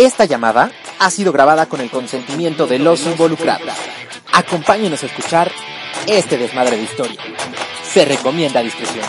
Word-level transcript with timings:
Esta 0.00 0.26
llamada 0.26 0.70
ha 1.00 1.10
sido 1.10 1.32
grabada 1.32 1.66
con 1.66 1.80
el 1.80 1.90
consentimiento 1.90 2.68
de 2.68 2.78
los 2.78 3.04
involucrados. 3.04 3.68
Acompáñenos 4.32 5.02
a 5.02 5.06
escuchar 5.06 5.50
este 6.06 6.38
desmadre 6.38 6.76
de 6.76 6.84
historia. 6.84 7.20
Se 7.82 8.04
recomienda 8.04 8.62
discreción. 8.62 9.04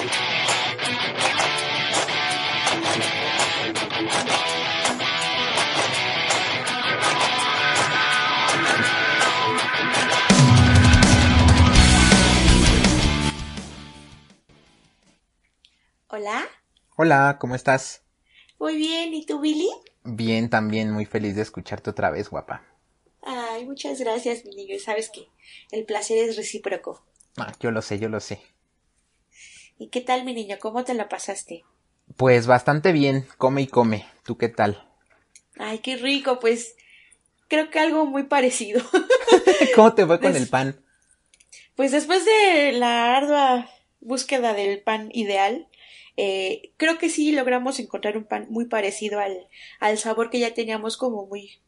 Hola. 16.07 16.47
Hola, 16.95 17.37
¿cómo 17.39 17.53
estás? 17.53 18.01
Muy 18.57 18.75
bien, 18.75 19.13
¿y 19.13 19.23
tú, 19.27 19.39
Billy? 19.39 19.69
Bien, 20.11 20.49
también 20.49 20.91
muy 20.91 21.05
feliz 21.05 21.35
de 21.35 21.43
escucharte 21.43 21.91
otra 21.91 22.09
vez, 22.09 22.29
guapa. 22.29 22.63
Ay, 23.21 23.65
muchas 23.65 23.99
gracias, 23.99 24.43
mi 24.43 24.55
niño. 24.55 24.79
Sabes 24.79 25.09
que 25.09 25.27
el 25.71 25.85
placer 25.85 26.17
es 26.17 26.35
recíproco. 26.35 27.03
Ah, 27.37 27.53
yo 27.59 27.71
lo 27.71 27.81
sé, 27.81 27.99
yo 27.99 28.09
lo 28.09 28.19
sé. 28.19 28.41
¿Y 29.77 29.89
qué 29.89 30.01
tal, 30.01 30.25
mi 30.25 30.33
niño? 30.33 30.57
¿Cómo 30.59 30.83
te 30.83 30.93
la 30.93 31.07
pasaste? 31.09 31.63
Pues 32.17 32.47
bastante 32.47 32.91
bien, 32.91 33.27
come 33.37 33.61
y 33.61 33.67
come. 33.67 34.05
¿Tú 34.23 34.37
qué 34.37 34.49
tal? 34.49 34.83
Ay, 35.57 35.79
qué 35.79 35.95
rico, 35.95 36.39
pues 36.39 36.75
creo 37.47 37.69
que 37.69 37.79
algo 37.79 38.05
muy 38.05 38.23
parecido. 38.23 38.81
¿Cómo 39.75 39.93
te 39.93 40.05
fue 40.05 40.19
con 40.19 40.35
el 40.35 40.47
pan? 40.47 40.83
Pues 41.75 41.91
después 41.91 42.25
de 42.25 42.71
la 42.73 43.15
ardua 43.15 43.69
búsqueda 44.01 44.53
del 44.53 44.81
pan 44.81 45.09
ideal, 45.13 45.68
eh, 46.21 46.73
creo 46.75 46.97
que 46.97 47.07
sí 47.07 47.31
logramos 47.31 47.79
encontrar 47.79 48.17
un 48.17 48.25
pan 48.25 48.47
muy 48.49 48.65
parecido 48.65 49.21
al, 49.21 49.47
al 49.79 49.97
sabor 49.97 50.29
que 50.29 50.39
ya 50.39 50.53
teníamos 50.53 50.97
como 50.97 51.25
muy, 51.27 51.61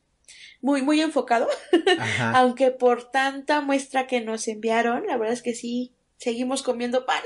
muy, 0.60 0.82
muy 0.82 1.00
enfocado. 1.00 1.48
Aunque 2.36 2.72
por 2.72 3.10
tanta 3.10 3.62
muestra 3.62 4.08
que 4.08 4.20
nos 4.20 4.50
enviaron, 4.50 5.08
la 5.08 5.16
verdad 5.16 5.34
es 5.34 5.42
que 5.42 5.56
sí, 5.56 5.94
seguimos 6.18 6.64
comiendo 6.64 7.06
pan. 7.06 7.22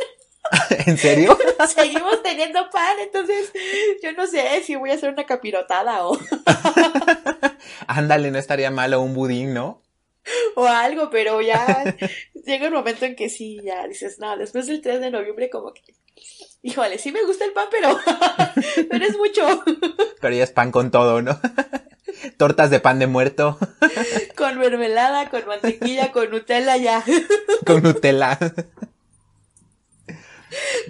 ¿En 0.86 1.00
serio? 1.00 1.36
seguimos 1.76 2.22
teniendo 2.22 2.70
pan, 2.70 3.00
entonces 3.00 3.52
yo 4.04 4.12
no 4.12 4.28
sé 4.28 4.62
si 4.64 4.76
voy 4.76 4.92
a 4.92 4.94
hacer 4.94 5.10
una 5.10 5.26
capirotada 5.26 6.06
o, 6.06 6.20
Ándale, 7.88 8.30
no 8.30 8.38
estaría 8.38 8.70
malo 8.70 9.02
un 9.02 9.16
budín, 9.16 9.56
¿no? 9.56 9.82
o 10.56 10.66
algo, 10.66 11.10
pero 11.10 11.42
ya 11.42 11.96
llega 12.46 12.68
un 12.68 12.74
momento 12.74 13.06
en 13.06 13.16
que 13.16 13.30
sí, 13.30 13.60
ya 13.64 13.88
dices, 13.88 14.20
no, 14.20 14.38
después 14.38 14.68
del 14.68 14.82
3 14.82 15.02
de 15.02 15.12
noviembre 15.12 15.50
como 15.50 15.74
que, 15.74 15.82
híjole, 16.66 16.98
sí 16.98 17.12
me 17.12 17.24
gusta 17.24 17.46
el 17.46 17.52
pan, 17.52 17.68
pero, 17.70 17.98
pero 18.90 19.06
es 19.06 19.18
mucho. 19.18 19.64
Pero 20.20 20.36
ya 20.36 20.44
es 20.44 20.52
pan 20.52 20.72
con 20.72 20.92
todo, 20.92 21.22
¿no? 21.22 21.40
Tortas 22.38 22.70
de 22.70 22.80
pan 22.80 22.98
de 22.98 23.08
muerto 23.08 23.58
Con 24.36 24.58
mermelada, 24.58 25.30
con 25.30 25.46
mantequilla, 25.46 26.12
con 26.12 26.32
Nutella 26.32 26.76
ya. 26.78 27.04
con 27.66 27.84
Nutella. 27.84 28.40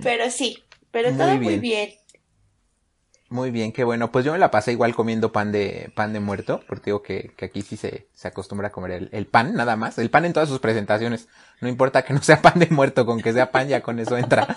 Pero 0.01 0.29
sí, 0.29 0.63
pero 0.91 1.09
Muy 1.09 1.17
todo 1.17 1.35
muy 1.35 1.59
bien. 1.59 1.93
Muy 3.29 3.49
bien, 3.49 3.71
qué 3.71 3.83
bueno. 3.83 4.11
Pues 4.11 4.23
yo 4.23 4.31
me 4.33 4.37
la 4.37 4.51
pasé 4.51 4.71
igual 4.71 4.93
comiendo 4.95 5.31
pan 5.31 5.51
de 5.51 5.91
pan 5.95 6.13
de 6.13 6.19
muerto, 6.19 6.61
porque 6.67 6.85
digo 6.91 7.01
que, 7.01 7.33
que 7.35 7.45
aquí 7.45 7.63
sí 7.63 7.75
se, 7.75 8.07
se 8.13 8.27
acostumbra 8.27 8.67
a 8.67 8.71
comer 8.71 8.91
el, 8.91 9.09
el 9.13 9.25
pan, 9.27 9.55
nada 9.55 9.75
más. 9.75 9.97
El 9.97 10.11
pan 10.11 10.25
en 10.25 10.33
todas 10.33 10.47
sus 10.47 10.59
presentaciones. 10.59 11.27
No 11.59 11.67
importa 11.67 12.03
que 12.03 12.13
no 12.13 12.21
sea 12.21 12.41
pan 12.41 12.59
de 12.59 12.67
muerto, 12.69 13.05
con 13.05 13.21
que 13.21 13.33
sea 13.33 13.51
pan 13.51 13.67
ya 13.67 13.81
con 13.81 13.99
eso 13.99 14.17
entra. 14.17 14.47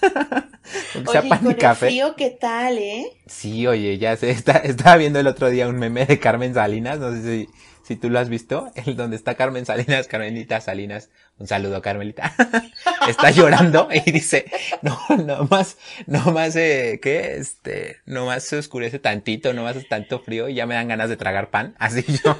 con 0.92 1.04
que 1.04 1.10
sea 1.10 1.22
Oye, 1.22 1.28
pan 1.28 1.44
con 1.44 1.52
y 1.52 1.54
el 1.58 1.58
café. 1.58 1.74
frío, 1.74 2.14
¿qué 2.16 2.30
tal, 2.30 2.78
eh? 2.78 3.06
Sí, 3.26 3.66
oye, 3.66 3.98
ya 3.98 4.16
sé, 4.16 4.30
está, 4.32 4.52
estaba 4.58 4.96
viendo 4.96 5.18
el 5.20 5.26
otro 5.26 5.48
día 5.50 5.68
un 5.68 5.78
meme 5.78 6.06
de 6.06 6.18
Carmen 6.20 6.54
Salinas, 6.54 6.98
no 6.98 7.12
sé 7.12 7.22
si, 7.22 7.50
si 7.84 7.96
tú 7.96 8.10
lo 8.10 8.18
has 8.18 8.28
visto, 8.28 8.70
el 8.86 8.96
donde 8.96 9.16
está 9.16 9.34
Carmen 9.34 9.66
Salinas, 9.66 10.08
Carmelita 10.08 10.60
Salinas, 10.60 11.10
un 11.38 11.46
saludo 11.46 11.82
Carmelita, 11.82 12.34
está 13.08 13.30
llorando 13.30 13.88
y 13.92 14.10
dice, 14.10 14.46
no, 14.82 14.98
no 15.24 15.44
más, 15.50 15.76
no 16.06 16.32
más, 16.32 16.56
eh, 16.56 16.98
¿qué? 17.02 17.36
Este, 17.36 17.98
no 18.06 18.26
más 18.26 18.44
se 18.44 18.56
oscurece 18.58 18.98
tantito, 18.98 19.52
no 19.52 19.62
más 19.62 19.76
es 19.76 19.88
tanto 19.88 20.18
frío 20.20 20.48
y 20.48 20.54
ya 20.54 20.66
me 20.66 20.74
dan 20.74 20.88
ganas 20.88 21.08
de 21.08 21.16
tragar 21.16 21.50
pan, 21.50 21.74
así 21.78 22.04
yo. 22.24 22.36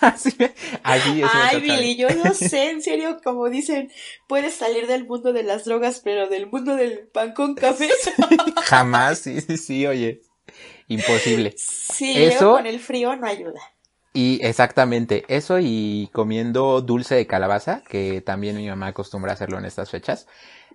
Así, 0.00 0.34
me- 0.38 0.54
así 0.82 1.22
es. 1.22 1.30
Ay. 1.32 1.60
Billy, 1.60 1.96
yo 1.96 2.08
no 2.24 2.32
sé, 2.32 2.70
en 2.70 2.80
serio, 2.82 3.18
como 3.22 3.50
dicen, 3.50 3.90
puedes 4.26 4.54
salir 4.54 4.86
del 4.86 5.06
mundo 5.06 5.34
de 5.34 5.42
las 5.42 5.64
drogas, 5.66 6.00
pero 6.02 6.26
del 6.26 6.46
mundo 6.46 6.74
del 6.74 7.00
pan 7.12 7.34
con 7.34 7.54
café. 7.54 7.90
Jamás, 8.64 9.18
sí, 9.18 9.42
sí, 9.42 9.58
sí, 9.58 9.86
oye. 9.86 10.22
Imposible. 10.94 11.54
Sí, 11.56 12.22
Eso- 12.22 12.52
con 12.52 12.66
el 12.66 12.80
frío 12.80 13.16
no 13.16 13.26
ayuda. 13.26 13.60
Y 14.12 14.40
exactamente, 14.44 15.24
eso 15.28 15.58
y 15.60 16.10
comiendo 16.12 16.80
dulce 16.80 17.14
de 17.14 17.28
calabaza, 17.28 17.82
que 17.88 18.20
también 18.20 18.56
mi 18.56 18.68
mamá 18.68 18.88
acostumbra 18.88 19.32
hacerlo 19.32 19.56
en 19.58 19.64
estas 19.66 19.88
fechas. 19.88 20.26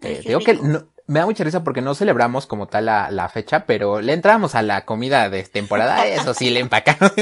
Eh, 0.02 0.22
digo 0.26 0.40
que 0.40 0.54
no- 0.54 0.88
me 1.08 1.20
da 1.20 1.26
mucha 1.26 1.44
risa 1.44 1.64
porque 1.64 1.82
no 1.82 1.96
celebramos 1.96 2.48
como 2.48 2.68
tal 2.68 2.86
la, 2.86 3.12
la 3.12 3.28
fecha, 3.28 3.66
pero 3.66 4.00
le 4.02 4.14
entramos 4.14 4.56
a 4.56 4.62
la 4.62 4.86
comida 4.86 5.30
de 5.30 5.44
temporada, 5.44 6.08
eso 6.08 6.34
sí, 6.34 6.50
le 6.50 6.62
empacamos. 6.62 7.12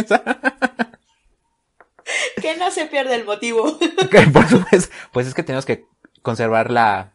Que 2.41 2.57
no 2.57 2.69
se 2.69 2.85
pierde 2.87 3.15
el 3.15 3.23
motivo. 3.25 3.63
Por 4.33 4.47
supuesto, 4.49 4.93
pues 5.13 5.25
es 5.27 5.33
que 5.33 5.43
tenemos 5.43 5.65
que 5.65 5.85
conservar 6.21 6.69
la, 6.69 7.12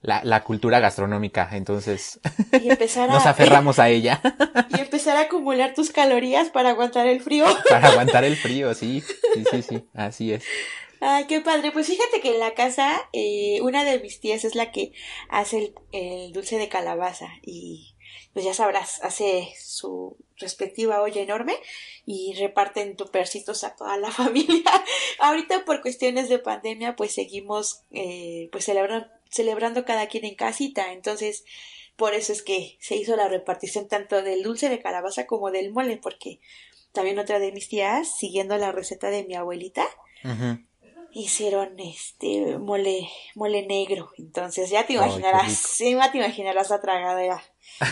la, 0.00 0.22
la 0.24 0.44
cultura 0.44 0.80
gastronómica, 0.80 1.48
entonces 1.52 2.20
Y 2.52 2.70
empezar 2.70 3.10
a, 3.10 3.14
nos 3.14 3.26
aferramos 3.26 3.78
a 3.78 3.88
ella 3.88 4.20
y 4.76 4.80
empezar 4.80 5.16
a 5.16 5.22
acumular 5.22 5.74
tus 5.74 5.90
calorías 5.90 6.50
para 6.50 6.70
aguantar 6.70 7.06
el 7.06 7.20
frío. 7.20 7.44
para 7.68 7.88
aguantar 7.88 8.24
el 8.24 8.36
frío, 8.36 8.74
sí, 8.74 9.02
sí, 9.34 9.44
sí, 9.50 9.62
sí, 9.62 9.84
así 9.94 10.32
es. 10.32 10.44
Ay, 11.00 11.26
qué 11.26 11.40
padre. 11.40 11.70
Pues 11.70 11.86
fíjate 11.86 12.20
que 12.20 12.34
en 12.34 12.40
la 12.40 12.54
casa, 12.54 13.08
eh, 13.12 13.60
una 13.62 13.84
de 13.84 14.00
mis 14.00 14.20
tías 14.20 14.44
es 14.44 14.56
la 14.56 14.72
que 14.72 14.92
hace 15.28 15.58
el, 15.58 15.74
el 15.92 16.32
dulce 16.32 16.58
de 16.58 16.68
calabaza 16.68 17.28
y 17.42 17.94
pues 18.32 18.44
ya 18.44 18.54
sabrás, 18.54 19.02
hace 19.02 19.48
su 19.58 20.16
respectiva 20.36 21.02
olla 21.02 21.20
enorme 21.20 21.54
y 22.06 22.34
reparten 22.38 22.96
tupercitos 22.96 23.64
a 23.64 23.74
toda 23.74 23.96
la 23.96 24.10
familia. 24.12 24.70
Ahorita 25.18 25.64
por 25.64 25.82
cuestiones 25.82 26.28
de 26.28 26.38
pandemia 26.38 26.94
pues 26.94 27.12
seguimos 27.12 27.82
eh, 27.90 28.48
pues 28.52 28.64
celebrando, 28.64 29.08
celebrando 29.30 29.84
cada 29.84 30.06
quien 30.06 30.24
en 30.24 30.34
casita. 30.34 30.92
Entonces 30.92 31.44
por 31.98 32.14
eso 32.14 32.32
es 32.32 32.42
que 32.42 32.76
se 32.80 32.94
hizo 32.94 33.16
la 33.16 33.26
repartición 33.26 33.88
tanto 33.88 34.22
del 34.22 34.44
dulce 34.44 34.68
de 34.68 34.80
calabaza 34.80 35.26
como 35.26 35.50
del 35.50 35.72
mole 35.72 35.96
porque 35.96 36.38
también 36.92 37.18
otra 37.18 37.40
de 37.40 37.50
mis 37.50 37.68
tías, 37.68 38.16
siguiendo 38.16 38.56
la 38.56 38.70
receta 38.70 39.10
de 39.10 39.24
mi 39.24 39.34
abuelita. 39.34 39.84
Hicieron 41.18 41.78
este 41.80 42.58
mole 42.58 43.08
mole 43.34 43.66
negro. 43.66 44.10
Entonces 44.18 44.70
ya 44.70 44.86
te 44.86 44.94
imaginarás 44.94 45.52
sí 45.52 45.92
ya 45.94 46.10
te 46.12 46.18
imaginarás 46.18 46.70
la 46.70 46.80
tragadera. 46.80 47.42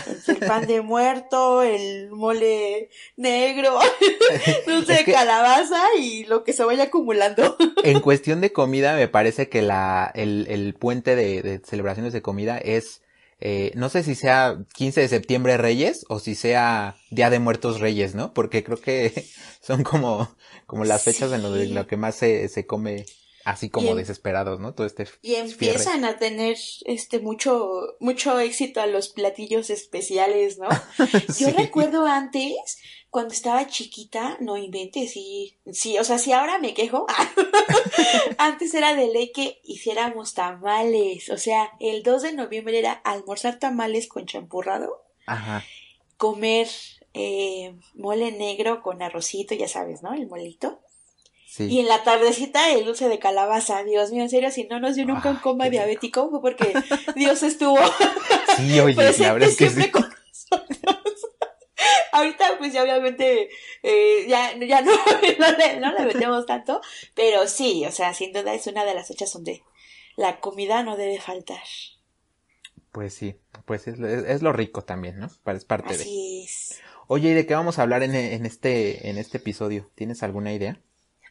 Entre 0.07 0.33
el 0.33 0.39
pan 0.39 0.65
de 0.67 0.81
muerto 0.93 1.61
el 1.63 2.09
mole 2.11 2.89
negro 3.15 3.77
dulce 4.65 4.93
de 4.93 5.03
que- 5.05 5.11
calabaza 5.13 5.81
y 5.99 6.23
lo 6.25 6.43
que 6.43 6.53
se 6.53 6.63
vaya 6.63 6.83
acumulando. 6.85 7.55
En 7.83 7.99
cuestión 8.01 8.41
de 8.41 8.51
comida, 8.51 8.95
me 8.95 9.07
parece 9.07 9.47
que 9.49 9.61
la, 9.61 10.11
el, 10.15 10.47
el 10.49 10.73
puente 10.73 11.15
de, 11.15 11.41
de 11.41 11.59
celebraciones 11.63 12.11
de 12.11 12.21
comida 12.21 12.57
es, 12.57 13.01
eh, 13.39 13.71
no 13.75 13.89
sé 13.89 14.03
si 14.03 14.15
sea 14.15 14.57
15 14.73 15.01
de 15.01 15.07
septiembre 15.07 15.57
Reyes 15.57 16.05
o 16.09 16.19
si 16.19 16.35
sea 16.35 16.95
Día 17.11 17.29
de 17.29 17.39
Muertos 17.39 17.79
Reyes, 17.79 18.15
¿no? 18.15 18.33
Porque 18.33 18.63
creo 18.63 18.79
que 18.79 19.25
son 19.61 19.83
como, 19.83 20.35
como 20.65 20.85
las 20.85 21.03
fechas 21.03 21.31
en 21.31 21.41
donde 21.43 21.65
Sí. 21.65 21.73
lo 21.73 21.85
que 21.87 21.97
más 21.97 22.15
se, 22.15 22.47
se 22.49 22.65
come 22.65 23.05
así 23.47 23.69
como 23.69 23.91
en- 23.91 23.97
desesperados, 23.97 24.59
¿no? 24.59 24.73
Todo 24.73 24.85
este 24.85 25.03
y 25.21 25.29
fierre. 25.35 25.49
empiezan 25.49 26.03
a 26.05 26.17
tener 26.17 26.57
este 26.85 27.19
mucho 27.19 27.95
mucho 27.99 28.39
éxito 28.39 28.81
a 28.81 28.87
los 28.87 29.09
platillos 29.09 29.69
especiales 29.69 30.57
no 30.57 30.67
Yo 31.39 31.49
recuerdo 31.51 32.05
antes, 32.05 32.77
cuando 33.09 33.33
estaba 33.33 33.65
chiquita, 33.67 34.37
no 34.41 34.57
inventes, 34.57 35.11
sí, 35.13 35.57
sí, 35.71 35.97
o 35.97 36.03
sea, 36.03 36.17
si 36.17 36.33
ahora 36.33 36.59
me 36.59 36.73
quejo, 36.73 37.05
antes 38.37 38.73
era 38.73 38.93
de 38.95 39.07
ley 39.07 39.31
que 39.31 39.59
hiciéramos 39.63 40.33
tamales, 40.33 41.29
o 41.29 41.37
sea, 41.37 41.71
el 41.79 42.03
2 42.03 42.21
de 42.23 42.33
noviembre 42.33 42.77
era 42.77 42.91
almorzar 42.91 43.59
tamales 43.59 44.07
con 44.07 44.25
champurrado, 44.25 45.03
Ajá. 45.25 45.63
comer 46.17 46.67
eh, 47.13 47.75
mole 47.95 48.31
negro 48.31 48.81
con 48.81 49.01
arrocito, 49.01 49.55
ya 49.55 49.67
sabes, 49.67 50.03
¿no? 50.03 50.13
El 50.13 50.27
molito. 50.27 50.81
Sí. 51.57 51.65
Y 51.71 51.79
en 51.79 51.87
la 51.87 52.03
tardecita 52.03 52.71
el 52.71 52.85
dulce 52.85 53.09
de 53.09 53.17
calabaza, 53.17 53.83
Dios 53.83 54.11
mío, 54.11 54.21
en 54.21 54.29
serio, 54.29 54.51
si 54.51 54.65
no 54.65 54.79
nos 54.79 54.93
dio 54.93 55.07
nunca 55.07 55.31
un 55.31 55.37
Ay, 55.37 55.41
coma 55.41 55.69
diabético 55.71 56.29
fue 56.29 56.39
porque 56.39 56.71
Dios 57.15 57.41
estuvo 57.41 57.79
Sí, 58.57 58.79
oye, 58.79 58.93
la 58.93 59.33
verdad 59.33 59.49
es 59.49 59.57
que 59.57 59.69
siempre 59.69 59.85
sí. 59.85 59.91
con 59.91 60.03
nosotros. 60.03 60.79
Ahorita, 62.11 62.59
pues 62.59 62.73
ya 62.73 62.83
obviamente, 62.83 63.49
eh, 63.81 64.25
ya, 64.27 64.55
ya 64.55 64.81
no, 64.81 64.91
no, 65.39 65.57
le, 65.57 65.79
no 65.79 65.93
le 65.93 66.05
metemos 66.05 66.45
tanto, 66.45 66.79
pero 67.15 67.47
sí, 67.47 67.83
o 67.87 67.91
sea, 67.91 68.13
sin 68.13 68.33
duda 68.33 68.53
es 68.53 68.67
una 68.67 68.85
de 68.85 68.93
las 68.93 69.07
fechas 69.07 69.33
donde 69.33 69.63
la 70.15 70.39
comida 70.39 70.83
no 70.83 70.95
debe 70.95 71.19
faltar. 71.19 71.63
Pues 72.91 73.15
sí, 73.15 73.35
pues 73.65 73.87
es, 73.87 73.99
es, 73.99 74.25
es 74.25 74.41
lo 74.43 74.53
rico 74.53 74.83
también, 74.83 75.17
¿no? 75.17 75.31
Es 75.45 75.65
parte 75.65 75.97
de. 75.97 76.43
Es. 76.43 76.79
Oye, 77.07 77.29
¿y 77.29 77.33
de 77.33 77.47
qué 77.47 77.55
vamos 77.55 77.79
a 77.79 77.81
hablar 77.81 78.03
en, 78.03 78.13
en 78.13 78.45
este, 78.45 79.09
en 79.09 79.17
este 79.17 79.37
episodio? 79.37 79.89
¿Tienes 79.95 80.21
alguna 80.21 80.53
idea? 80.53 80.79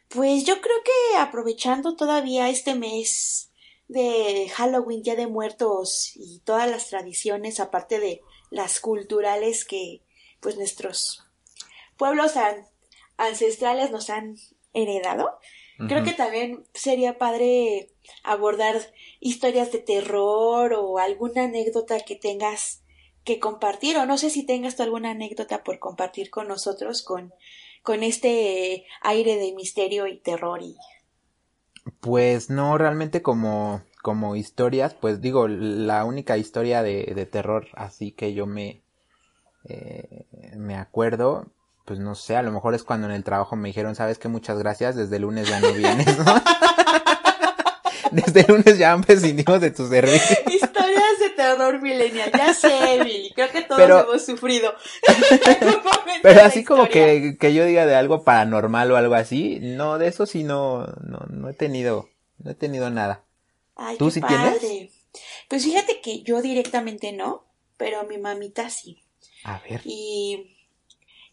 Pues 0.09 0.45
yo 0.45 0.61
creo 0.61 0.77
que 0.83 1.17
aprovechando 1.17 1.95
todavía 1.95 2.49
este 2.49 2.75
mes 2.75 3.51
de 3.87 4.49
Halloween, 4.55 5.01
Día 5.03 5.15
de 5.15 5.27
Muertos 5.27 6.11
y 6.15 6.39
todas 6.39 6.69
las 6.69 6.87
tradiciones, 6.89 7.59
aparte 7.59 7.99
de 7.99 8.21
las 8.49 8.79
culturales 8.79 9.65
que 9.65 10.01
pues 10.39 10.55
nuestros 10.57 11.25
pueblos 11.97 12.37
an- 12.37 12.65
ancestrales 13.17 13.91
nos 13.91 14.09
han 14.09 14.37
heredado, 14.73 15.39
creo 15.87 16.03
que 16.03 16.13
también 16.13 16.65
sería 16.73 17.17
padre 17.17 17.89
abordar 18.23 18.93
historias 19.19 19.71
de 19.71 19.79
terror 19.79 20.73
o 20.73 20.97
alguna 20.99 21.43
anécdota 21.43 21.99
que 21.99 22.15
tengas 22.15 22.81
que 23.23 23.39
compartir 23.39 23.97
o 23.97 24.05
no 24.05 24.17
sé 24.17 24.29
si 24.29 24.45
tengas 24.45 24.75
tú 24.75 24.83
alguna 24.83 25.11
anécdota 25.11 25.63
por 25.63 25.79
compartir 25.79 26.29
con 26.29 26.47
nosotros 26.47 27.01
con 27.03 27.33
con 27.87 28.03
este 28.03 28.83
aire 28.99 29.37
de 29.37 29.53
misterio 29.55 30.07
y 30.07 30.19
terror 30.19 30.61
y 30.61 30.75
Pues 32.01 32.49
no, 32.49 32.77
realmente 32.77 33.21
como, 33.21 33.81
como 34.01 34.35
historias, 34.35 34.93
pues 34.93 35.21
digo, 35.21 35.47
la 35.47 36.03
única 36.03 36.37
historia 36.37 36.83
de, 36.83 37.13
de 37.15 37.25
terror 37.25 37.69
así 37.75 38.11
que 38.11 38.33
yo 38.33 38.45
me, 38.45 38.83
eh, 39.63 40.25
me 40.57 40.75
acuerdo, 40.75 41.45
pues 41.85 41.97
no 41.97 42.15
sé, 42.15 42.35
a 42.35 42.43
lo 42.43 42.51
mejor 42.51 42.75
es 42.75 42.83
cuando 42.83 43.07
en 43.07 43.13
el 43.13 43.23
trabajo 43.23 43.55
me 43.55 43.69
dijeron, 43.69 43.95
sabes 43.95 44.19
que 44.19 44.27
muchas 44.27 44.59
gracias, 44.59 44.97
desde 44.97 45.15
el 45.15 45.21
lunes 45.21 45.47
ya 45.47 45.61
no 45.61 45.71
vienes, 45.71 46.19
¿no? 46.19 46.25
Desde 48.11 48.41
el 48.41 48.47
lunes 48.47 48.77
ya 48.77 48.97
prescindimos 48.97 49.61
de 49.61 49.71
tu 49.71 49.87
servicio. 49.87 50.37
historias 50.49 51.19
de 51.19 51.29
terror 51.31 51.81
millennial. 51.81 52.31
Ya 52.35 52.53
sé, 52.53 52.99
Billy, 53.03 53.31
creo 53.33 53.49
que 53.49 53.61
todos 53.61 53.81
Pero- 53.81 54.01
hemos 54.01 54.25
sufrido. 54.25 54.73
Pero 56.23 56.41
así 56.43 56.63
como 56.63 56.87
que, 56.89 57.37
que 57.39 57.53
yo 57.53 57.65
diga 57.65 57.85
de 57.85 57.95
algo 57.95 58.23
paranormal 58.23 58.91
o 58.91 58.97
algo 58.97 59.15
así, 59.15 59.59
no, 59.61 59.97
de 59.97 60.07
eso 60.07 60.25
sí 60.25 60.43
no, 60.43 60.85
no, 61.03 61.19
no 61.29 61.49
he 61.49 61.53
tenido, 61.53 62.09
no 62.39 62.51
he 62.51 62.55
tenido 62.55 62.89
nada. 62.89 63.23
Ay, 63.75 63.97
¿Tú 63.97 64.09
sí 64.09 64.19
padre. 64.21 64.57
tienes? 64.59 64.93
Pues 65.47 65.63
fíjate 65.63 66.01
que 66.01 66.23
yo 66.23 66.41
directamente 66.41 67.11
no, 67.13 67.45
pero 67.77 68.03
mi 68.05 68.17
mamita 68.17 68.69
sí. 68.69 69.03
A 69.43 69.59
ver. 69.59 69.81
Y 69.85 70.56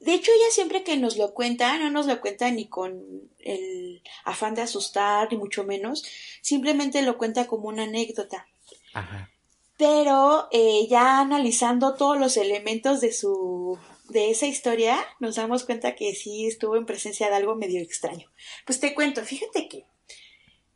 de 0.05 0.15
hecho 0.15 0.31
ella 0.33 0.51
siempre 0.51 0.85
que 0.85 0.97
nos 0.97 1.17
lo 1.17 1.33
cuenta, 1.33 1.79
no 1.79 1.91
nos 1.91 2.07
lo 2.07 2.21
cuenta 2.21 2.51
ni 2.51 2.67
con 2.67 3.03
el 3.39 4.03
afán 4.25 4.55
de 4.55 4.63
asustar, 4.63 5.29
ni 5.31 5.39
mucho 5.39 5.65
menos, 5.65 6.05
simplemente 6.43 7.03
lo 7.03 7.19
cuenta 7.19 7.47
como 7.47 7.69
una 7.69 7.85
anécdota. 7.85 8.47
Ajá. 8.93 9.31
Pero 9.77 10.49
eh, 10.53 10.87
ya 10.89 11.21
analizando 11.21 11.95
todos 11.95 12.19
los 12.19 12.37
elementos 12.37 13.01
de 13.01 13.13
su 13.13 13.79
de 14.09 14.31
esa 14.31 14.47
historia, 14.47 14.99
nos 15.19 15.37
damos 15.37 15.65
cuenta 15.65 15.95
que 15.95 16.15
sí 16.15 16.47
estuvo 16.47 16.77
en 16.77 16.85
presencia 16.85 17.31
de 17.31 17.37
algo 17.37 17.57
medio 17.57 17.81
extraño. 17.81 18.31
Pues 18.67 18.79
te 18.79 18.95
cuento, 18.95 19.25
fíjate 19.25 19.69
que 19.69 19.87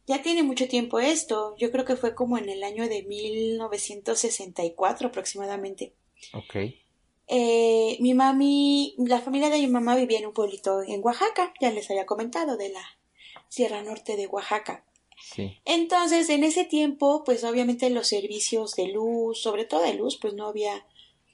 ya 0.07 0.23
tiene 0.23 0.43
mucho 0.43 0.69
tiempo 0.69 1.01
esto. 1.01 1.55
Yo 1.59 1.71
creo 1.71 1.85
que 1.85 1.97
fue 1.97 2.15
como 2.15 2.39
en 2.39 2.49
el 2.49 2.65
año 2.65 2.89
de 2.89 3.03
1964 3.03 5.09
aproximadamente. 5.09 5.93
Ok. 6.33 6.57
Eh, 7.31 7.99
mi 8.01 8.15
mami, 8.15 8.95
la 8.97 9.21
familia 9.21 9.51
de 9.51 9.59
mi 9.59 9.67
mamá 9.67 9.95
vivía 9.97 10.19
en 10.19 10.27
un 10.27 10.33
pueblito 10.33 10.83
en 10.83 11.05
Oaxaca, 11.05 11.53
ya 11.61 11.71
les 11.71 11.91
había 11.91 12.07
comentado, 12.07 12.57
de 12.57 12.71
la 12.71 12.83
Sierra 13.49 13.83
Norte 13.83 14.17
de 14.17 14.27
Oaxaca. 14.27 14.85
Sí. 15.35 15.61
Entonces, 15.67 16.31
en 16.31 16.43
ese 16.43 16.65
tiempo, 16.65 17.25
pues 17.25 17.45
obviamente 17.45 17.91
los 17.91 18.09
servicios 18.09 18.77
de 18.77 18.89
luz, 18.89 19.43
sobre 19.43 19.67
todo 19.67 19.83
de 19.83 19.93
luz, 19.93 20.17
pues 20.19 20.33
no 20.33 20.47
había, 20.47 20.87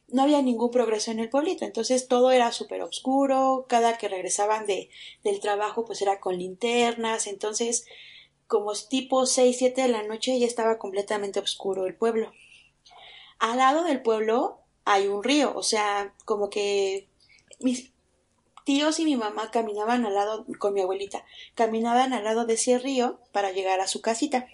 no 0.09 0.23
había 0.23 0.43
ningún 0.43 0.73
progreso 0.73 1.13
en 1.13 1.21
el 1.21 1.31
pueblito. 1.31 1.65
Entonces 1.65 2.09
todo 2.09 2.33
era 2.33 2.51
súper 2.51 2.83
oscuro, 2.83 3.67
cada 3.69 3.97
que 3.97 4.09
regresaban 4.09 4.67
de, 4.67 4.91
del 5.23 5.39
trabajo, 5.39 5.85
pues 5.85 6.03
era 6.03 6.19
con 6.19 6.39
linternas. 6.39 7.29
Entonces, 7.29 7.87
como 8.49 8.73
tipo 8.75 9.27
seis, 9.27 9.59
siete 9.59 9.83
de 9.83 9.89
la 9.89 10.03
noche, 10.03 10.39
ya 10.41 10.47
estaba 10.47 10.79
completamente 10.79 11.39
oscuro 11.39 11.87
el 11.87 11.95
pueblo. 11.95 12.33
Al 13.39 13.59
lado 13.59 13.85
del 13.85 14.03
pueblo 14.03 14.64
hay 14.85 15.07
un 15.09 15.23
río, 15.25 15.53
o 15.57 15.63
sea, 15.63 16.15
como 16.25 16.51
que 16.51 17.09
mis 17.61 17.93
tíos 18.65 18.99
y 19.01 19.05
mi 19.05 19.17
mamá 19.17 19.51
caminaban 19.51 20.05
al 20.07 20.15
lado, 20.15 20.47
con 20.59 20.73
mi 20.75 20.81
abuelita, 20.81 21.25
caminaban 21.55 22.13
al 22.13 22.25
lado 22.25 22.45
de 22.47 22.55
ese 22.55 22.79
río 22.79 23.21
para 23.33 23.53
llegar 23.53 23.81
a 23.81 23.87
su 23.87 24.01
casita. 24.01 24.47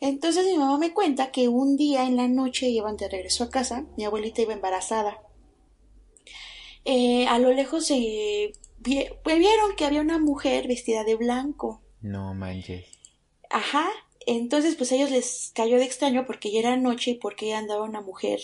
Entonces 0.00 0.44
mi 0.46 0.56
mamá 0.58 0.76
me 0.78 0.92
cuenta 0.92 1.30
que 1.30 1.48
un 1.48 1.76
día 1.76 2.04
en 2.04 2.16
la 2.16 2.28
noche 2.28 2.68
iban 2.68 2.96
de 2.96 3.08
regreso 3.08 3.44
a 3.44 3.50
casa, 3.50 3.86
mi 3.96 4.04
abuelita 4.04 4.42
iba 4.42 4.52
embarazada. 4.52 5.20
Eh, 6.84 7.26
a 7.28 7.38
lo 7.38 7.52
lejos 7.52 7.86
se 7.86 7.94
vi- 8.78 9.08
pues, 9.24 9.38
vieron 9.38 9.74
que 9.76 9.84
había 9.84 10.00
una 10.00 10.18
mujer 10.18 10.68
vestida 10.68 11.04
de 11.04 11.16
blanco. 11.16 11.82
No 12.00 12.34
manches. 12.34 12.84
Ajá. 13.50 13.88
Entonces 14.26 14.74
pues 14.74 14.90
a 14.92 14.96
ellos 14.96 15.10
les 15.10 15.52
cayó 15.54 15.76
de 15.78 15.84
extraño 15.84 16.26
porque 16.26 16.50
ya 16.50 16.58
era 16.60 16.76
noche 16.76 17.12
y 17.12 17.14
porque 17.14 17.54
andaba 17.54 17.84
una 17.84 18.00
mujer 18.00 18.40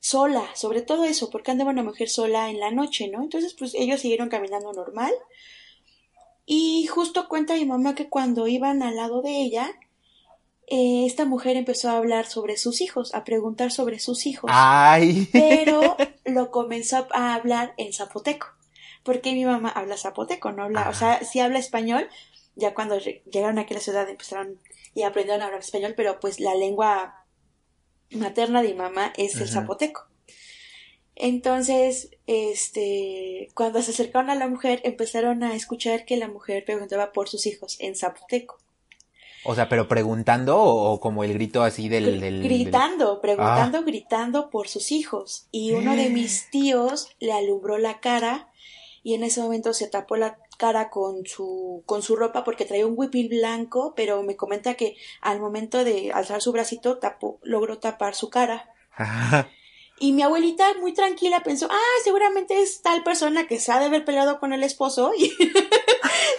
sola, 0.00 0.44
sobre 0.54 0.82
todo 0.82 1.04
eso, 1.04 1.30
porque 1.30 1.50
andaba 1.50 1.70
una 1.70 1.82
mujer 1.82 2.08
sola 2.08 2.50
en 2.50 2.60
la 2.60 2.70
noche, 2.70 3.08
¿no? 3.08 3.22
Entonces 3.22 3.54
pues 3.54 3.74
ellos 3.74 4.00
siguieron 4.00 4.28
caminando 4.28 4.72
normal. 4.72 5.12
Y 6.46 6.86
justo 6.86 7.28
cuenta 7.28 7.54
mi 7.54 7.66
mamá 7.66 7.94
que 7.94 8.08
cuando 8.08 8.46
iban 8.48 8.82
al 8.82 8.96
lado 8.96 9.20
de 9.22 9.42
ella, 9.42 9.70
eh, 10.66 11.04
esta 11.06 11.24
mujer 11.24 11.56
empezó 11.56 11.90
a 11.90 11.98
hablar 11.98 12.26
sobre 12.26 12.56
sus 12.56 12.80
hijos, 12.80 13.14
a 13.14 13.24
preguntar 13.24 13.70
sobre 13.70 13.98
sus 13.98 14.26
hijos, 14.26 14.50
Ay. 14.54 15.28
pero 15.32 15.96
lo 16.24 16.50
comenzó 16.50 17.06
a 17.12 17.34
hablar 17.34 17.74
en 17.76 17.92
zapoteco, 17.92 18.46
porque 19.02 19.32
mi 19.32 19.44
mamá 19.44 19.68
habla 19.70 19.96
zapoteco, 19.96 20.52
no 20.52 20.64
habla, 20.64 20.88
o 20.88 20.94
sea, 20.94 21.22
sí 21.24 21.40
habla 21.40 21.58
español, 21.58 22.08
ya 22.54 22.74
cuando 22.74 22.96
lle- 22.98 23.22
llegaron 23.30 23.58
aquí 23.58 23.74
a 23.74 23.78
la 23.78 23.82
ciudad 23.82 24.08
empezaron 24.08 24.58
y 24.94 25.02
aprendieron 25.02 25.42
a 25.42 25.46
hablar 25.46 25.60
español, 25.60 25.94
pero 25.96 26.18
pues 26.20 26.40
la 26.40 26.54
lengua 26.54 27.24
materna 28.10 28.62
de 28.62 28.68
mi 28.68 28.74
mamá 28.74 29.12
es 29.16 29.34
el 29.34 29.48
zapoteco. 29.48 30.06
Entonces, 31.16 32.10
este, 32.26 33.48
cuando 33.54 33.82
se 33.82 33.90
acercaron 33.90 34.30
a 34.30 34.34
la 34.36 34.46
mujer, 34.48 34.80
empezaron 34.84 35.42
a 35.42 35.54
escuchar 35.54 36.04
que 36.04 36.16
la 36.16 36.28
mujer 36.28 36.64
preguntaba 36.64 37.12
por 37.12 37.28
sus 37.28 37.46
hijos 37.46 37.76
en 37.80 37.96
zapoteco. 37.96 38.58
O 39.44 39.54
sea, 39.54 39.68
pero 39.68 39.88
preguntando 39.88 40.56
o, 40.60 40.92
o 40.92 41.00
como 41.00 41.24
el 41.24 41.32
grito 41.32 41.62
así 41.62 41.88
del, 41.88 42.04
del- 42.04 42.20
del- 42.20 42.42
gritando, 42.42 43.20
preguntando, 43.20 43.82
gritando 43.84 44.50
por 44.50 44.68
sus 44.68 44.92
hijos. 44.92 45.46
Y 45.50 45.72
uno 45.72 45.96
de 45.96 46.08
mis 46.10 46.50
tíos 46.50 47.08
le 47.18 47.32
alumbró 47.32 47.78
la 47.78 48.00
cara 48.00 48.48
y 49.02 49.14
en 49.14 49.24
ese 49.24 49.40
momento 49.40 49.72
se 49.74 49.88
tapó 49.88 50.16
la 50.16 50.38
cara 50.58 50.90
con 50.90 51.24
su, 51.24 51.82
con 51.86 52.02
su 52.02 52.16
ropa 52.16 52.44
porque 52.44 52.66
traía 52.66 52.86
un 52.86 52.94
huipil 52.96 53.28
blanco, 53.30 53.94
pero 53.96 54.22
me 54.22 54.36
comenta 54.36 54.74
que 54.74 54.96
al 55.22 55.40
momento 55.40 55.84
de 55.84 56.12
alzar 56.12 56.42
su 56.42 56.52
bracito 56.52 56.98
tapó, 56.98 57.38
logró 57.42 57.78
tapar 57.78 58.14
su 58.14 58.28
cara. 58.28 58.70
Ajá. 58.94 59.48
Y 60.00 60.12
mi 60.12 60.22
abuelita 60.22 60.64
muy 60.80 60.94
tranquila 60.94 61.42
pensó, 61.42 61.66
ah, 61.68 62.00
seguramente 62.04 62.62
es 62.62 62.82
tal 62.82 63.02
persona 63.02 63.48
que 63.48 63.58
se 63.58 63.72
ha 63.72 63.80
de 63.80 63.86
haber 63.86 64.04
peleado 64.04 64.38
con 64.38 64.52
el 64.52 64.62
esposo 64.62 65.10
y, 65.18 65.32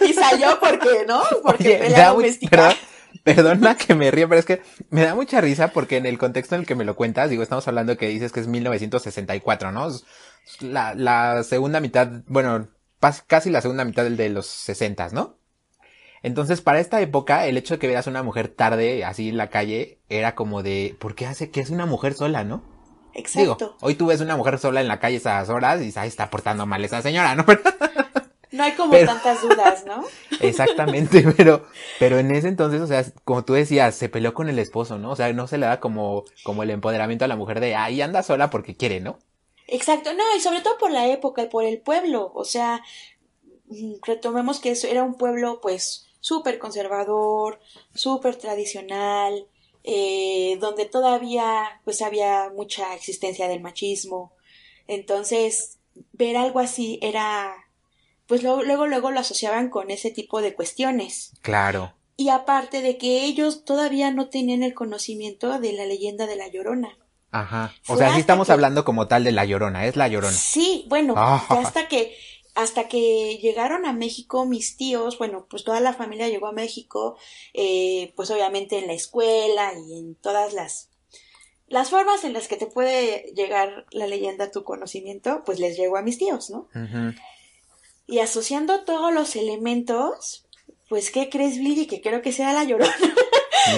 y 0.00 0.14
salió 0.14 0.58
porque, 0.58 1.04
¿no? 1.06 1.22
Porque 1.42 1.68
Oye, 1.68 1.76
pelea 1.76 2.08
doméstica. 2.08 2.74
perdona 3.22 3.76
que 3.76 3.94
me 3.94 4.10
ríe, 4.10 4.26
pero 4.26 4.38
es 4.38 4.46
que 4.46 4.62
me 4.88 5.02
da 5.02 5.14
mucha 5.14 5.42
risa 5.42 5.68
porque 5.74 5.98
en 5.98 6.06
el 6.06 6.16
contexto 6.16 6.54
en 6.54 6.62
el 6.62 6.66
que 6.66 6.74
me 6.74 6.86
lo 6.86 6.96
cuentas, 6.96 7.28
digo, 7.28 7.42
estamos 7.42 7.68
hablando 7.68 7.98
que 7.98 8.08
dices 8.08 8.32
que 8.32 8.40
es 8.40 8.46
1964, 8.46 9.72
¿no? 9.72 9.88
La, 10.60 10.94
la 10.94 11.44
segunda 11.44 11.80
mitad, 11.80 12.08
bueno, 12.28 12.66
casi 13.26 13.50
la 13.50 13.60
segunda 13.60 13.84
mitad 13.84 14.04
del 14.04 14.16
de 14.16 14.28
los 14.28 14.46
60, 14.46 15.08
¿no? 15.10 15.36
Entonces, 16.22 16.60
para 16.60 16.80
esta 16.80 17.00
época, 17.00 17.46
el 17.46 17.56
hecho 17.56 17.74
de 17.74 17.78
que 17.78 17.88
veas 17.88 18.06
a 18.06 18.10
una 18.10 18.22
mujer 18.22 18.48
tarde, 18.48 19.04
así 19.04 19.30
en 19.30 19.38
la 19.38 19.48
calle, 19.48 20.00
era 20.10 20.34
como 20.34 20.62
de, 20.62 20.94
¿por 20.98 21.14
qué 21.14 21.26
hace 21.26 21.50
que 21.50 21.60
es 21.60 21.70
una 21.70 21.86
mujer 21.86 22.12
sola, 22.14 22.44
no? 22.44 22.62
Digo, 23.14 23.52
Exacto. 23.54 23.76
hoy 23.80 23.94
tú 23.94 24.06
ves 24.06 24.20
una 24.20 24.36
mujer 24.36 24.58
sola 24.58 24.80
en 24.80 24.88
la 24.88 25.00
calle 25.00 25.16
a 25.16 25.18
esas 25.18 25.48
horas 25.48 25.80
y 25.80 25.84
dices, 25.86 25.96
"Ay, 25.96 26.08
está 26.08 26.30
portando 26.30 26.66
mal 26.66 26.84
esa 26.84 27.00
señora, 27.02 27.34
¿no? 27.34 27.44
Pero- 27.46 27.60
No 28.52 28.64
hay 28.64 28.72
como 28.72 28.90
pero- 28.92 29.06
tantas 29.06 29.40
dudas, 29.42 29.84
¿no? 29.86 30.04
Exactamente, 30.40 31.22
pero, 31.36 31.64
pero 31.98 32.18
en 32.18 32.30
ese 32.32 32.48
entonces, 32.48 32.80
o 32.80 32.86
sea, 32.86 33.04
como 33.24 33.44
tú 33.44 33.54
decías, 33.54 33.94
se 33.94 34.08
peleó 34.08 34.34
con 34.34 34.48
el 34.48 34.58
esposo, 34.58 34.98
¿no? 34.98 35.10
O 35.12 35.16
sea, 35.16 35.32
no 35.32 35.46
se 35.46 35.56
le 35.56 35.66
da 35.66 35.80
como, 35.80 36.24
como 36.44 36.62
el 36.62 36.70
empoderamiento 36.70 37.24
a 37.24 37.28
la 37.28 37.36
mujer 37.36 37.60
de, 37.60 37.76
ahí 37.76 38.02
anda 38.02 38.22
sola 38.22 38.50
porque 38.50 38.76
quiere, 38.76 39.00
¿no? 39.00 39.18
Exacto, 39.70 40.12
no, 40.14 40.24
y 40.36 40.40
sobre 40.40 40.62
todo 40.62 40.76
por 40.78 40.90
la 40.90 41.06
época 41.08 41.42
y 41.42 41.48
por 41.48 41.64
el 41.64 41.80
pueblo, 41.80 42.32
o 42.34 42.44
sea, 42.44 42.82
mm, 43.68 43.94
retomemos 44.02 44.58
que 44.58 44.72
eso 44.72 44.88
era 44.88 45.04
un 45.04 45.14
pueblo 45.14 45.60
pues 45.60 46.08
súper 46.18 46.58
conservador, 46.58 47.60
súper 47.94 48.34
tradicional, 48.34 49.46
eh, 49.84 50.58
donde 50.60 50.86
todavía 50.86 51.80
pues 51.84 52.02
había 52.02 52.50
mucha 52.54 52.94
existencia 52.94 53.46
del 53.46 53.60
machismo, 53.60 54.32
entonces 54.88 55.78
ver 56.12 56.36
algo 56.36 56.58
así 56.58 56.98
era 57.00 57.54
pues 58.26 58.42
luego 58.42 58.62
luego, 58.62 58.86
luego 58.86 59.10
lo 59.12 59.20
asociaban 59.20 59.70
con 59.70 59.90
ese 59.90 60.10
tipo 60.10 60.42
de 60.42 60.54
cuestiones. 60.54 61.32
Claro. 61.42 61.94
Y 62.16 62.28
aparte 62.28 62.82
de 62.82 62.98
que 62.98 63.24
ellos 63.24 63.64
todavía 63.64 64.10
no 64.10 64.28
tenían 64.28 64.64
el 64.64 64.74
conocimiento 64.74 65.58
de 65.60 65.72
la 65.72 65.86
leyenda 65.86 66.26
de 66.26 66.36
la 66.36 66.48
Llorona. 66.48 66.98
Ajá. 67.32 67.72
O 67.88 67.96
sea, 67.96 68.12
sí 68.14 68.20
estamos 68.20 68.46
que- 68.48 68.52
hablando 68.52 68.84
como 68.84 69.06
tal 69.08 69.24
de 69.24 69.32
la 69.32 69.44
llorona, 69.44 69.86
es 69.86 69.96
la 69.96 70.08
llorona. 70.08 70.36
Sí, 70.36 70.84
bueno, 70.88 71.14
Ah. 71.16 71.44
ya 71.50 71.60
hasta 71.60 71.88
que 71.88 72.16
hasta 72.56 72.88
que 72.88 73.38
llegaron 73.40 73.86
a 73.86 73.92
México 73.92 74.44
mis 74.44 74.76
tíos, 74.76 75.18
bueno, 75.18 75.46
pues 75.48 75.62
toda 75.62 75.78
la 75.80 75.94
familia 75.94 76.28
llegó 76.28 76.48
a 76.48 76.52
México, 76.52 77.16
eh, 77.54 78.12
pues 78.16 78.30
obviamente 78.32 78.76
en 78.78 78.88
la 78.88 78.92
escuela 78.92 79.72
y 79.86 79.98
en 79.98 80.14
todas 80.16 80.52
las 80.52 80.88
las 81.68 81.90
formas 81.90 82.24
en 82.24 82.32
las 82.32 82.48
que 82.48 82.56
te 82.56 82.66
puede 82.66 83.32
llegar 83.36 83.86
la 83.92 84.08
leyenda 84.08 84.46
a 84.46 84.50
tu 84.50 84.64
conocimiento, 84.64 85.42
pues 85.46 85.60
les 85.60 85.76
llegó 85.76 85.96
a 85.96 86.02
mis 86.02 86.18
tíos, 86.18 86.50
¿no? 86.50 86.68
Ujú. 86.74 87.14
Y 88.08 88.18
asociando 88.18 88.82
todos 88.82 89.14
los 89.14 89.36
elementos, 89.36 90.44
pues 90.88 91.12
¿qué 91.12 91.28
crees, 91.30 91.58
Billy? 91.58 91.86
Que 91.86 92.00
creo 92.00 92.22
que 92.22 92.32
sea 92.32 92.52
la 92.52 92.64
llorona. 92.64 92.92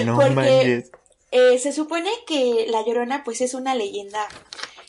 No 0.05 0.15
Porque- 0.19 0.33
manches. 0.33 0.91
Eh, 1.35 1.57
se 1.57 1.73
supone 1.73 2.11
que 2.27 2.67
la 2.69 2.85
llorona, 2.85 3.23
pues 3.23 3.41
es 3.41 3.55
una 3.55 3.73
leyenda 3.73 4.27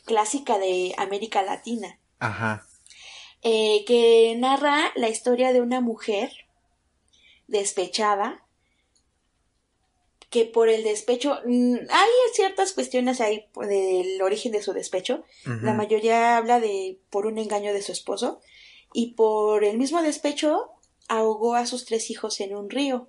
clásica 0.04 0.58
de 0.58 0.94
América 0.98 1.42
Latina. 1.42 1.98
Ajá. 2.18 2.66
eh, 3.42 3.84
que 3.86 4.34
narra 4.38 4.92
la 4.94 5.08
historia 5.08 5.52
de 5.52 5.60
una 5.60 5.80
mujer 5.80 6.30
despechada 7.46 8.42
que 10.30 10.44
por 10.46 10.68
el 10.68 10.82
despecho 10.82 11.38
mm, 11.44 11.76
hay 11.90 12.10
ciertas 12.32 12.72
cuestiones 12.72 13.20
ahí 13.20 13.46
del 13.68 14.20
origen 14.22 14.52
de 14.52 14.62
su 14.62 14.72
despecho 14.72 15.24
la 15.44 15.74
mayoría 15.74 16.36
habla 16.38 16.58
de 16.58 16.98
por 17.10 17.26
un 17.26 17.38
engaño 17.38 17.72
de 17.74 17.82
su 17.82 17.92
esposo 17.92 18.40
y 18.94 19.12
por 19.14 19.62
el 19.62 19.76
mismo 19.76 20.02
despecho 20.02 20.70
ahogó 21.08 21.54
a 21.54 21.66
sus 21.66 21.84
tres 21.84 22.10
hijos 22.10 22.40
en 22.40 22.56
un 22.56 22.70
río 22.70 23.08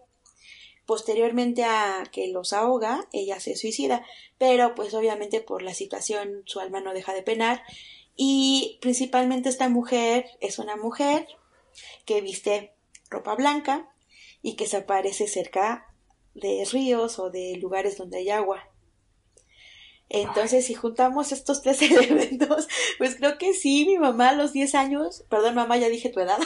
posteriormente 0.85 1.63
a 1.63 2.03
que 2.11 2.27
los 2.27 2.53
ahoga 2.53 3.07
ella 3.11 3.39
se 3.39 3.55
suicida 3.55 4.05
pero 4.37 4.75
pues 4.75 4.93
obviamente 4.93 5.41
por 5.41 5.61
la 5.61 5.73
situación 5.73 6.43
su 6.45 6.59
alma 6.59 6.81
no 6.81 6.93
deja 6.93 7.13
de 7.13 7.23
penar 7.23 7.63
y 8.15 8.77
principalmente 8.81 9.49
esta 9.49 9.69
mujer 9.69 10.25
es 10.39 10.59
una 10.59 10.75
mujer 10.75 11.27
que 12.05 12.21
viste 12.21 12.73
ropa 13.09 13.35
blanca 13.35 13.89
y 14.41 14.55
que 14.55 14.67
se 14.67 14.77
aparece 14.77 15.27
cerca 15.27 15.93
de 16.33 16.67
ríos 16.71 17.19
o 17.19 17.29
de 17.29 17.55
lugares 17.57 17.97
donde 17.97 18.19
hay 18.19 18.29
agua. 18.29 18.69
Entonces, 20.07 20.67
si 20.67 20.75
juntamos 20.75 21.31
estos 21.31 21.61
tres 21.61 21.81
elementos, 21.81 22.67
pues 22.97 23.15
creo 23.15 23.37
que 23.37 23.53
sí, 23.53 23.85
mi 23.85 23.97
mamá 23.97 24.29
a 24.29 24.35
los 24.35 24.53
10 24.53 24.75
años, 24.75 25.25
perdón 25.29 25.55
mamá, 25.55 25.77
ya 25.77 25.89
dije 25.89 26.09
tu 26.09 26.19
edad, 26.19 26.37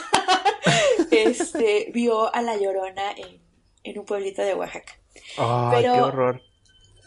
este, 1.10 1.90
vio 1.92 2.34
a 2.34 2.40
la 2.40 2.56
llorona 2.56 3.12
en, 3.12 3.39
en 3.82 3.98
un 3.98 4.04
pueblito 4.04 4.42
de 4.42 4.54
Oaxaca. 4.54 4.98
Ay, 5.36 5.82
Pero- 5.82 5.94
qué 5.94 6.00
horror. 6.00 6.42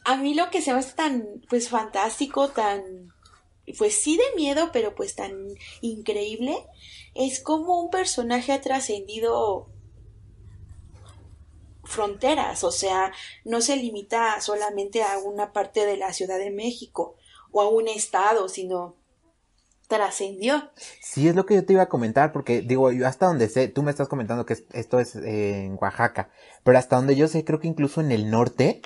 A 0.05 0.17
mí 0.17 0.33
lo 0.33 0.49
que 0.49 0.61
se 0.61 0.73
me 0.73 0.79
hace 0.79 0.95
tan, 0.95 1.25
pues, 1.49 1.69
fantástico, 1.69 2.49
tan, 2.49 3.13
pues 3.77 3.95
sí 3.95 4.17
de 4.17 4.35
miedo, 4.35 4.71
pero 4.73 4.93
pues 4.93 5.15
tan 5.15 5.47
increíble, 5.79 6.57
es 7.15 7.39
como 7.41 7.79
un 7.81 7.89
personaje 7.89 8.51
ha 8.51 8.59
trascendido 8.59 9.69
fronteras, 11.85 12.63
o 12.63 12.71
sea, 12.71 13.13
no 13.45 13.61
se 13.61 13.75
limita 13.77 14.39
solamente 14.41 15.03
a 15.03 15.19
una 15.19 15.53
parte 15.53 15.85
de 15.85 15.97
la 15.97 16.13
Ciudad 16.13 16.37
de 16.37 16.51
México 16.51 17.15
o 17.51 17.61
a 17.61 17.69
un 17.69 17.87
estado, 17.87 18.49
sino 18.49 18.95
trascendió. 19.93 20.69
Sí, 21.01 21.27
es 21.27 21.35
lo 21.35 21.45
que 21.45 21.55
yo 21.55 21.65
te 21.65 21.73
iba 21.73 21.83
a 21.83 21.89
comentar, 21.89 22.31
porque 22.31 22.61
digo, 22.61 22.91
yo 22.91 23.07
hasta 23.07 23.27
donde 23.27 23.47
sé, 23.49 23.67
tú 23.67 23.83
me 23.83 23.91
estás 23.91 24.07
comentando 24.07 24.45
que 24.45 24.53
es- 24.53 24.63
esto 24.73 24.99
es 24.99 25.15
eh, 25.15 25.65
en 25.65 25.77
Oaxaca, 25.79 26.29
pero 26.63 26.77
hasta 26.77 26.95
donde 26.95 27.15
yo 27.15 27.27
sé, 27.27 27.43
creo 27.45 27.59
que 27.59 27.67
incluso 27.67 28.01
en 28.01 28.11
el 28.11 28.29
norte 28.31 28.81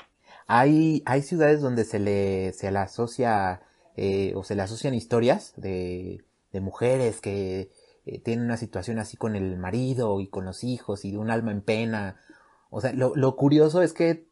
hay, 0.48 1.04
hay 1.06 1.22
ciudades 1.24 1.62
donde 1.62 1.86
se 1.86 2.00
le, 2.00 2.54
se 2.54 2.72
le 2.72 2.80
asocia, 2.80 3.62
eh, 3.96 4.34
o 4.36 4.44
se 4.44 4.56
le 4.56 4.62
asocian 4.62 4.94
historias 4.94 5.54
de, 5.58 6.24
de 6.52 6.62
mujeres 6.62 7.20
que 7.20 7.72
eh, 8.06 8.20
tienen 8.24 8.46
una 8.46 8.58
situación 8.58 9.00
así 9.00 9.18
con 9.18 9.36
el 9.36 9.58
marido 9.58 10.20
y 10.22 10.28
con 10.28 10.46
los 10.46 10.64
hijos 10.64 11.04
y 11.06 11.12
de 11.12 11.18
un 11.18 11.30
alma 11.32 11.52
en 11.52 11.62
pena. 11.62 12.20
O 12.70 12.82
sea, 12.82 12.94
lo, 12.94 13.16
lo 13.16 13.36
curioso 13.36 13.82
es 13.82 13.94
que 13.94 14.27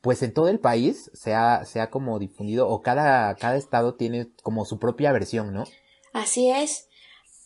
pues 0.00 0.22
en 0.22 0.32
todo 0.32 0.48
el 0.48 0.60
país 0.60 1.10
se 1.14 1.34
ha, 1.34 1.64
se 1.64 1.80
ha 1.80 1.90
como 1.90 2.18
difundido, 2.18 2.68
o 2.68 2.82
cada, 2.82 3.34
cada 3.36 3.56
estado 3.56 3.94
tiene 3.94 4.28
como 4.42 4.64
su 4.64 4.78
propia 4.78 5.12
versión, 5.12 5.52
¿no? 5.52 5.64
Así 6.12 6.50
es. 6.50 6.88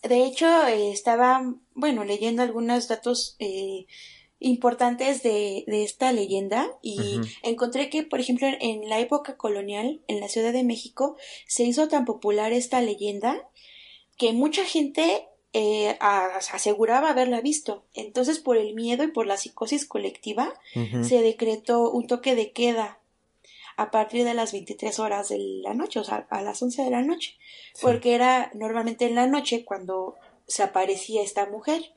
De 0.03 0.25
hecho, 0.25 0.47
eh, 0.67 0.93
estaba, 0.93 1.43
bueno, 1.75 2.05
leyendo 2.05 2.43
algunos 2.43 2.89
datos 2.89 3.37
eh, 3.39 3.87
importantes 4.39 5.23
de, 5.23 5.65
de 5.67 5.83
esta 5.83 6.13
leyenda 6.13 6.69
y 6.83 7.21
encontré 7.43 7.89
que, 7.89 8.03
por 8.03 8.21
ejemplo, 8.21 8.47
en 8.61 8.89
la 8.89 9.01
época 9.01 9.37
colonial, 9.37 10.03
en 10.07 10.21
la 10.21 10.29
Ciudad 10.29 10.53
de 10.53 10.65
México, 10.65 11.17
se 11.47 11.65
hizo 11.65 11.89
tan 11.89 12.05
popular 12.05 12.53
esta 12.53 12.81
leyenda 12.81 13.49
que 14.17 14.33
mucha 14.33 14.65
gente 14.65 15.29
eh, 15.57 15.97
a- 16.01 16.37
aseguraba 16.53 17.11
haberla 17.11 17.41
visto. 17.41 17.85
Entonces, 17.95 18.39
por 18.41 18.57
el 18.59 18.75
miedo 18.75 19.05
y 19.05 19.09
por 19.13 19.27
la 19.27 19.37
psicosis 19.39 19.87
colectiva, 19.87 20.53
se 21.03 21.23
decretó 21.23 21.91
un 21.91 22.07
toque 22.09 22.35
de 22.35 22.51
queda 22.53 22.99
a 23.77 23.91
partir 23.91 24.25
de 24.25 24.35
las 24.35 24.53
23 24.53 24.99
horas 24.99 25.29
de 25.31 25.39
la 25.39 25.73
noche, 25.75 26.01
o 26.01 26.05
sea, 26.05 26.27
a 26.31 26.43
las 26.43 26.61
11 26.63 26.83
de 26.85 26.91
la 26.91 27.03
noche, 27.03 27.37
Sí. 27.73 27.81
porque 27.83 28.15
era 28.15 28.51
normalmente 28.55 29.07
en 29.07 29.15
la 29.15 29.27
noche 29.27 29.65
cuando 29.65 30.15
se 30.47 30.63
aparecía 30.63 31.23
esta 31.23 31.47
mujer. 31.47 31.93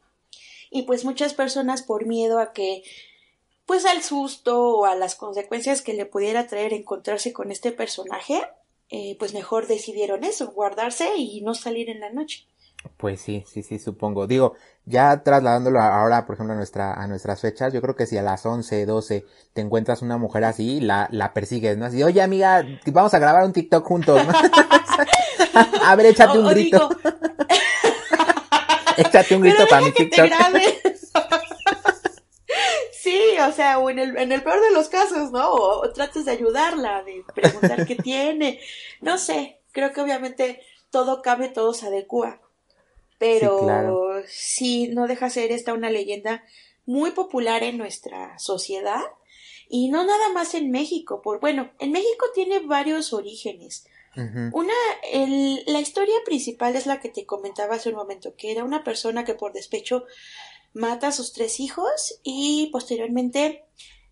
Y 0.71 0.83
pues 0.83 1.03
muchas 1.05 1.33
personas 1.33 1.81
por 1.81 2.05
miedo 2.05 2.39
a 2.39 2.51
que 2.53 2.83
pues 3.65 3.85
al 3.85 4.01
susto 4.01 4.77
o 4.77 4.85
a 4.85 4.95
las 4.95 5.15
consecuencias 5.15 5.81
que 5.81 5.93
le 5.93 6.05
pudiera 6.05 6.47
traer 6.47 6.73
encontrarse 6.73 7.33
con 7.33 7.51
este 7.51 7.71
personaje, 7.73 8.41
eh, 8.89 9.15
pues 9.19 9.33
mejor 9.33 9.67
decidieron 9.67 10.23
eso, 10.23 10.47
guardarse 10.51 11.15
y 11.17 11.41
no 11.41 11.53
salir 11.53 11.89
en 11.89 11.99
la 11.99 12.09
noche. 12.09 12.45
Pues 12.97 13.21
sí, 13.21 13.43
sí, 13.51 13.63
sí, 13.63 13.79
supongo. 13.79 14.27
Digo, 14.27 14.55
ya 14.85 15.23
trasladándolo 15.23 15.81
ahora, 15.81 16.25
por 16.25 16.35
ejemplo, 16.35 16.53
a 16.53 16.57
nuestra, 16.57 16.93
a 16.93 17.07
nuestras 17.07 17.41
fechas, 17.41 17.73
yo 17.73 17.81
creo 17.81 17.95
que 17.95 18.05
si 18.05 18.17
a 18.17 18.21
las 18.23 18.45
11, 18.45 18.85
12 18.85 19.25
te 19.53 19.61
encuentras 19.61 20.01
una 20.01 20.17
mujer 20.17 20.43
así, 20.45 20.79
la, 20.79 21.07
la 21.11 21.33
persigues, 21.33 21.77
¿no? 21.77 21.85
Así, 21.85 22.01
oye 22.03 22.21
amiga, 22.21 22.65
vamos 22.87 23.13
a 23.13 23.19
grabar 23.19 23.43
un 23.43 23.53
TikTok 23.53 23.85
juntos, 23.85 24.21
¿no? 24.25 24.33
a 25.85 25.95
ver, 25.95 26.05
échate 26.07 26.37
O- 26.37 26.41
un 26.41 26.47
o 26.47 26.49
grito, 26.49 26.89
digo, 26.89 27.01
échate 28.97 29.35
un 29.35 29.41
grito 29.41 29.57
Pero 29.57 29.69
para 29.69 29.85
mi 29.85 29.91
TikTok. 29.91 30.25
sí, 32.91 33.19
o 33.47 33.51
sea, 33.51 33.79
o 33.79 33.89
en 33.89 33.99
el, 33.99 34.17
en 34.17 34.31
el 34.31 34.43
peor 34.43 34.61
de 34.61 34.71
los 34.71 34.89
casos, 34.89 35.31
¿no? 35.31 35.49
O, 35.51 35.81
o 35.85 35.91
trates 35.91 36.25
de 36.25 36.31
ayudarla, 36.31 37.03
de 37.03 37.23
preguntar 37.33 37.85
qué 37.85 37.95
tiene. 37.95 38.59
No 39.01 39.17
sé, 39.17 39.61
creo 39.71 39.91
que 39.93 40.01
obviamente 40.01 40.61
todo 40.89 41.21
cabe, 41.21 41.49
todo 41.49 41.73
se 41.73 41.87
adecua. 41.87 42.39
Pero 43.17 43.57
Sí, 43.59 43.63
claro. 43.65 44.01
sí, 44.27 44.87
no 44.89 45.07
deja 45.07 45.29
ser 45.29 45.51
esta 45.51 45.73
una 45.73 45.89
leyenda 45.89 46.43
muy 46.85 47.11
popular 47.11 47.63
en 47.63 47.77
nuestra 47.77 48.37
sociedad. 48.39 49.01
Y 49.69 49.89
no 49.89 50.05
nada 50.05 50.29
más 50.33 50.53
en 50.55 50.71
México, 50.71 51.21
por 51.21 51.39
bueno, 51.41 51.71
en 51.79 51.91
México 51.91 52.25
tiene 52.33 52.59
varios 52.59 53.11
orígenes. 53.13 53.85
Una, 54.51 54.73
el- 55.11 55.61
la 55.67 55.79
historia 55.79 56.15
principal 56.25 56.75
es 56.75 56.87
la 56.87 56.99
que 56.99 57.09
te 57.09 57.27
comentaba 57.27 57.75
hace 57.75 57.89
un 57.89 57.95
momento, 57.95 58.35
que 58.35 58.51
era 58.51 58.63
una 58.63 58.83
persona 58.83 59.23
que 59.25 59.35
por 59.35 59.53
despecho 59.53 60.05
mata 60.73 61.09
a 61.09 61.11
sus 61.11 61.33
tres 61.33 61.59
hijos 61.59 62.19
y 62.23 62.69
posteriormente 62.71 63.65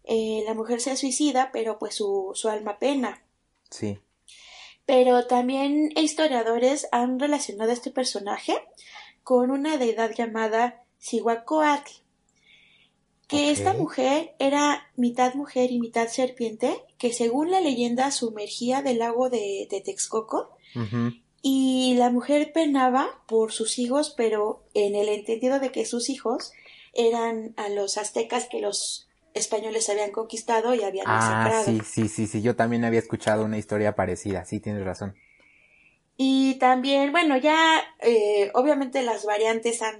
eh, 0.03 0.43
la 0.45 0.53
mujer 0.53 0.79
se 0.81 0.95
suicida, 0.95 1.49
pero 1.51 1.79
pues 1.79 1.95
su, 1.95 2.31
su 2.35 2.49
alma 2.49 2.77
pena. 2.77 3.23
Sí, 3.71 3.97
Pero 4.85 5.25
también 5.25 5.91
historiadores 5.95 6.87
han 6.91 7.19
relacionado 7.19 7.71
a 7.71 7.73
este 7.73 7.91
personaje 7.91 8.55
con 9.23 9.49
una 9.51 9.77
deidad 9.77 10.11
llamada 10.15 10.83
Cihuacoatl, 10.99 11.91
que 13.27 13.49
esta 13.49 13.73
mujer 13.73 14.35
era 14.37 14.87
mitad 14.95 15.33
mujer 15.33 15.71
y 15.71 15.79
mitad 15.79 16.07
serpiente, 16.09 16.83
que 16.99 17.11
según 17.11 17.49
la 17.49 17.59
leyenda 17.59 18.11
sumergía 18.11 18.83
del 18.83 18.99
lago 18.99 19.29
de, 19.29 19.67
de 19.69 19.81
Texcoco, 19.81 20.51
y 21.41 21.95
la 21.97 22.09
mujer 22.09 22.51
penaba 22.53 23.07
por 23.27 23.51
sus 23.51 23.79
hijos, 23.79 24.13
pero 24.15 24.63
en 24.73 24.95
el 24.95 25.09
entendido 25.09 25.59
de 25.59 25.71
que 25.71 25.85
sus 25.85 26.09
hijos 26.09 26.51
eran 26.93 27.53
a 27.57 27.69
los 27.69 27.97
aztecas 27.97 28.47
que 28.49 28.61
los 28.61 29.07
españoles 29.35 29.89
habían 29.89 30.11
conquistado 30.11 30.73
y 30.73 30.83
habían 30.83 31.05
Ah, 31.07 31.17
masacrado. 31.17 31.65
sí, 31.65 31.81
sí, 31.85 32.07
sí, 32.09 32.27
sí, 32.27 32.41
yo 32.41 32.55
también 32.55 32.83
había 32.85 32.99
escuchado 32.99 33.45
una 33.45 33.57
historia 33.57 33.95
parecida, 33.95 34.45
sí, 34.45 34.59
tienes 34.59 34.83
razón. 34.83 35.15
Y 36.17 36.55
también, 36.55 37.11
bueno, 37.11 37.37
ya 37.37 37.81
eh, 37.99 38.49
obviamente 38.53 39.01
las 39.03 39.25
variantes 39.25 39.81
han, 39.81 39.97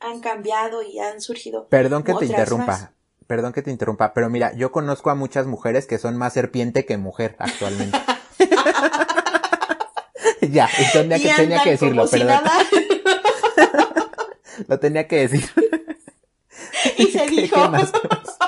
han 0.00 0.20
cambiado 0.20 0.82
y 0.82 0.98
han 0.98 1.20
surgido. 1.20 1.68
Perdón 1.68 2.02
que 2.02 2.14
te 2.14 2.24
interrumpa, 2.24 2.66
más. 2.66 2.88
perdón 3.26 3.52
que 3.52 3.60
te 3.62 3.70
interrumpa, 3.70 4.14
pero 4.14 4.30
mira, 4.30 4.54
yo 4.56 4.72
conozco 4.72 5.10
a 5.10 5.14
muchas 5.14 5.46
mujeres 5.46 5.86
que 5.86 5.98
son 5.98 6.16
más 6.16 6.32
serpiente 6.32 6.86
que 6.86 6.96
mujer 6.96 7.36
actualmente. 7.38 7.98
ya, 10.40 10.68
tenía 10.92 11.18
que, 11.18 11.28
tenía 11.34 11.62
que 11.62 11.70
decirlo, 11.72 12.06
si 12.06 12.18
perdón. 12.20 12.40
Lo 14.68 14.78
tenía 14.78 15.06
que 15.08 15.16
decir. 15.28 15.44
y 16.96 17.06
se 17.06 17.26
¿Qué- 17.26 17.42
dijo. 17.42 17.62
qué 17.62 17.68
más? 17.68 17.92
¿Qué 17.92 18.08
más? 18.08 18.38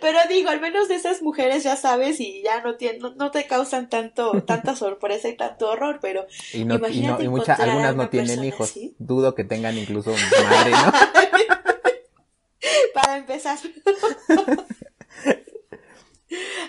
Pero 0.00 0.18
digo, 0.28 0.50
al 0.50 0.60
menos 0.60 0.88
de 0.88 0.94
esas 0.94 1.22
mujeres 1.22 1.64
ya 1.64 1.76
sabes 1.76 2.20
y 2.20 2.42
ya 2.42 2.62
no, 2.62 2.76
no, 3.16 3.30
te 3.30 3.46
causan 3.46 3.88
tanto, 3.88 4.42
tanta 4.42 4.76
sorpresa 4.76 5.28
y 5.28 5.36
tanto 5.36 5.68
horror, 5.68 5.98
pero 6.00 6.26
y, 6.52 6.64
no, 6.64 6.76
y, 6.88 7.28
muchas, 7.28 7.58
algunas 7.58 7.96
no 7.96 8.08
tienen 8.08 8.44
hijos. 8.44 8.74
Dudo 8.98 9.34
que 9.34 9.44
tengan 9.44 9.76
incluso 9.76 10.12
madre, 10.12 10.70
¿no? 10.70 10.92
Para 12.94 13.18
empezar. 13.18 13.58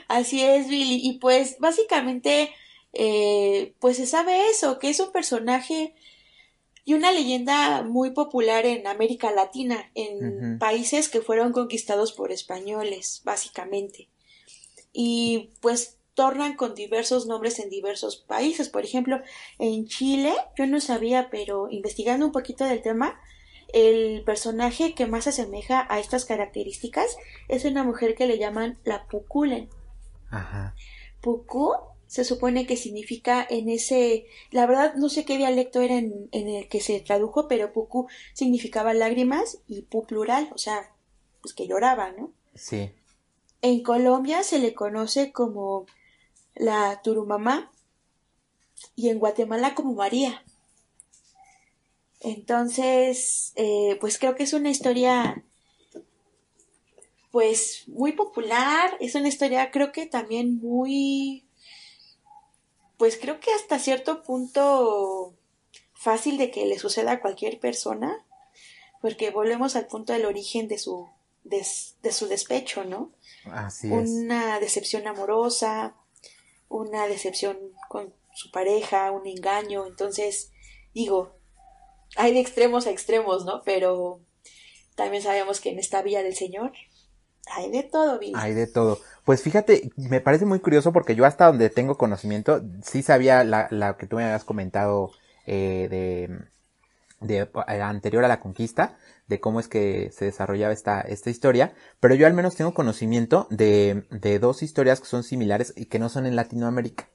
Así 0.07 0.43
es, 0.43 0.67
Billy. 0.67 0.99
Y 1.03 1.19
pues 1.19 1.57
básicamente, 1.59 2.51
eh, 2.93 3.75
pues 3.79 3.97
se 3.97 4.07
sabe 4.07 4.49
eso, 4.49 4.79
que 4.79 4.89
es 4.89 4.99
un 4.99 5.11
personaje 5.11 5.93
y 6.89 6.95
una 6.95 7.11
leyenda 7.11 7.83
muy 7.83 8.09
popular 8.09 8.65
en 8.65 8.87
América 8.87 9.29
Latina, 9.29 9.91
en 9.93 10.57
países 10.57 11.07
que 11.07 11.21
fueron 11.21 11.51
conquistados 11.51 12.13
por 12.13 12.31
españoles, 12.31 13.21
básicamente. 13.23 14.09
Y 14.91 15.51
pues 15.61 15.99
tornan 16.15 16.55
con 16.55 16.73
diversos 16.73 17.27
nombres 17.27 17.59
en 17.59 17.69
diversos 17.69 18.17
países. 18.17 18.69
Por 18.69 18.85
ejemplo, 18.85 19.21
en 19.59 19.85
Chile, 19.85 20.33
yo 20.57 20.65
no 20.65 20.79
sabía, 20.79 21.29
pero 21.29 21.69
investigando 21.69 22.25
un 22.25 22.31
poquito 22.31 22.63
del 22.63 22.81
tema, 22.81 23.21
el 23.71 24.23
personaje 24.23 24.95
que 24.95 25.05
más 25.05 25.25
se 25.25 25.29
asemeja 25.29 25.85
a 25.91 25.99
estas 25.99 26.25
características 26.25 27.17
es 27.49 27.65
una 27.65 27.83
mujer 27.83 28.15
que 28.15 28.25
le 28.25 28.39
llaman 28.39 28.79
la 28.83 29.05
Puculen. 29.05 29.69
Ajá. 30.31 30.73
Pucu 31.21 31.75
se 32.09 32.25
supone 32.25 32.65
que 32.65 32.75
significa 32.75 33.45
en 33.47 33.69
ese, 33.69 34.25
la 34.49 34.65
verdad 34.65 34.95
no 34.95 35.09
sé 35.09 35.25
qué 35.25 35.37
dialecto 35.37 35.79
era 35.79 35.95
en, 35.95 36.27
el 36.31 36.67
que 36.67 36.81
se 36.81 36.99
tradujo, 37.01 37.47
pero 37.47 37.71
puku 37.71 38.07
significaba 38.33 38.95
lágrimas 38.95 39.59
y 39.67 39.83
pu 39.83 40.07
plural, 40.07 40.49
o 40.51 40.57
sea, 40.57 40.91
pues 41.41 41.53
que 41.53 41.67
lloraba, 41.67 42.11
¿no? 42.11 42.33
Sí. 42.55 42.91
En 43.61 43.83
Colombia 43.83 44.41
se 44.41 44.57
le 44.57 44.73
conoce 44.73 45.31
como 45.31 45.85
la 46.55 46.99
Turumamá 47.03 47.71
y 48.95 49.09
en 49.09 49.19
Guatemala 49.19 49.75
como 49.75 49.93
María. 49.93 50.43
Entonces, 52.21 53.53
eh, 53.55 53.99
pues 54.01 54.17
creo 54.17 54.33
que 54.35 54.43
es 54.43 54.53
una 54.53 54.71
historia 54.71 55.43
pues 57.29 57.83
muy 57.85 58.13
popular, 58.13 58.97
es 58.99 59.13
una 59.13 59.27
historia 59.27 59.69
creo 59.69 59.91
que 59.91 60.07
también 60.07 60.57
muy 60.57 61.45
pues 62.99 63.17
creo 63.17 63.39
que 63.39 63.51
hasta 63.53 63.79
cierto 63.79 64.23
punto 64.23 65.33
fácil 65.93 66.37
de 66.37 66.51
que 66.51 66.65
le 66.65 66.77
suceda 66.77 67.13
a 67.13 67.21
cualquier 67.21 67.57
persona, 67.57 68.25
porque 69.01 69.31
volvemos 69.31 69.77
al 69.77 69.87
punto 69.87 70.11
del 70.11 70.25
origen 70.25 70.67
de 70.67 70.77
su, 70.77 71.07
de, 71.45 71.63
su 72.11 72.27
despecho, 72.27 72.83
¿no? 72.83 73.13
Así 73.45 73.87
es. 73.91 74.09
Una 74.09 74.59
decepción 74.59 75.07
amorosa, 75.07 75.95
una 76.67 77.07
decepción 77.07 77.57
con 77.87 78.13
su 78.33 78.51
pareja, 78.51 79.11
un 79.11 79.25
engaño, 79.25 79.87
entonces 79.87 80.51
digo, 80.93 81.31
hay 82.17 82.33
de 82.33 82.41
extremos 82.41 82.85
a 82.85 82.91
extremos, 82.91 83.45
¿no? 83.45 83.61
Pero 83.63 84.19
también 84.95 85.23
sabemos 85.23 85.61
que 85.61 85.69
en 85.69 85.79
esta 85.79 86.01
vía 86.01 86.21
del 86.21 86.35
Señor 86.35 86.73
hay 87.51 87.71
de 87.71 87.83
todo, 87.83 88.19
Billy. 88.19 88.33
Hay 88.35 88.53
de 88.53 88.67
todo. 88.67 88.99
Pues 89.29 89.43
fíjate, 89.43 89.91
me 89.95 90.21
parece 90.21 90.47
muy 90.47 90.59
curioso 90.59 90.91
porque 90.91 91.13
yo 91.15 91.23
hasta 91.23 91.45
donde 91.45 91.69
tengo 91.69 91.99
conocimiento, 91.99 92.63
sí 92.81 93.03
sabía 93.03 93.43
la, 93.43 93.67
la 93.69 93.95
que 93.95 94.07
tú 94.07 94.15
me 94.15 94.23
habías 94.23 94.43
comentado 94.43 95.11
eh, 95.45 96.39
de, 97.21 97.45
eh, 97.45 97.81
anterior 97.83 98.25
a 98.25 98.27
la 98.27 98.39
conquista, 98.39 98.97
de 99.27 99.39
cómo 99.39 99.59
es 99.59 99.67
que 99.67 100.09
se 100.13 100.25
desarrollaba 100.25 100.73
esta, 100.73 101.01
esta 101.01 101.29
historia, 101.29 101.73
pero 101.99 102.15
yo 102.15 102.25
al 102.25 102.33
menos 102.33 102.55
tengo 102.55 102.73
conocimiento 102.73 103.45
de, 103.51 104.07
de 104.09 104.39
dos 104.39 104.63
historias 104.63 104.99
que 104.99 105.05
son 105.05 105.21
similares 105.21 105.73
y 105.75 105.85
que 105.85 105.99
no 105.99 106.09
son 106.09 106.25
en 106.25 106.35
Latinoamérica. 106.35 107.07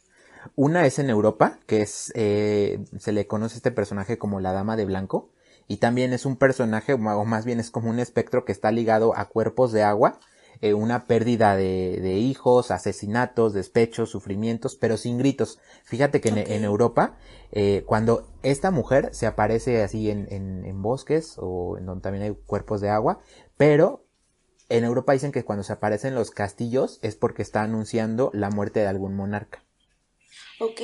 Una 0.55 0.87
es 0.87 1.01
en 1.01 1.11
Europa, 1.11 1.59
que 1.67 1.83
es, 1.83 2.13
eh, 2.15 2.79
se 2.97 3.11
le 3.11 3.27
conoce 3.27 3.57
este 3.57 3.73
personaje 3.73 4.19
como 4.19 4.39
la 4.39 4.53
Dama 4.53 4.77
de 4.77 4.85
Blanco, 4.85 5.31
y 5.67 5.79
también 5.79 6.13
es 6.13 6.27
un 6.27 6.37
personaje, 6.37 6.93
o 6.93 7.25
más 7.25 7.45
bien 7.45 7.59
es 7.59 7.73
como 7.73 7.91
un 7.91 7.99
espectro 7.99 8.45
que 8.45 8.53
está 8.53 8.71
ligado 8.71 9.19
a 9.19 9.25
cuerpos 9.25 9.73
de 9.73 9.83
agua, 9.83 10.21
eh, 10.61 10.75
una 10.75 11.07
pérdida 11.07 11.57
de, 11.57 11.99
de, 12.01 12.19
hijos, 12.19 12.71
asesinatos, 12.71 13.53
despechos, 13.53 14.11
sufrimientos, 14.11 14.77
pero 14.77 14.97
sin 14.97 15.19
gritos. 15.19 15.59
Fíjate 15.85 16.21
que 16.21 16.29
en, 16.29 16.65
Europa, 16.65 17.17
eh, 17.53 17.85
cuando 17.87 18.29
esta 18.43 18.71
mujer 18.71 19.11
se 19.13 19.27
aparece 19.27 19.83
así 19.83 20.11
en, 20.11 20.27
en, 20.31 20.65
en, 20.65 20.83
bosques 20.83 21.37
o 21.39 21.77
en 21.79 21.87
donde 21.87 22.03
también 22.03 22.25
hay 22.25 22.35
cuerpos 22.47 22.81
de 22.81 22.91
agua, 22.91 23.21
pero 23.57 24.05
en 24.69 24.85
Europa 24.85 25.13
dicen 25.13 25.33
que 25.33 25.45
cuando 25.45 25.63
se 25.63 25.73
aparecen 25.73 26.15
los 26.15 26.31
castillos 26.31 26.99
es 27.03 27.17
porque 27.17 27.43
está 27.43 27.63
anunciando 27.63 28.31
la 28.33 28.51
muerte 28.51 28.81
de 28.81 28.87
algún 28.87 29.15
monarca. 29.15 29.63
Ok. 30.61 30.81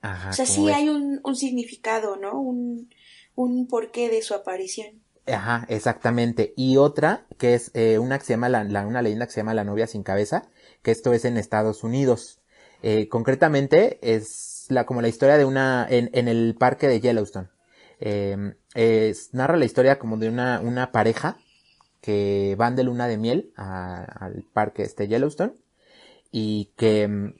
Ajá, 0.00 0.30
o 0.30 0.32
sea, 0.32 0.46
sí 0.46 0.68
hay 0.70 0.88
un, 0.88 1.20
un 1.22 1.36
significado, 1.36 2.16
¿no? 2.16 2.40
Un, 2.40 2.90
un 3.34 3.68
porqué 3.68 4.08
de 4.08 4.22
su 4.22 4.34
aparición. 4.34 5.01
Ajá, 5.26 5.66
exactamente. 5.68 6.52
Y 6.56 6.76
otra, 6.78 7.26
que 7.38 7.54
es 7.54 7.70
eh, 7.74 7.98
una 7.98 8.18
que 8.18 8.24
se 8.24 8.32
llama 8.32 8.48
la, 8.48 8.86
una 8.86 9.02
leyenda 9.02 9.26
que 9.26 9.32
se 9.32 9.40
llama 9.40 9.54
La 9.54 9.64
novia 9.64 9.86
sin 9.86 10.02
cabeza, 10.02 10.48
que 10.82 10.90
esto 10.90 11.12
es 11.12 11.24
en 11.24 11.36
Estados 11.36 11.84
Unidos. 11.84 12.40
Eh, 12.82 13.08
concretamente 13.08 13.98
es 14.02 14.66
la, 14.68 14.84
como 14.84 15.00
la 15.00 15.08
historia 15.08 15.38
de 15.38 15.44
una, 15.44 15.86
en, 15.88 16.10
en 16.12 16.26
el 16.26 16.56
parque 16.58 16.88
de 16.88 17.00
Yellowstone. 17.00 17.48
Eh, 18.00 18.54
es, 18.74 19.32
narra 19.32 19.56
la 19.56 19.64
historia 19.64 19.98
como 20.00 20.16
de 20.16 20.28
una, 20.28 20.60
una 20.60 20.90
pareja 20.90 21.38
que 22.00 22.56
van 22.58 22.74
de 22.74 22.82
luna 22.82 23.06
de 23.06 23.16
miel 23.16 23.52
al 23.54 24.44
parque 24.52 24.82
este 24.82 25.06
Yellowstone 25.06 25.54
y 26.32 26.72
que 26.76 27.34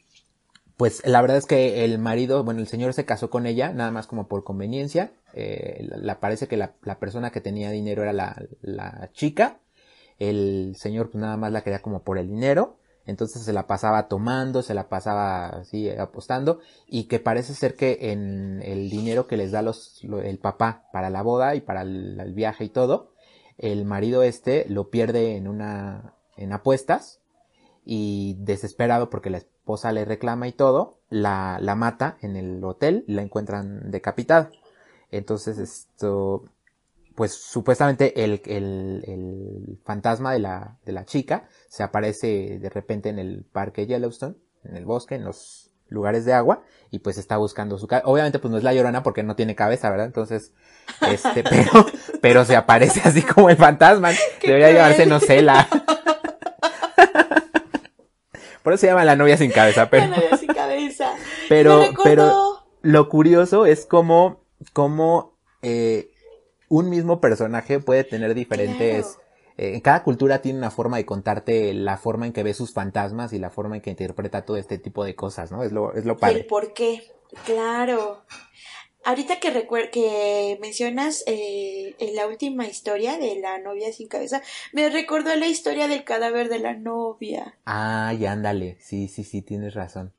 pues 0.82 1.00
la 1.06 1.20
verdad 1.20 1.36
es 1.36 1.46
que 1.46 1.84
el 1.84 2.00
marido, 2.00 2.42
bueno, 2.42 2.58
el 2.58 2.66
señor 2.66 2.92
se 2.92 3.04
casó 3.04 3.30
con 3.30 3.46
ella, 3.46 3.72
nada 3.72 3.92
más 3.92 4.08
como 4.08 4.26
por 4.26 4.42
conveniencia. 4.42 5.12
Eh, 5.32 5.86
la, 5.88 6.18
parece 6.18 6.48
que 6.48 6.56
la, 6.56 6.74
persona 6.98 7.30
que 7.30 7.40
tenía 7.40 7.70
dinero 7.70 8.02
era 8.02 8.12
la, 8.12 9.10
chica. 9.12 9.60
El 10.18 10.74
señor 10.76 11.08
pues 11.08 11.22
nada 11.22 11.36
más 11.36 11.52
la 11.52 11.62
quería 11.62 11.82
como 11.82 12.02
por 12.02 12.18
el 12.18 12.26
dinero. 12.26 12.78
Entonces 13.06 13.44
se 13.44 13.52
la 13.52 13.68
pasaba 13.68 14.08
tomando, 14.08 14.60
se 14.62 14.74
la 14.74 14.88
pasaba 14.88 15.50
así 15.50 15.88
apostando. 15.88 16.58
Y 16.88 17.04
que 17.04 17.20
parece 17.20 17.54
ser 17.54 17.76
que 17.76 18.10
en 18.10 18.60
el 18.64 18.90
dinero 18.90 19.28
que 19.28 19.36
les 19.36 19.52
da 19.52 19.62
los, 19.62 20.02
el 20.02 20.38
papá 20.40 20.88
para 20.92 21.10
la 21.10 21.22
boda 21.22 21.54
y 21.54 21.60
para 21.60 21.82
el, 21.82 22.18
el 22.18 22.34
viaje 22.34 22.64
y 22.64 22.70
todo, 22.70 23.12
el 23.56 23.84
marido 23.84 24.24
este 24.24 24.66
lo 24.68 24.90
pierde 24.90 25.36
en 25.36 25.46
una, 25.46 26.16
en 26.36 26.52
apuestas. 26.52 27.21
Y 27.84 28.36
desesperado 28.38 29.10
porque 29.10 29.30
la 29.30 29.38
esposa 29.38 29.92
le 29.92 30.04
reclama 30.04 30.46
y 30.46 30.52
todo, 30.52 30.98
la, 31.10 31.58
la 31.60 31.74
mata 31.74 32.16
en 32.20 32.36
el 32.36 32.62
hotel 32.64 33.04
y 33.06 33.14
la 33.14 33.22
encuentran 33.22 33.90
decapitada. 33.90 34.50
Entonces 35.10 35.58
esto, 35.58 36.44
pues 37.14 37.34
supuestamente 37.34 38.24
el, 38.24 38.40
el, 38.46 39.04
el 39.06 39.78
fantasma 39.84 40.32
de 40.32 40.38
la, 40.38 40.78
de 40.84 40.92
la 40.92 41.04
chica 41.04 41.48
se 41.68 41.82
aparece 41.82 42.58
de 42.58 42.70
repente 42.70 43.08
en 43.08 43.18
el 43.18 43.44
parque 43.44 43.86
Yellowstone, 43.86 44.36
en 44.64 44.76
el 44.76 44.84
bosque, 44.84 45.16
en 45.16 45.24
los 45.24 45.70
lugares 45.92 46.24
de 46.24 46.32
agua, 46.32 46.62
y 46.90 47.00
pues 47.00 47.18
está 47.18 47.36
buscando 47.36 47.78
su 47.78 47.86
cabeza. 47.86 48.08
Obviamente 48.08 48.38
pues 48.38 48.50
no 48.50 48.58
es 48.58 48.64
la 48.64 48.74
llorona 48.74 49.02
porque 49.02 49.22
no 49.22 49.36
tiene 49.36 49.54
cabeza, 49.54 49.90
¿verdad? 49.90 50.06
Entonces, 50.06 50.52
este, 51.08 51.44
pero, 51.48 51.86
pero 52.20 52.44
se 52.44 52.56
aparece 52.56 53.00
así 53.04 53.22
como 53.22 53.50
el 53.50 53.56
fantasma. 53.56 54.10
Debería 54.42 54.72
llevarse, 54.72 55.06
no 55.06 55.20
sé, 55.20 55.42
la, 55.42 55.68
por 58.62 58.72
eso 58.72 58.82
se 58.82 58.86
llama 58.88 59.04
la 59.04 59.16
novia 59.16 59.36
sin 59.36 59.50
cabeza, 59.50 59.90
pero. 59.90 60.06
La 60.10 60.16
novia 60.16 60.36
sin 60.36 60.48
cabeza. 60.48 61.14
pero, 61.48 61.84
pero 62.02 62.64
lo 62.82 63.08
curioso 63.08 63.66
es 63.66 63.86
cómo, 63.86 64.40
cómo 64.72 65.36
eh, 65.62 66.10
un 66.68 66.90
mismo 66.90 67.20
personaje 67.20 67.80
puede 67.80 68.04
tener 68.04 68.34
diferentes. 68.34 69.18
Eh, 69.58 69.74
en 69.74 69.80
cada 69.80 70.02
cultura 70.02 70.40
tiene 70.40 70.58
una 70.58 70.70
forma 70.70 70.96
de 70.96 71.04
contarte 71.04 71.74
la 71.74 71.98
forma 71.98 72.26
en 72.26 72.32
que 72.32 72.42
ve 72.42 72.54
sus 72.54 72.72
fantasmas 72.72 73.32
y 73.32 73.38
la 73.38 73.50
forma 73.50 73.76
en 73.76 73.82
que 73.82 73.90
interpreta 73.90 74.44
todo 74.44 74.56
este 74.56 74.78
tipo 74.78 75.04
de 75.04 75.14
cosas, 75.14 75.52
¿no? 75.52 75.62
Es 75.62 75.72
lo, 75.72 75.94
es 75.94 76.04
lo 76.04 76.16
padre. 76.16 76.40
El 76.40 76.46
por 76.46 76.72
qué, 76.72 77.02
claro. 77.44 78.22
Ahorita 79.04 79.40
que, 79.40 79.66
que 79.90 80.58
mencionas 80.60 81.24
eh, 81.26 81.94
en 81.98 82.14
la 82.14 82.26
última 82.26 82.66
historia 82.66 83.18
de 83.18 83.40
la 83.40 83.58
novia 83.58 83.92
sin 83.92 84.08
cabeza, 84.08 84.42
me 84.72 84.88
recordó 84.90 85.34
la 85.34 85.46
historia 85.46 85.88
del 85.88 86.04
cadáver 86.04 86.48
de 86.48 86.60
la 86.60 86.74
novia. 86.74 87.58
Ah, 87.66 88.14
ya 88.18 88.32
ándale, 88.32 88.76
sí, 88.80 89.08
sí, 89.08 89.24
sí, 89.24 89.42
tienes 89.42 89.74
razón. 89.74 90.12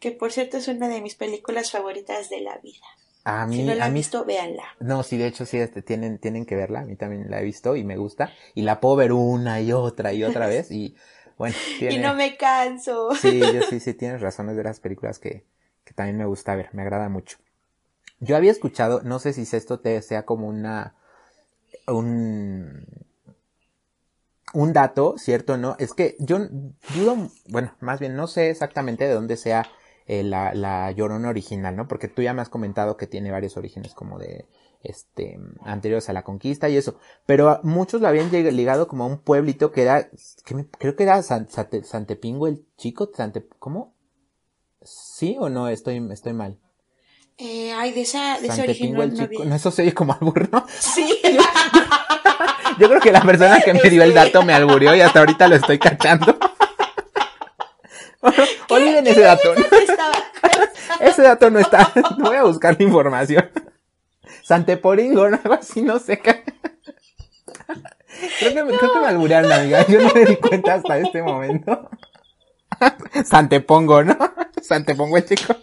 Que 0.00 0.12
por 0.12 0.32
cierto 0.32 0.58
es 0.58 0.68
una 0.68 0.88
de 0.88 1.00
mis 1.00 1.14
películas 1.14 1.70
favoritas 1.70 2.28
de 2.28 2.40
la 2.40 2.58
vida. 2.58 2.86
A 3.24 3.46
mí, 3.46 3.56
si 3.56 3.62
no 3.62 3.74
la 3.74 3.86
han 3.86 3.94
visto, 3.94 4.24
véanla. 4.24 4.64
No, 4.80 5.02
sí, 5.02 5.16
de 5.16 5.26
hecho 5.26 5.44
sí, 5.44 5.58
este, 5.58 5.82
tienen, 5.82 6.18
tienen 6.18 6.46
que 6.46 6.56
verla. 6.56 6.80
A 6.80 6.84
mí 6.84 6.96
también 6.96 7.30
la 7.30 7.40
he 7.40 7.44
visto 7.44 7.76
y 7.76 7.84
me 7.84 7.96
gusta. 7.96 8.32
Y 8.54 8.62
la 8.62 8.80
puedo 8.80 8.96
ver 8.96 9.12
una 9.12 9.60
y 9.60 9.72
otra 9.72 10.12
y 10.12 10.24
otra 10.24 10.46
vez 10.46 10.70
y 10.70 10.96
bueno. 11.36 11.54
y 11.80 11.98
no 11.98 12.14
me 12.14 12.36
canso. 12.36 13.14
Sí, 13.14 13.40
yo 13.52 13.62
sí, 13.68 13.80
sí, 13.80 13.94
tienes 13.94 14.20
razón. 14.20 14.48
Es 14.50 14.56
de 14.56 14.64
las 14.64 14.80
películas 14.80 15.18
que, 15.18 15.44
que 15.84 15.92
también 15.94 16.16
me 16.16 16.24
gusta 16.24 16.54
ver. 16.54 16.70
Me 16.72 16.82
agrada 16.82 17.08
mucho. 17.08 17.38
Yo 18.20 18.36
había 18.36 18.50
escuchado, 18.50 19.02
no 19.02 19.18
sé 19.18 19.32
si 19.32 19.42
esto 19.56 19.80
te 19.80 20.00
sea 20.02 20.24
como 20.24 20.48
una, 20.48 20.94
un, 21.86 22.84
un 24.54 24.72
dato, 24.72 25.14
¿cierto? 25.18 25.56
¿No? 25.56 25.76
Es 25.78 25.94
que 25.94 26.16
yo 26.18 26.38
dudo, 26.94 27.30
bueno, 27.48 27.74
más 27.80 28.00
bien 28.00 28.16
no 28.16 28.26
sé 28.26 28.50
exactamente 28.50 29.06
de 29.06 29.14
dónde 29.14 29.36
sea 29.36 29.66
eh, 30.06 30.22
la, 30.22 30.54
la 30.54 30.90
llorona 30.92 31.28
original, 31.28 31.76
¿no? 31.76 31.86
Porque 31.86 32.08
tú 32.08 32.22
ya 32.22 32.34
me 32.34 32.42
has 32.42 32.48
comentado 32.48 32.96
que 32.96 33.06
tiene 33.06 33.30
varios 33.30 33.56
orígenes 33.56 33.94
como 33.94 34.18
de, 34.18 34.46
este, 34.82 35.38
anteriores 35.62 36.08
a 36.08 36.12
la 36.12 36.24
conquista 36.24 36.68
y 36.68 36.76
eso. 36.76 36.98
Pero 37.26 37.60
muchos 37.62 38.00
lo 38.00 38.08
habían 38.08 38.30
ligado 38.30 38.88
como 38.88 39.04
a 39.04 39.06
un 39.06 39.18
pueblito 39.18 39.72
que 39.72 39.82
era, 39.82 40.08
creo 40.78 40.96
que 40.96 41.02
era 41.02 41.22
Santepingo 41.22 42.46
el 42.46 42.64
chico, 42.76 43.10
Sante, 43.14 43.46
¿cómo? 43.58 43.94
¿Sí 44.82 45.36
o 45.38 45.48
no? 45.48 45.68
Estoy, 45.68 46.06
estoy 46.12 46.32
mal. 46.32 46.58
Eh, 47.40 47.72
ay, 47.72 47.92
de 47.92 48.00
esa, 48.00 48.40
de 48.40 48.48
ese 48.48 48.62
origen 48.62 48.94
no, 48.94 49.02
el 49.04 49.16
chico. 49.16 49.44
No, 49.44 49.54
eso 49.54 49.70
se 49.70 49.82
oye 49.82 49.94
como 49.94 50.12
albur, 50.12 50.48
¿no? 50.50 50.66
Sí. 50.80 51.20
Yo, 52.78 52.88
creo 52.88 53.00
que 53.00 53.12
la 53.12 53.22
persona 53.22 53.60
que 53.60 53.74
me 53.74 53.90
dio 53.90 54.02
el 54.02 54.12
dato 54.12 54.42
me 54.42 54.52
alburió 54.52 54.94
y 54.94 55.00
hasta 55.00 55.20
ahorita 55.20 55.48
lo 55.48 55.56
estoy 55.56 55.78
cachando. 55.78 56.36
Olviden 58.68 59.06
ese 59.06 59.20
dato. 59.20 59.54
ese 61.00 61.22
dato 61.22 61.50
no 61.50 61.60
está. 61.60 61.90
Voy 62.18 62.36
a 62.36 62.44
buscar 62.44 62.76
la 62.78 62.84
información. 62.84 63.50
Santeporingo, 64.42 65.28
¿no? 65.28 65.40
algo 65.42 65.54
así, 65.54 65.82
no 65.82 65.98
sé. 65.98 66.18
qué. 66.18 66.44
Creo 68.38 68.54
que, 68.54 68.64
me, 68.64 68.76
creo 68.76 68.92
que 68.92 68.98
me 69.00 69.06
alburearon, 69.06 69.52
amiga. 69.52 69.86
Yo 69.86 70.00
no 70.00 70.12
me 70.12 70.24
di 70.24 70.36
cuenta 70.36 70.74
hasta 70.74 70.98
este 70.98 71.22
momento. 71.22 71.88
Santepongo, 73.24 74.04
¿no? 74.04 74.16
Santepongo 74.60 75.16
el 75.16 75.24
chico. 75.24 75.56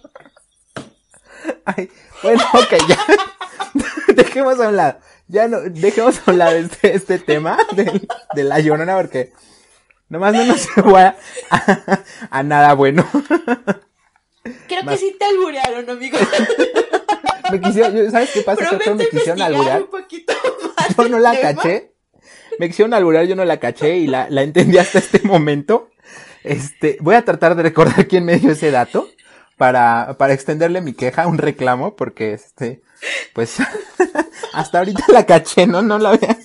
Ay, 1.65 1.89
bueno, 2.23 2.43
ok, 2.53 2.73
ya. 2.87 2.97
dejemos 4.15 4.59
a 4.59 4.69
un 4.69 4.75
lado. 4.75 4.99
Ya 5.27 5.47
no, 5.47 5.61
dejemos 5.61 6.21
a 6.25 6.31
un 6.31 6.37
lado 6.37 6.55
este, 6.55 6.95
este 6.95 7.19
tema 7.19 7.57
de, 7.75 8.07
de 8.35 8.43
la 8.43 8.59
llorona 8.59 8.95
porque 8.95 9.33
nomás 10.09 10.33
no 10.33 10.45
nos 10.45 10.67
llevó 10.75 10.97
a, 10.97 11.15
a, 12.29 12.43
nada 12.43 12.73
bueno. 12.73 13.07
Creo 14.67 14.85
que 14.87 14.97
sí 14.97 15.15
te 15.17 15.25
alburearon, 15.25 15.89
amigo. 15.89 16.17
me 17.51 17.59
quisieron, 17.59 18.11
¿sabes 18.11 18.29
qué 18.31 18.41
pasa? 18.41 18.79
Me 18.95 19.09
quisieron 19.09 19.41
alburear. 19.41 19.83
yo 20.97 21.09
no 21.09 21.19
la 21.19 21.39
caché. 21.39 21.91
Me 22.59 22.67
quisieron 22.67 22.93
alburear, 22.93 23.25
yo 23.25 23.35
no 23.35 23.43
la 23.45 23.57
caché 23.57 23.97
y 23.97 24.07
la, 24.07 24.29
la 24.29 24.43
entendí 24.43 24.77
hasta 24.77 24.99
este 24.99 25.21
momento. 25.21 25.89
Este, 26.43 26.97
voy 27.01 27.15
a 27.15 27.25
tratar 27.25 27.55
de 27.55 27.63
recordar 27.63 28.07
quién 28.07 28.23
me 28.23 28.37
dio 28.37 28.51
ese 28.51 28.69
dato 28.69 29.09
para, 29.57 30.15
para 30.17 30.33
extenderle 30.33 30.81
mi 30.81 30.93
queja, 30.93 31.27
un 31.27 31.37
reclamo, 31.37 31.95
porque 31.95 32.33
este, 32.33 32.81
pues, 33.33 33.57
hasta 34.53 34.79
ahorita 34.79 35.05
la 35.09 35.25
caché, 35.25 35.67
¿no? 35.67 35.81
No 35.81 35.97
la 35.97 36.11
vea. 36.11 36.37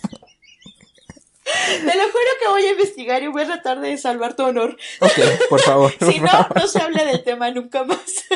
Te 1.42 1.85
lo 1.96 2.03
juro 2.03 2.31
que 2.40 2.49
voy 2.49 2.64
a 2.64 2.70
investigar 2.73 3.23
y 3.23 3.27
voy 3.27 3.42
a 3.42 3.46
tratar 3.46 3.81
de 3.81 3.96
salvar 3.96 4.35
tu 4.35 4.44
honor. 4.44 4.77
Ok, 5.01 5.49
por 5.49 5.61
favor. 5.61 5.92
si 6.01 6.20
no, 6.20 6.49
no 6.55 6.66
se 6.66 6.81
habla 6.81 7.05
del 7.05 7.25
tema 7.25 7.51
nunca 7.51 7.85
más. 7.85 8.27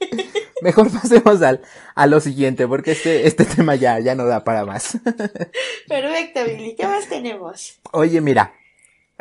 Mejor 0.62 0.90
pasemos 0.92 1.40
al, 1.42 1.62
a 1.94 2.06
lo 2.06 2.20
siguiente, 2.20 2.68
porque 2.68 2.92
este, 2.92 3.26
este 3.26 3.44
tema 3.44 3.76
ya, 3.76 3.98
ya 3.98 4.14
no 4.14 4.26
da 4.26 4.44
para 4.44 4.66
más. 4.66 4.98
Perfecto, 5.88 6.44
Billy. 6.44 6.76
¿Qué 6.76 6.86
más 6.86 7.08
tenemos? 7.08 7.80
Oye, 7.92 8.20
mira, 8.20 8.52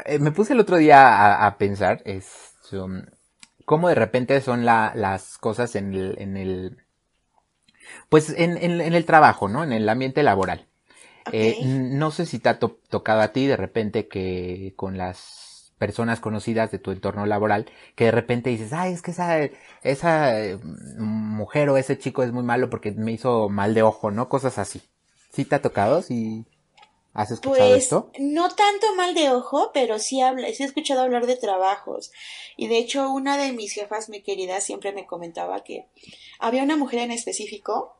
eh, 0.06 0.20
me 0.20 0.32
puse 0.32 0.54
el 0.54 0.60
otro 0.60 0.78
día 0.78 1.08
a, 1.08 1.48
a 1.48 1.58
pensar, 1.58 2.02
es, 2.04 2.26
um, 2.74 3.02
cómo 3.70 3.88
de 3.88 3.94
repente 3.94 4.42
son 4.42 4.66
la, 4.66 4.94
las 4.96 5.38
cosas 5.38 5.76
en 5.76 5.94
el, 5.94 6.16
en 6.18 6.38
el 6.38 6.78
pues 8.10 8.34
en, 8.36 8.58
en, 8.58 8.82
el 8.82 9.06
trabajo, 9.06 9.48
¿no? 9.48 9.64
En 9.64 9.72
el 9.72 9.88
ambiente 9.88 10.24
laboral. 10.24 10.66
Eh, 11.32 11.60
no 11.64 12.10
sé 12.10 12.26
si 12.26 12.40
te 12.40 12.50
ha 12.50 12.58
tocado 12.58 13.22
a 13.22 13.28
ti 13.28 13.46
de 13.46 13.58
repente 13.58 14.08
que 14.08 14.74
con 14.76 14.98
las 14.98 15.72
personas 15.78 16.20
conocidas 16.20 16.72
de 16.72 16.80
tu 16.80 16.90
entorno 16.90 17.28
laboral, 17.28 17.68
que 17.94 18.06
de 18.06 18.12
repente 18.12 18.50
dices, 18.50 18.74
ay, 18.74 18.92
es 18.92 19.04
que 19.04 19.12
esa, 19.12 19.38
esa 19.84 20.42
eh, 20.44 20.58
mujer 20.98 21.70
o 21.70 21.78
ese 21.78 21.96
chico 22.00 22.24
es 22.24 22.32
muy 22.32 22.42
malo 22.42 22.72
porque 22.72 22.92
me 22.94 23.12
hizo 23.12 23.50
mal 23.50 23.76
de 23.76 23.84
ojo, 23.84 24.10
¿no? 24.10 24.30
Cosas 24.30 24.58
así. 24.58 24.82
¿Sí 25.32 25.46
te 25.46 25.54
ha 25.54 25.62
tocado? 25.62 26.02
¿Sí? 26.02 26.44
¿Has 27.20 27.32
escuchado 27.32 27.72
pues, 27.72 27.84
esto? 27.84 28.12
No 28.18 28.48
tanto 28.48 28.96
mal 28.96 29.14
de 29.14 29.30
ojo, 29.30 29.72
pero 29.74 30.00
sí, 30.00 30.22
habla, 30.22 30.48
sí 30.54 30.64
he 30.64 30.66
escuchado 30.66 31.02
hablar 31.02 31.26
de 31.26 31.36
trabajos. 31.36 32.14
Y 32.56 32.70
de 32.70 32.78
hecho, 32.78 33.12
una 33.12 33.38
de 33.38 33.52
mis 33.52 33.74
jefas, 33.74 34.08
mi 34.08 34.22
querida, 34.22 34.62
siempre 34.62 34.94
me 34.94 35.06
comentaba 35.06 35.62
que 35.66 35.88
había 36.40 36.64
una 36.64 36.78
mujer 36.78 37.00
en 37.00 37.12
específico 37.12 37.98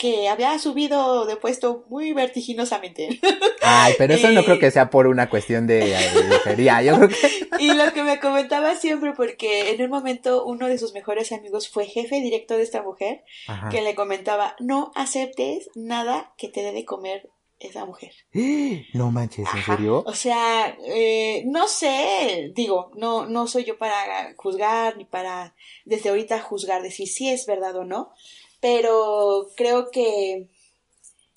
que 0.00 0.28
había 0.28 0.58
subido 0.58 1.26
de 1.26 1.36
puesto 1.36 1.84
muy 1.90 2.12
vertiginosamente. 2.12 3.20
Ay, 3.62 3.94
pero 3.96 4.14
eso 4.14 4.28
no 4.30 4.42
creo 4.42 4.58
que 4.58 4.72
sea 4.72 4.90
por 4.90 5.06
una 5.06 5.30
cuestión 5.30 5.68
de, 5.68 5.96
feria, 6.42 6.82
yo 6.82 6.96
creo 6.96 7.08
que... 7.08 7.48
Y 7.60 7.74
lo 7.74 7.92
que 7.92 8.02
me 8.02 8.18
comentaba 8.18 8.74
siempre, 8.74 9.12
porque 9.12 9.70
en 9.70 9.82
un 9.82 9.90
momento 9.90 10.44
uno 10.44 10.66
de 10.66 10.78
sus 10.78 10.92
mejores 10.92 11.30
amigos 11.30 11.68
fue 11.68 11.86
jefe 11.86 12.20
directo 12.20 12.56
de 12.56 12.64
esta 12.64 12.82
mujer, 12.82 13.22
que 13.70 13.80
le 13.80 13.94
comentaba, 13.94 14.56
no 14.58 14.90
aceptes 14.96 15.70
nada 15.76 16.32
que 16.36 16.48
te 16.48 16.62
dé 16.62 16.72
de 16.72 16.84
comer 16.84 17.30
esa 17.60 17.84
mujer. 17.84 18.12
No 18.94 19.10
manches, 19.10 19.46
¿en 19.54 19.62
serio? 19.62 20.02
O 20.06 20.14
sea, 20.14 20.76
eh, 20.84 21.44
no 21.46 21.68
sé, 21.68 22.52
digo, 22.54 22.90
no, 22.96 23.26
no 23.26 23.46
soy 23.46 23.64
yo 23.64 23.78
para 23.78 24.34
juzgar 24.36 24.96
ni 24.96 25.04
para 25.04 25.54
desde 25.84 26.08
ahorita 26.08 26.40
juzgar, 26.40 26.82
decir 26.82 27.06
si 27.06 27.28
es 27.28 27.46
verdad 27.46 27.76
o 27.76 27.84
no, 27.84 28.12
pero 28.60 29.48
creo 29.56 29.90
que 29.90 30.48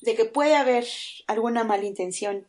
de 0.02 0.16
que 0.16 0.26
puede 0.26 0.56
haber 0.56 0.86
alguna 1.28 1.64
malintención. 1.64 2.48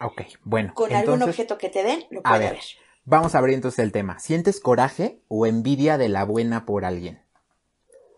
Ok, 0.00 0.22
bueno. 0.42 0.74
Con 0.74 0.92
algún 0.92 1.22
objeto 1.22 1.58
que 1.58 1.68
te 1.68 1.82
den, 1.82 2.04
lo 2.10 2.22
puede 2.22 2.48
haber. 2.48 2.62
Vamos 3.04 3.34
a 3.34 3.38
abrir 3.38 3.54
entonces 3.54 3.80
el 3.80 3.92
tema. 3.92 4.18
¿Sientes 4.18 4.60
coraje 4.60 5.20
o 5.28 5.46
envidia 5.46 5.98
de 5.98 6.08
la 6.08 6.24
buena 6.24 6.64
por 6.64 6.84
alguien? 6.84 7.22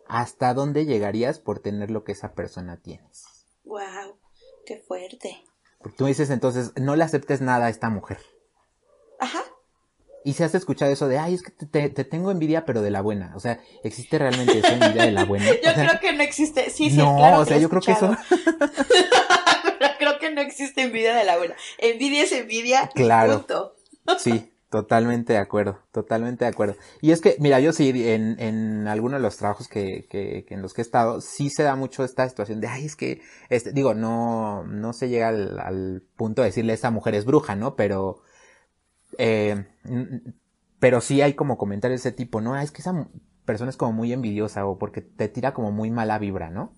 ¿Hasta 0.07 0.55
dónde 0.55 0.87
llegarías 0.87 1.41
por 1.41 1.59
tener 1.59 1.91
lo 1.91 2.05
que 2.05 2.13
esa 2.13 2.35
persona 2.35 2.77
tienes? 2.81 3.25
Wow. 3.65 4.16
Qué 4.67 4.83
fuerte. 4.87 5.45
tú 5.97 6.07
dices 6.07 6.31
entonces, 6.31 6.73
no 6.77 6.97
le 6.97 7.05
aceptes 7.05 7.41
nada 7.41 7.67
a 7.67 7.71
esta 7.71 7.89
mujer. 7.89 8.19
Ajá. 9.21 9.45
Y 10.25 10.33
si 10.33 10.43
has 10.43 10.57
escuchado 10.57 10.91
eso 10.91 11.07
de, 11.07 11.19
ay, 11.19 11.35
es 11.35 11.43
que 11.43 11.53
te, 11.53 11.89
tengo 11.89 12.33
envidia, 12.33 12.65
pero 12.65 12.83
de 12.83 12.91
la 12.91 13.01
buena. 13.01 13.33
O 13.37 13.41
sea, 13.41 13.61
¿existe 13.85 14.19
realmente 14.19 14.59
esa 14.59 14.73
envidia 14.73 15.05
de 15.05 15.13
la 15.13 15.25
buena? 15.25 15.47
yo 15.65 15.73
creo 15.73 16.01
que 16.01 16.13
no 16.15 16.25
existe. 16.25 16.69
Sí, 16.71 16.91
sí, 16.91 16.97
no, 16.97 17.17
claro. 17.17 17.43
o 17.43 17.45
sea, 17.45 17.59
yo 17.59 17.69
creo 17.69 17.81
que 17.81 17.93
eso. 17.93 18.17
pero 19.79 19.95
creo 19.99 20.19
que 20.19 20.33
no 20.33 20.41
existe 20.41 20.83
envidia 20.83 21.15
de 21.15 21.23
la 21.23 21.37
buena. 21.37 21.55
Envidia 21.79 22.25
es 22.25 22.33
envidia. 22.33 22.91
Claro. 22.93 23.35
Punto. 23.35 23.77
sí, 24.19 24.53
Totalmente 24.71 25.33
de 25.33 25.39
acuerdo, 25.39 25.79
totalmente 25.93 26.45
de 26.45 26.51
acuerdo. 26.51 26.75
Y 27.01 27.13
es 27.13 27.21
que, 27.21 27.37
mira, 27.39 27.61
yo 27.61 27.73
sí, 27.73 27.91
en, 28.09 28.41
en 28.41 28.89
algunos 28.89 29.21
de 29.21 29.23
los 29.23 29.37
trabajos 29.37 29.69
que, 29.69 30.09
que, 30.11 30.45
en 30.49 30.61
los 30.61 30.75
que 30.75 30.81
he 30.81 30.85
estado, 30.85 31.21
sí 31.21 31.51
se 31.51 31.63
da 31.63 31.77
mucho 31.77 32.03
esta 32.03 32.29
situación 32.29 32.61
de, 32.61 32.67
ay, 32.67 32.85
es 32.85 32.97
que, 32.97 33.21
este, 33.49 33.71
digo, 33.73 33.95
no, 33.95 34.65
no 34.65 34.93
se 34.93 35.09
llega 35.09 35.29
al, 35.29 36.03
punto 36.17 36.43
de 36.43 36.49
decirle 36.49 36.73
esa 36.73 36.91
mujer 36.91 37.15
es 37.15 37.25
bruja, 37.25 37.55
¿no? 37.55 37.77
Pero, 37.77 38.23
eh, 39.19 39.67
pero 40.81 41.01
sí 41.01 41.23
hay 41.23 41.35
como 41.35 41.59
comentarios 41.59 42.03
de 42.03 42.09
ese 42.09 42.17
tipo, 42.17 42.41
¿no? 42.41 42.55
Ah, 42.55 42.65
es 42.65 42.73
que 42.73 42.81
esa 42.81 43.09
persona 43.45 43.71
es 43.71 43.77
como 43.77 43.93
muy 43.93 44.13
envidiosa 44.13 44.67
o 44.67 44.79
porque 44.79 45.01
te 45.01 45.29
tira 45.29 45.55
como 45.55 45.71
muy 45.71 45.93
mala 45.93 46.19
vibra, 46.19 46.51
¿no? 46.51 46.75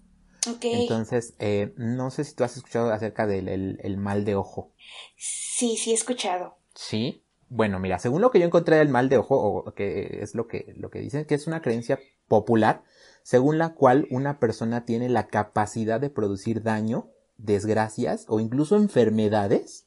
Okay. 0.46 0.83
Entonces, 0.83 1.35
eh, 1.38 1.72
no 1.79 2.11
sé 2.11 2.24
si 2.24 2.35
tú 2.35 2.44
has 2.44 2.55
escuchado 2.55 2.92
acerca 2.92 3.27
del 3.27 3.48
el 3.83 3.96
mal 3.96 4.27
de 4.27 4.35
ojo. 4.35 4.74
Sí, 5.16 5.79
sí 5.79 5.92
he 5.92 5.94
escuchado. 5.94 6.59
Sí. 6.74 7.24
Bueno, 7.51 7.79
mira, 7.79 7.99
según 7.99 8.21
lo 8.21 8.31
que 8.31 8.41
yo 8.41 8.47
encontré 8.47 8.77
del 8.77 8.89
mal 8.89 9.09
de 9.09 9.19
ojo, 9.19 9.37
o 9.37 9.73
que 9.73 10.21
es 10.23 10.35
lo 10.35 10.47
que, 10.47 10.75
lo 10.77 10.91
que 10.91 11.01
dicen, 11.01 11.25
que 11.25 11.35
es 11.35 11.47
una 11.47 11.63
creencia 11.63 11.99
popular, 12.29 12.83
según 13.23 13.59
la 13.59 13.75
cual 13.75 14.07
una 14.11 14.39
persona 14.39 14.85
tiene 14.85 15.09
la 15.09 15.29
capacidad 15.29 16.01
de 16.01 16.11
producir 16.11 16.63
daño, 16.63 17.09
desgracias 17.39 18.27
o 18.29 18.41
incluso 18.41 18.77
enfermedades 18.77 19.87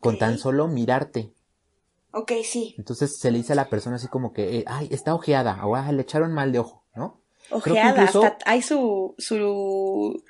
con 0.00 0.18
tan 0.18 0.38
solo 0.38 0.68
mirarte. 0.68 1.32
Ok, 2.12 2.32
sí. 2.44 2.74
Entonces 2.78 3.18
se 3.18 3.30
le 3.30 3.38
dice 3.38 3.52
a 3.52 3.56
la 3.56 3.68
persona 3.68 3.96
así 3.96 4.08
como 4.08 4.32
que, 4.32 4.58
eh, 4.58 4.64
ay, 4.66 4.88
está 4.90 5.14
ojeada, 5.14 5.64
o 5.66 5.74
ah, 5.74 5.90
le 5.92 6.02
echaron 6.02 6.32
mal 6.32 6.52
de 6.52 6.60
ojo, 6.60 6.84
¿no? 6.94 7.20
Ojeada, 7.50 8.04
hasta 8.04 8.38
hay 8.46 8.62
su, 8.62 9.14
su, 9.18 10.22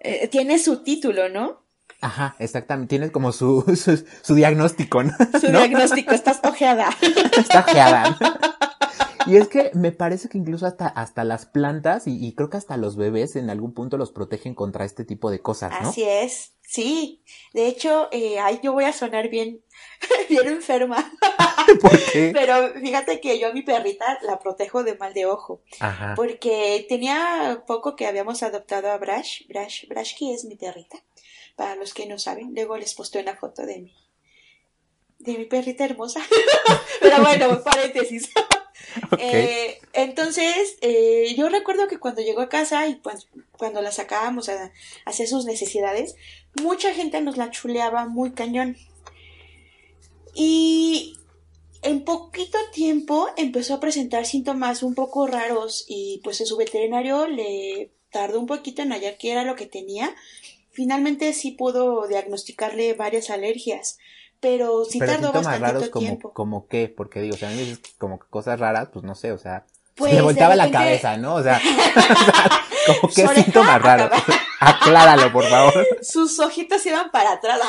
eh, 0.00 0.28
tiene 0.28 0.58
su 0.58 0.82
título, 0.82 1.28
¿no? 1.28 1.61
Ajá, 2.02 2.34
exactamente. 2.40 2.90
Tienes 2.90 3.10
como 3.12 3.32
su, 3.32 3.64
su, 4.22 4.34
diagnóstico, 4.34 5.02
¿no? 5.02 5.12
Su 5.40 5.46
diagnóstico, 5.46 6.12
estás 6.12 6.40
ojeada. 6.44 6.90
Está 7.38 7.60
ojeada. 7.60 8.18
Y 9.26 9.36
es 9.36 9.46
que 9.46 9.70
me 9.74 9.92
parece 9.92 10.28
que 10.28 10.36
incluso 10.36 10.66
hasta, 10.66 10.88
hasta 10.88 11.22
las 11.22 11.46
plantas 11.46 12.04
y, 12.06 12.34
creo 12.34 12.50
que 12.50 12.56
hasta 12.56 12.76
los 12.76 12.96
bebés 12.96 13.36
en 13.36 13.50
algún 13.50 13.72
punto 13.72 13.96
los 13.96 14.10
protegen 14.10 14.56
contra 14.56 14.84
este 14.84 15.04
tipo 15.04 15.30
de 15.30 15.40
cosas, 15.40 15.70
¿no? 15.80 15.90
Así 15.90 16.02
es, 16.02 16.54
sí. 16.60 17.22
De 17.54 17.68
hecho, 17.68 18.08
eh, 18.10 18.40
ay, 18.40 18.58
yo 18.64 18.72
voy 18.72 18.84
a 18.84 18.92
sonar 18.92 19.28
bien, 19.28 19.62
bien 20.28 20.48
enferma. 20.48 21.12
¿Por 21.80 22.04
qué? 22.12 22.32
Pero 22.34 22.80
fíjate 22.80 23.20
que 23.20 23.38
yo 23.38 23.50
a 23.50 23.52
mi 23.52 23.62
perrita 23.62 24.18
la 24.22 24.40
protejo 24.40 24.82
de 24.82 24.96
mal 24.96 25.14
de 25.14 25.26
ojo. 25.26 25.62
Ajá. 25.78 26.14
Porque 26.16 26.84
tenía 26.88 27.62
poco 27.64 27.94
que 27.94 28.08
habíamos 28.08 28.42
adoptado 28.42 28.90
a 28.90 28.98
Brash. 28.98 29.46
Brash, 29.46 29.86
Brashki 29.86 30.32
es 30.32 30.44
mi 30.44 30.56
perrita 30.56 30.98
para 31.56 31.76
los 31.76 31.94
que 31.94 32.06
no 32.06 32.18
saben. 32.18 32.54
Luego 32.54 32.76
les 32.76 32.94
posté 32.94 33.20
una 33.20 33.36
foto 33.36 33.66
de 33.66 33.78
mi, 33.78 33.94
de 35.18 35.38
mi 35.38 35.44
perrita 35.44 35.84
hermosa. 35.84 36.20
Pero 37.00 37.22
bueno, 37.22 37.62
paréntesis. 37.64 38.30
Eh, 39.18 39.78
entonces, 39.92 40.76
eh, 40.80 41.34
yo 41.36 41.48
recuerdo 41.48 41.88
que 41.88 41.98
cuando 41.98 42.22
llegó 42.22 42.40
a 42.40 42.48
casa 42.48 42.86
y 42.88 42.96
pues, 42.96 43.28
cuando 43.52 43.82
la 43.82 43.92
sacábamos 43.92 44.48
a, 44.48 44.72
hacer 45.04 45.28
sus 45.28 45.44
necesidades, 45.44 46.16
mucha 46.60 46.92
gente 46.92 47.20
nos 47.20 47.36
la 47.36 47.50
chuleaba 47.50 48.06
muy 48.06 48.32
cañón. 48.32 48.76
Y 50.34 51.18
en 51.82 52.04
poquito 52.04 52.58
tiempo 52.72 53.28
empezó 53.36 53.74
a 53.74 53.80
presentar 53.80 54.24
síntomas 54.24 54.82
un 54.82 54.94
poco 54.94 55.26
raros 55.26 55.84
y 55.88 56.20
pues 56.24 56.38
su 56.38 56.56
veterinario 56.56 57.26
le 57.26 57.90
tardó 58.10 58.38
un 58.38 58.46
poquito 58.46 58.82
en 58.82 58.92
hallar 58.92 59.16
qué 59.18 59.32
era 59.32 59.44
lo 59.44 59.56
que 59.56 59.66
tenía. 59.66 60.14
Finalmente 60.72 61.32
sí 61.32 61.52
pudo 61.52 62.06
diagnosticarle 62.08 62.94
varias 62.94 63.30
alergias 63.30 63.98
pero 64.42 64.84
sí 64.84 64.98
tardó 64.98 65.30
bastante 65.32 65.58
raros 65.60 65.90
tiempo. 65.92 66.32
como, 66.32 66.34
como 66.34 66.66
qué, 66.66 66.92
porque 66.94 67.20
digo, 67.20 67.36
o 67.36 67.38
sea, 67.38 67.48
a 67.48 67.52
mí 67.52 67.58
me 67.58 67.62
dices 67.62 67.80
como 67.96 68.18
que 68.18 68.26
cosas 68.28 68.58
raras, 68.58 68.88
pues 68.92 69.04
no 69.04 69.14
sé, 69.14 69.30
o 69.30 69.38
sea, 69.38 69.66
Pues, 69.94 70.10
le 70.12 70.16
de 70.16 70.22
volteaba 70.22 70.56
la 70.56 70.68
cabeza, 70.68 71.16
¿no? 71.16 71.36
O 71.36 71.42
sea, 71.44 71.60
como 73.00 73.12
Su 73.12 73.28
síntomas 73.28 73.80
raros. 73.80 74.10
Acláralo, 74.60 75.32
por 75.32 75.48
favor. 75.48 75.86
Sus 76.02 76.40
ojitos 76.40 76.84
iban 76.86 77.12
para 77.12 77.34
atrás. 77.34 77.60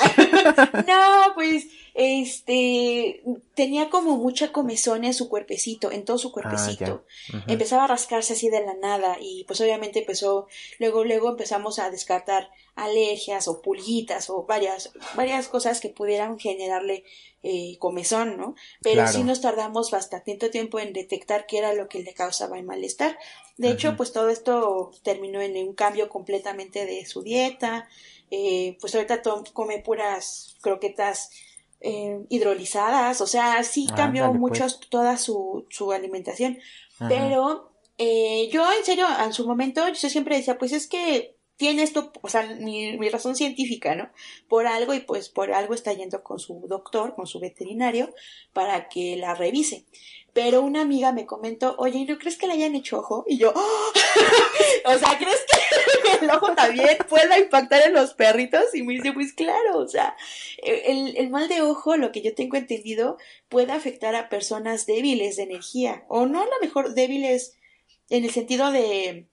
no, 0.87 1.35
pues, 1.35 1.65
este, 1.93 3.23
tenía 3.53 3.89
como 3.89 4.17
mucha 4.17 4.51
comezón 4.51 5.03
en 5.03 5.13
su 5.13 5.29
cuerpecito, 5.29 5.91
en 5.91 6.05
todo 6.05 6.17
su 6.17 6.31
cuerpecito. 6.31 7.05
Ujú. 7.29 7.43
Empezaba 7.47 7.83
a 7.83 7.87
rascarse 7.87 8.33
así 8.33 8.49
de 8.49 8.61
la 8.65 8.73
nada 8.73 9.17
y 9.21 9.43
pues 9.45 9.61
obviamente 9.61 9.99
empezó, 9.99 10.47
luego, 10.79 11.03
luego 11.03 11.29
empezamos 11.29 11.79
a 11.79 11.89
descartar 11.91 12.49
alergias 12.75 13.47
o 13.47 13.61
pulguitas 13.61 14.29
o 14.31 14.43
varias, 14.45 14.91
varias 15.15 15.47
cosas 15.47 15.79
que 15.79 15.89
pudieran 15.89 16.39
generarle 16.39 17.03
eh, 17.43 17.77
comezón, 17.77 18.37
¿no? 18.37 18.55
Pero 18.81 19.01
Claro. 19.01 19.11
sí 19.11 19.23
nos 19.23 19.41
tardamos 19.41 19.91
bastante 19.91 20.49
tiempo 20.49 20.79
en 20.79 20.93
detectar 20.93 21.45
qué 21.45 21.57
era 21.59 21.73
lo 21.73 21.89
que 21.89 22.01
le 22.01 22.13
causaba 22.13 22.57
el 22.57 22.63
malestar. 22.65 23.19
De 23.57 23.69
hecho, 23.69 23.95
pues 23.97 24.11
todo 24.13 24.29
esto 24.29 24.91
terminó 25.03 25.39
en 25.41 25.55
un 25.57 25.73
cambio 25.75 26.09
completamente 26.09 26.85
de 26.87 27.05
su 27.05 27.21
dieta. 27.21 27.87
Eh, 28.31 28.77
pues 28.81 28.95
ahorita 28.95 29.21
come 29.53 29.77
puras 29.79 30.55
croquetas 30.61 31.29
eh, 31.83 32.25
hidrolizadas, 32.29 33.21
o 33.21 33.27
sea, 33.27 33.61
sí 33.63 33.87
cambió 33.95 34.23
Ándale, 34.23 34.39
pues. 34.39 34.61
mucho 34.61 34.79
toda 34.89 35.17
su, 35.17 35.65
su 35.69 35.91
alimentación. 35.91 36.57
Ajá. 36.97 37.09
Pero 37.09 37.73
eh, 37.97 38.49
yo, 38.51 38.65
en 38.71 38.83
serio, 38.83 39.05
en 39.23 39.33
su 39.33 39.45
momento, 39.45 39.87
yo 39.89 40.09
siempre 40.09 40.37
decía, 40.37 40.57
pues 40.57 40.71
es 40.71 40.87
que 40.87 41.35
tiene 41.57 41.83
esto, 41.83 42.11
o 42.21 42.29
sea, 42.29 42.55
mi, 42.55 42.97
mi 42.97 43.09
razón 43.09 43.35
científica, 43.35 43.95
¿no? 43.95 44.09
Por 44.47 44.65
algo 44.65 44.93
y 44.93 45.01
pues 45.01 45.29
por 45.29 45.53
algo 45.53 45.73
está 45.73 45.93
yendo 45.93 46.23
con 46.23 46.39
su 46.39 46.65
doctor, 46.67 47.15
con 47.15 47.27
su 47.27 47.39
veterinario, 47.39 48.13
para 48.53 48.89
que 48.89 49.15
la 49.17 49.35
revise. 49.35 49.85
Pero 50.33 50.61
una 50.61 50.81
amiga 50.81 51.11
me 51.11 51.27
comentó, 51.27 51.75
oye, 51.77 52.05
¿no 52.05 52.17
crees 52.17 52.37
que 52.37 52.47
le 52.47 52.53
hayan 52.53 52.75
hecho 52.75 52.99
ojo? 52.99 53.23
Y 53.27 53.37
yo, 53.37 53.53
¡oh! 53.55 53.91
o 54.85 54.97
sea, 54.97 55.17
¿crees 55.17 55.45
que 56.03 56.11
el 56.25 56.29
ojo 56.31 56.53
también 56.55 56.97
pueda 57.07 57.37
impactar 57.37 57.83
en 57.85 57.93
los 57.93 58.15
perritos? 58.15 58.73
Y 58.73 58.81
me 58.81 58.93
dice, 58.93 59.13
pues 59.13 59.33
claro, 59.33 59.77
o 59.77 59.87
sea, 59.87 60.15
el, 60.57 61.15
el 61.17 61.29
mal 61.29 61.47
de 61.47 61.61
ojo, 61.61 61.97
lo 61.97 62.11
que 62.11 62.21
yo 62.21 62.33
tengo 62.33 62.57
entendido, 62.57 63.17
puede 63.47 63.71
afectar 63.71 64.15
a 64.15 64.29
personas 64.29 64.87
débiles 64.87 65.35
de 65.35 65.43
energía, 65.43 66.03
o 66.07 66.25
no 66.25 66.41
a 66.41 66.45
lo 66.45 66.59
mejor 66.61 66.95
débiles 66.95 67.55
en 68.09 68.23
el 68.23 68.31
sentido 68.31 68.71
de 68.71 69.27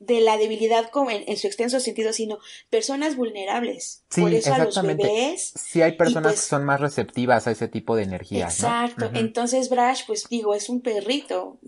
de 0.00 0.20
la 0.20 0.36
debilidad 0.36 0.90
como 0.90 1.10
en, 1.10 1.24
en 1.26 1.36
su 1.36 1.46
extenso 1.48 1.80
sentido, 1.80 2.12
sino 2.12 2.38
personas 2.70 3.16
vulnerables. 3.16 4.04
Sí, 4.10 4.20
Por 4.20 4.32
eso 4.32 4.54
a 4.54 4.58
los 4.58 4.80
bebés. 4.80 5.52
Sí 5.56 5.82
hay 5.82 5.92
personas 5.92 6.32
pues- 6.34 6.42
que 6.42 6.48
son 6.48 6.64
más 6.64 6.80
receptivas 6.80 7.46
a 7.46 7.50
ese 7.50 7.66
tipo 7.68 7.96
de 7.96 8.04
energías, 8.04 8.60
¿no? 8.62 8.68
Exacto. 8.68 9.10
Entonces 9.14 9.68
Brash, 9.68 10.04
pues 10.06 10.28
digo, 10.28 10.54
es 10.54 10.68
un 10.68 10.80
perrito. 10.82 11.58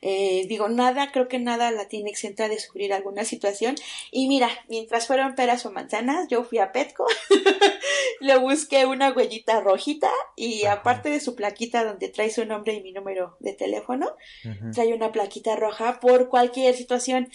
Eh, 0.00 0.46
digo, 0.48 0.68
nada, 0.68 1.12
creo 1.12 1.28
que 1.28 1.38
nada 1.38 1.70
la 1.70 1.88
tiene 1.88 2.10
exenta 2.10 2.48
de 2.48 2.58
sufrir 2.58 2.92
alguna 2.92 3.24
situación. 3.24 3.74
Y 4.10 4.28
mira, 4.28 4.48
mientras 4.68 5.06
fueron 5.06 5.34
peras 5.34 5.64
o 5.66 5.70
manzanas, 5.70 6.28
yo 6.28 6.44
fui 6.44 6.58
a 6.58 6.72
Petco, 6.72 7.06
le 8.20 8.38
busqué 8.38 8.86
una 8.86 9.12
huellita 9.12 9.60
rojita 9.60 10.10
y 10.36 10.64
Ajá. 10.64 10.80
aparte 10.80 11.10
de 11.10 11.20
su 11.20 11.34
plaquita 11.34 11.84
donde 11.84 12.08
trae 12.08 12.30
su 12.30 12.44
nombre 12.44 12.74
y 12.74 12.82
mi 12.82 12.92
número 12.92 13.36
de 13.40 13.52
teléfono, 13.52 14.14
trae 14.72 14.94
una 14.94 15.12
plaquita 15.12 15.56
roja 15.56 16.00
por 16.00 16.28
cualquier 16.28 16.74
situación. 16.74 17.30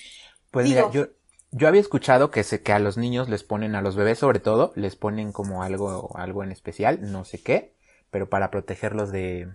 Pues 0.52 0.66
Digo- 0.66 0.76
mira, 0.82 0.92
yo, 0.92 1.08
yo 1.52 1.68
había 1.68 1.82
escuchado 1.82 2.32
que, 2.32 2.44
se, 2.44 2.62
que 2.62 2.72
a 2.74 2.80
los 2.80 2.98
niños 2.98 3.30
les 3.30 3.44
ponen, 3.44 3.76
a 3.76 3.82
los 3.82 3.96
bebés 3.96 4.20
sobre 4.20 4.40
todo, 4.40 4.72
les 4.76 4.96
ponen 4.96 5.32
como 5.32 5.64
algo, 5.64 6.16
algo 6.18 6.44
en 6.44 6.52
especial, 6.52 7.12
no 7.12 7.24
sé 7.26 7.42
qué, 7.42 7.74
pero 8.12 8.30
para 8.30 8.52
protegerlos 8.52 9.12
de, 9.12 9.50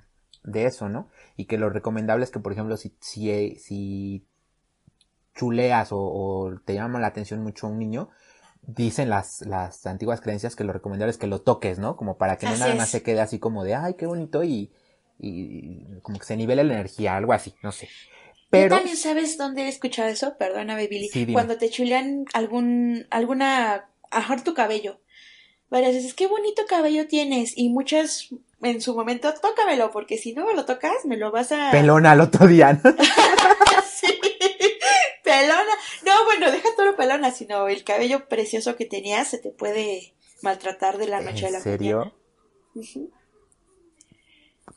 de 0.44 0.66
eso, 0.66 0.88
¿no? 0.88 1.08
Y 1.36 1.46
que 1.46 1.58
lo 1.58 1.70
recomendable 1.70 2.24
es 2.24 2.30
que, 2.30 2.40
por 2.40 2.52
ejemplo, 2.52 2.76
si, 2.76 2.96
si, 3.00 3.56
si 3.56 4.26
chuleas 5.34 5.92
o, 5.92 5.98
o 5.98 6.60
te 6.64 6.74
llama 6.74 7.00
la 7.00 7.08
atención 7.08 7.42
mucho 7.42 7.66
un 7.66 7.78
niño, 7.78 8.10
dicen 8.62 9.10
las, 9.10 9.42
las 9.42 9.86
antiguas 9.86 10.20
creencias 10.20 10.56
que 10.56 10.64
lo 10.64 10.72
recomendable 10.72 11.10
es 11.10 11.18
que 11.18 11.26
lo 11.26 11.40
toques, 11.42 11.78
¿no? 11.78 11.96
Como 11.96 12.16
para 12.18 12.38
que 12.38 12.46
no 12.46 12.56
nada 12.56 12.72
es. 12.72 12.78
más 12.78 12.90
se 12.90 13.02
quede 13.02 13.20
así 13.20 13.38
como 13.38 13.64
de, 13.64 13.74
ay, 13.74 13.94
qué 13.94 14.06
bonito 14.06 14.44
y, 14.44 14.72
y 15.18 15.84
como 16.02 16.18
que 16.18 16.24
se 16.26 16.36
nivele 16.36 16.64
la 16.64 16.74
energía, 16.74 17.16
algo 17.16 17.32
así, 17.32 17.54
no 17.62 17.72
sé. 17.72 17.88
Pero, 18.54 18.68
¿Tú 18.68 18.74
también 18.76 18.96
sabes 18.96 19.36
dónde 19.36 19.62
he 19.62 19.68
escuchado 19.68 20.08
eso? 20.08 20.36
Perdóname, 20.38 20.86
Billy. 20.86 21.08
Sí. 21.08 21.26
Cuando 21.32 21.56
te 21.58 21.70
chulean 21.70 22.24
algún, 22.32 23.06
alguna, 23.10 23.90
ajar 24.10 24.42
tu 24.44 24.54
cabello. 24.54 25.00
Varias 25.70 25.94
veces, 25.94 26.14
qué 26.14 26.26
bonito 26.26 26.62
cabello 26.68 27.08
tienes. 27.08 27.52
Y 27.56 27.68
muchas, 27.68 28.28
en 28.62 28.80
su 28.80 28.94
momento, 28.94 29.32
tócamelo, 29.34 29.90
porque 29.90 30.18
si 30.18 30.32
no 30.32 30.46
me 30.46 30.54
lo 30.54 30.64
tocas, 30.64 31.04
me 31.04 31.16
lo 31.16 31.32
vas 31.32 31.52
a... 31.52 31.70
pelona 31.72 32.12
al 32.12 32.20
otro 32.20 32.46
día, 32.46 32.72
¿no? 32.72 32.94
Sí. 33.90 34.06
Pelona. 35.22 35.72
No, 36.04 36.24
bueno, 36.24 36.50
deja 36.50 36.68
todo 36.76 36.94
pelona, 36.96 37.30
sino 37.30 37.68
el 37.68 37.82
cabello 37.84 38.28
precioso 38.28 38.76
que 38.76 38.84
tenías 38.84 39.28
se 39.28 39.38
te 39.38 39.50
puede 39.50 40.14
maltratar 40.42 40.98
de 40.98 41.06
la 41.06 41.20
noche 41.20 41.46
a 41.46 41.50
la 41.50 41.58
¿En 41.58 41.62
serio? 41.64 42.12
mañana. 42.74 43.23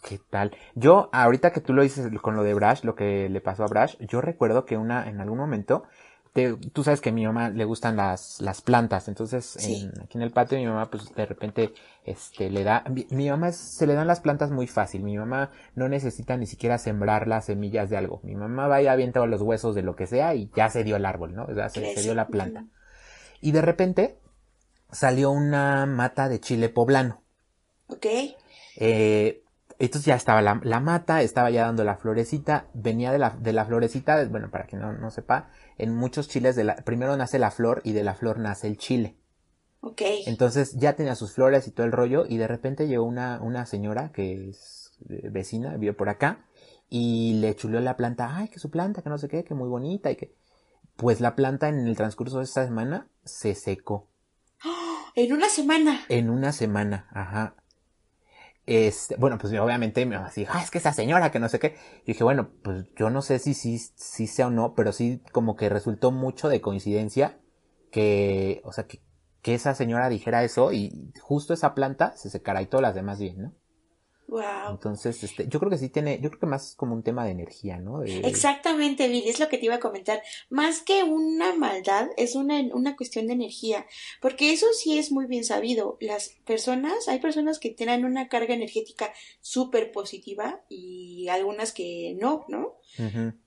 ¿Qué 0.03 0.19
tal? 0.29 0.55
Yo, 0.75 1.09
ahorita 1.11 1.51
que 1.51 1.61
tú 1.61 1.73
lo 1.73 1.81
dices 1.81 2.07
con 2.21 2.35
lo 2.35 2.43
de 2.43 2.53
Brash, 2.53 2.83
lo 2.83 2.95
que 2.95 3.29
le 3.29 3.41
pasó 3.41 3.63
a 3.63 3.67
Brash, 3.67 3.95
yo 3.99 4.21
recuerdo 4.21 4.65
que 4.65 4.77
una, 4.77 5.09
en 5.09 5.19
algún 5.21 5.37
momento, 5.37 5.83
te- 6.33 6.55
tú 6.55 6.83
sabes 6.83 7.01
que 7.01 7.09
a 7.09 7.13
mi 7.13 7.25
mamá 7.25 7.49
le 7.49 7.65
gustan 7.65 7.95
las, 7.95 8.39
las 8.41 8.61
plantas, 8.61 9.07
entonces 9.07 9.45
Sí. 9.45 9.89
en- 9.93 10.01
aquí 10.01 10.17
en 10.17 10.21
el 10.21 10.31
patio 10.31 10.57
mi 10.59 10.67
mamá 10.67 10.89
pues 10.91 11.13
de 11.15 11.25
repente 11.25 11.73
este 12.03 12.49
le 12.49 12.63
da, 12.63 12.83
mi, 12.89 13.07
mi 13.09 13.29
mamá 13.29 13.49
es- 13.49 13.57
se 13.57 13.87
le 13.87 13.95
dan 13.95 14.07
las 14.07 14.19
plantas 14.19 14.51
muy 14.51 14.67
fácil, 14.67 15.01
mi 15.03 15.17
mamá 15.17 15.51
no 15.73 15.89
necesita 15.89 16.37
ni 16.37 16.45
siquiera 16.45 16.77
sembrar 16.77 17.27
las 17.27 17.45
semillas 17.45 17.89
de 17.89 17.97
algo, 17.97 18.19
mi 18.23 18.35
mamá 18.35 18.67
va 18.67 18.81
y 18.81 18.87
avienta 18.87 19.25
los 19.25 19.41
huesos 19.41 19.73
de 19.73 19.81
lo 19.83 19.95
que 19.95 20.05
sea 20.05 20.35
y 20.35 20.51
ya 20.55 20.69
se 20.69 20.83
dio 20.83 20.95
el 20.97 21.05
árbol, 21.05 21.33
¿no? 21.33 21.45
O 21.45 21.53
sea, 21.55 21.69
se, 21.69 21.93
se 21.95 22.03
dio 22.03 22.13
la 22.13 22.27
planta. 22.27 22.65
Y 23.41 23.51
de 23.51 23.61
repente 23.61 24.19
salió 24.91 25.31
una 25.31 25.85
mata 25.85 26.29
de 26.29 26.39
chile 26.39 26.69
poblano. 26.69 27.21
Ok. 27.87 28.05
Eh, 28.75 29.43
entonces 29.79 30.05
ya 30.05 30.15
estaba 30.15 30.41
la, 30.41 30.59
la 30.63 30.79
mata, 30.79 31.21
estaba 31.21 31.49
ya 31.49 31.65
dando 31.65 31.83
la 31.83 31.97
florecita, 31.97 32.67
venía 32.73 33.11
de 33.11 33.19
la, 33.19 33.31
de 33.31 33.53
la 33.53 33.65
florecita, 33.65 34.25
bueno, 34.25 34.49
para 34.49 34.65
quien 34.65 34.81
no, 34.81 34.93
no 34.93 35.11
sepa, 35.11 35.49
en 35.77 35.95
muchos 35.95 36.27
chiles 36.27 36.55
de 36.55 36.63
la, 36.63 36.75
primero 36.77 37.15
nace 37.15 37.39
la 37.39 37.51
flor 37.51 37.81
y 37.83 37.93
de 37.93 38.03
la 38.03 38.15
flor 38.15 38.39
nace 38.39 38.67
el 38.67 38.77
chile. 38.77 39.17
Ok. 39.81 40.01
Entonces 40.25 40.73
ya 40.73 40.93
tenía 40.93 41.15
sus 41.15 41.33
flores 41.33 41.67
y 41.67 41.71
todo 41.71 41.85
el 41.85 41.91
rollo 41.91 42.25
y 42.27 42.37
de 42.37 42.47
repente 42.47 42.87
llegó 42.87 43.05
una, 43.05 43.39
una 43.41 43.65
señora 43.65 44.11
que 44.11 44.49
es 44.49 44.93
eh, 45.09 45.29
vecina, 45.29 45.77
vive 45.77 45.93
por 45.93 46.09
acá 46.09 46.45
y 46.89 47.33
le 47.39 47.55
chuleó 47.55 47.79
la 47.79 47.97
planta, 47.97 48.35
ay, 48.35 48.47
que 48.47 48.59
su 48.59 48.71
planta, 48.71 49.01
que 49.01 49.09
no 49.09 49.17
sé 49.17 49.27
qué, 49.27 49.43
que 49.43 49.53
muy 49.53 49.69
bonita 49.69 50.11
y 50.11 50.15
que... 50.15 50.35
Pues 50.95 51.21
la 51.21 51.35
planta 51.35 51.69
en 51.69 51.85
el 51.85 51.95
transcurso 51.95 52.39
de 52.39 52.45
esta 52.45 52.65
semana 52.65 53.07
se 53.23 53.53
secó. 53.53 54.07
En 55.13 55.31
una 55.31 55.47
semana. 55.47 56.01
En 56.09 56.31
una 56.31 56.51
semana, 56.51 57.07
ajá. 57.11 57.55
Este, 58.67 59.15
bueno, 59.15 59.37
pues 59.37 59.53
obviamente 59.53 60.05
me 60.05 60.17
así, 60.17 60.45
ah, 60.49 60.61
es 60.61 60.69
que 60.69 60.77
esa 60.77 60.91
señora, 60.91 61.31
que 61.31 61.39
no 61.39 61.47
sé 61.47 61.57
qué. 61.57 61.77
Y 62.03 62.07
dije, 62.07 62.25
bueno, 62.25 62.49
pues 62.63 62.85
yo 62.97 63.09
no 63.09 63.21
sé 63.21 63.39
si 63.39 63.53
sí 63.53 63.79
si, 63.79 64.27
sea 64.27 64.47
o 64.47 64.49
no, 64.51 64.75
pero 64.75 64.91
sí 64.91 65.21
como 65.31 65.55
que 65.55 65.69
resultó 65.69 66.11
mucho 66.11 66.49
de 66.49 66.59
coincidencia 66.59 67.39
que, 67.91 68.61
o 68.65 68.73
sea, 68.73 68.85
que, 68.85 69.01
que 69.41 69.55
esa 69.55 69.73
señora 69.73 70.09
dijera 70.09 70.43
eso 70.43 70.73
y 70.73 71.13
justo 71.21 71.53
esa 71.53 71.73
planta 71.73 72.15
se 72.17 72.29
secara 72.29 72.61
y 72.61 72.65
todas 72.65 72.81
las 72.81 72.93
demás 72.93 73.19
bien, 73.19 73.41
¿no? 73.41 73.53
Wow. 74.27 74.71
Entonces, 74.71 75.23
este, 75.23 75.47
yo 75.47 75.57
creo 75.59 75.69
que 75.69 75.77
sí 75.77 75.87
tiene, 75.87 76.19
yo 76.19 76.29
creo 76.29 76.41
que 76.41 76.45
más 76.47 76.75
como 76.75 76.93
un 76.93 77.01
tema 77.01 77.23
de 77.23 77.31
energía, 77.31 77.77
¿no? 77.77 77.99
De- 78.01 78.19
Exactamente, 78.27 79.07
Billy, 79.07 79.29
es 79.29 79.39
lo 79.39 79.47
que 79.47 79.57
te 79.57 79.65
iba 79.65 79.75
a 79.75 79.79
comentar. 79.79 80.21
Más 80.49 80.81
que 80.81 81.03
una 81.03 81.55
maldad, 81.55 82.09
es 82.17 82.35
una, 82.35 82.59
una 82.73 82.97
cuestión 82.97 83.27
de 83.27 83.33
energía. 83.33 83.85
Porque 84.21 84.51
eso 84.51 84.65
sí 84.73 84.97
es 84.97 85.11
muy 85.13 85.27
bien 85.27 85.45
sabido. 85.45 85.97
Las 86.01 86.35
personas, 86.45 87.07
hay 87.07 87.19
personas 87.19 87.57
que 87.57 87.69
tienen 87.69 88.03
una 88.03 88.27
carga 88.27 88.53
energética 88.53 89.13
súper 89.39 89.93
positiva 89.93 90.61
y 90.67 91.29
algunas 91.29 91.71
que 91.71 92.15
no, 92.19 92.45
¿no? 92.49 92.75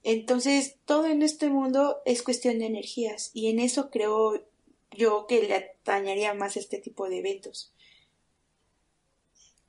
Entonces, 0.03 0.77
todo 0.85 1.05
en 1.05 1.21
este 1.21 1.49
mundo 1.49 2.01
es 2.05 2.23
cuestión 2.23 2.57
de 2.59 2.65
energías. 2.65 3.29
Y 3.33 3.49
en 3.49 3.59
eso 3.59 3.91
creo 3.91 4.43
yo 4.91 5.25
que 5.27 5.43
le 5.43 5.55
atañaría 5.55 6.33
más 6.33 6.57
este 6.57 6.79
tipo 6.79 7.07
de 7.07 7.19
eventos. 7.19 7.71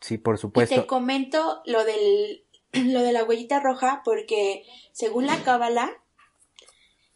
Sí, 0.03 0.19
por 0.19 0.35
Y 0.37 0.41
supuesto. 0.41 0.83
te 0.83 0.87
comento 0.87 1.63
lo 1.65 1.85
del 1.85 2.45
lo 2.73 3.03
de 3.03 3.13
la 3.13 3.25
huellita 3.25 3.61
roja 3.61 4.03
porque 4.05 4.65
según 4.93 5.27
la 5.27 5.43
cábala 5.43 6.03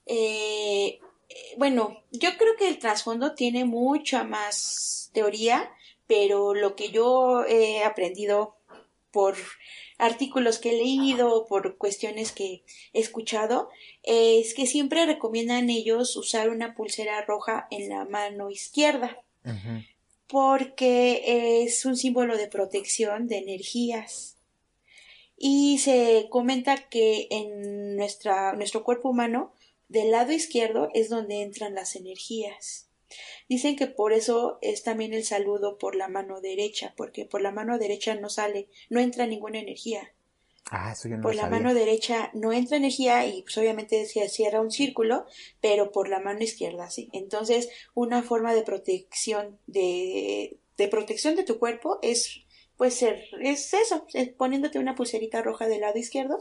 eh, 0.06 1.00
bueno, 1.58 2.02
yo 2.12 2.30
creo 2.38 2.56
que 2.56 2.68
el 2.68 2.78
trasfondo 2.78 3.34
tiene 3.34 3.64
mucha 3.64 4.24
más 4.24 5.10
teoría, 5.12 5.70
pero 6.06 6.54
lo 6.54 6.76
que 6.76 6.90
yo 6.90 7.44
he 7.44 7.82
aprendido 7.82 8.56
por 9.10 9.34
artículos 9.98 10.58
que 10.58 10.70
he 10.70 10.76
leído, 10.76 11.46
por 11.46 11.78
cuestiones 11.78 12.32
que 12.32 12.62
he 12.92 13.00
escuchado, 13.00 13.70
es 14.02 14.54
que 14.54 14.66
siempre 14.66 15.06
recomiendan 15.06 15.70
ellos 15.70 16.16
usar 16.16 16.50
una 16.50 16.74
pulsera 16.74 17.22
roja 17.22 17.66
en 17.70 17.88
la 17.88 18.04
mano 18.04 18.50
izquierda 18.50 19.18
Ujú. 19.44 19.82
Porque 20.26 21.62
es 21.62 21.84
un 21.84 21.96
símbolo 21.96 22.36
de 22.36 22.48
protección 22.48 23.28
de 23.28 23.38
energías. 23.38 24.36
Y 25.36 25.78
se 25.78 26.28
comenta 26.30 26.88
que 26.88 27.28
en 27.30 27.96
nuestra, 27.96 28.54
nuestro 28.54 28.84
cuerpo 28.84 29.10
humano, 29.10 29.52
del 29.88 30.10
lado 30.10 30.32
izquierdo 30.32 30.88
es 30.94 31.08
donde 31.08 31.42
entran 31.42 31.74
las 31.74 31.94
energías. 31.94 32.88
Dicen 33.48 33.76
que 33.76 33.86
por 33.86 34.12
eso 34.12 34.58
es 34.62 34.82
también 34.82 35.12
el 35.14 35.24
saludo 35.24 35.78
por 35.78 35.94
la 35.94 36.08
mano 36.08 36.40
derecha, 36.40 36.94
porque 36.96 37.24
por 37.24 37.40
la 37.40 37.52
mano 37.52 37.78
derecha 37.78 38.14
no 38.16 38.28
sale, 38.28 38.68
no 38.90 39.00
entra 39.00 39.26
ninguna 39.26 39.60
energía. 39.60 40.12
Ah, 40.70 40.92
eso 40.92 41.08
yo 41.08 41.16
no 41.16 41.22
Por 41.22 41.32
lo 41.32 41.36
la 41.36 41.42
sabía. 41.42 41.60
mano 41.60 41.74
derecha 41.74 42.30
no 42.34 42.52
entra 42.52 42.76
energía 42.76 43.24
y 43.26 43.42
pues 43.42 43.56
obviamente 43.58 44.04
se 44.06 44.28
cierra 44.28 44.60
un 44.60 44.70
círculo, 44.72 45.26
pero 45.60 45.92
por 45.92 46.08
la 46.08 46.18
mano 46.20 46.42
izquierda 46.42 46.90
sí. 46.90 47.08
Entonces, 47.12 47.68
una 47.94 48.22
forma 48.22 48.52
de 48.54 48.62
protección 48.62 49.58
de, 49.66 50.58
de 50.76 50.88
protección 50.88 51.36
de 51.36 51.44
tu 51.44 51.58
cuerpo 51.58 51.98
es 52.02 52.40
pues 52.76 52.94
ser, 52.94 53.24
es 53.40 53.72
eso, 53.72 54.06
es 54.12 54.28
poniéndote 54.28 54.78
una 54.78 54.94
pulserita 54.94 55.40
roja 55.40 55.66
del 55.66 55.80
lado 55.80 55.98
izquierdo. 55.98 56.38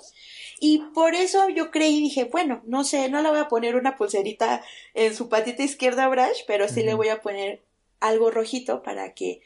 Y 0.60 0.80
por 0.94 1.16
eso 1.16 1.48
yo 1.50 1.72
creí, 1.72 2.02
dije, 2.02 2.26
bueno, 2.26 2.62
no 2.66 2.84
sé, 2.84 3.08
no 3.10 3.22
le 3.22 3.30
voy 3.30 3.40
a 3.40 3.48
poner 3.48 3.76
una 3.78 3.96
pulserita 3.96 4.62
en 4.96 5.16
su 5.16 5.30
patita 5.30 5.64
izquierda 5.64 6.06
a 6.06 6.10
Brash, 6.10 6.42
pero 6.48 6.68
sí 6.68 6.84
le 6.84 6.94
voy 6.94 7.08
a 7.10 7.22
poner 7.22 7.64
algo 8.02 8.32
rojito 8.32 8.84
para 8.84 9.14
que 9.14 9.42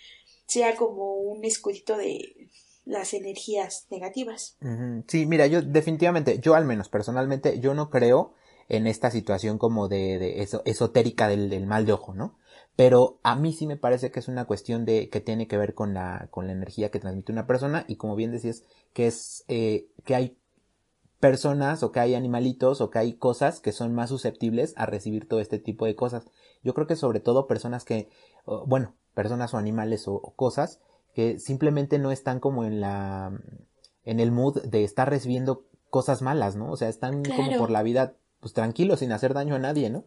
sea 0.48 0.76
como 0.76 1.14
un 1.18 1.46
escudito 1.46 1.96
de 1.96 2.48
las 2.90 3.14
energías 3.14 3.86
negativas. 3.92 4.58
Sí, 5.08 5.28
mira, 5.28 5.46
yo 5.46 5.62
definitivamente, 5.62 6.40
yo 6.40 6.56
al 6.56 6.66
menos 6.66 6.90
personalmente, 6.90 7.60
yo 7.60 7.76
no 7.76 7.92
creo 7.92 8.34
en 8.68 8.88
esta 8.88 9.12
situación 9.12 9.60
como 9.60 9.88
de, 9.88 10.18
de 10.18 10.42
eso, 10.42 10.64
esotérica 10.66 11.28
del, 11.28 11.66
mal 11.68 11.86
de 11.86 11.94
ojo, 11.94 12.16
¿no? 12.16 12.36
Pero 12.76 13.20
a 13.22 13.36
mí 13.36 13.54
sí 13.54 13.68
me 13.68 13.78
parece 13.78 14.10
que 14.10 14.20
es 14.20 14.28
una 14.28 14.46
cuestión 14.46 14.86
de 14.86 15.10
que 15.10 15.22
tiene 15.22 15.48
que 15.48 15.58
ver 15.58 15.76
con 15.76 15.94
la, 15.94 16.30
con 16.32 16.48
la 16.48 16.54
energía 16.54 16.90
que 16.90 17.00
transmite 17.00 17.32
una 17.32 17.46
persona 17.46 17.86
y 17.88 17.96
como 17.96 18.16
bien 18.16 18.32
decías, 18.32 18.64
que 18.94 19.06
es 19.06 19.46
eh, 19.50 19.88
que 20.04 20.16
hay 20.16 20.38
personas 21.20 21.84
o 21.84 21.92
que 21.92 22.00
hay 22.00 22.16
animalitos 22.16 22.82
o 22.82 22.90
que 22.90 22.98
hay 22.98 23.14
cosas 23.14 23.60
que 23.60 23.72
son 23.72 23.94
más 23.94 24.10
susceptibles 24.10 24.74
a 24.78 24.88
recibir 24.88 25.28
todo 25.28 25.42
este 25.42 25.60
tipo 25.60 25.86
de 25.86 25.96
cosas. 25.96 26.26
Yo 26.64 26.74
creo 26.74 26.88
que 26.88 26.96
sobre 26.96 27.20
todo 27.20 27.46
personas 27.46 27.84
que, 27.84 28.10
bueno, 28.66 28.96
personas 29.14 29.54
o 29.54 29.58
animales 29.58 30.08
o 30.08 30.22
cosas 30.36 30.80
que 31.14 31.40
simplemente 31.40 32.00
no 32.00 32.12
están 32.12 32.40
como 32.40 32.64
en 32.66 32.82
la 32.82 33.32
en 34.06 34.20
el 34.20 34.32
mood 34.32 34.62
de 34.64 34.84
estar 34.84 35.10
recibiendo 35.10 35.64
cosas 35.90 36.22
malas, 36.22 36.56
¿no? 36.56 36.72
O 36.72 36.78
sea, 36.78 36.90
están 36.90 37.24
como 37.24 37.56
por 37.58 37.72
la 37.72 37.84
vida 37.84 38.14
pues 38.40 38.54
tranquilos 38.54 39.00
sin 39.00 39.12
hacer 39.12 39.34
daño 39.34 39.56
a 39.56 39.60
nadie, 39.60 39.90
¿no? 39.90 40.06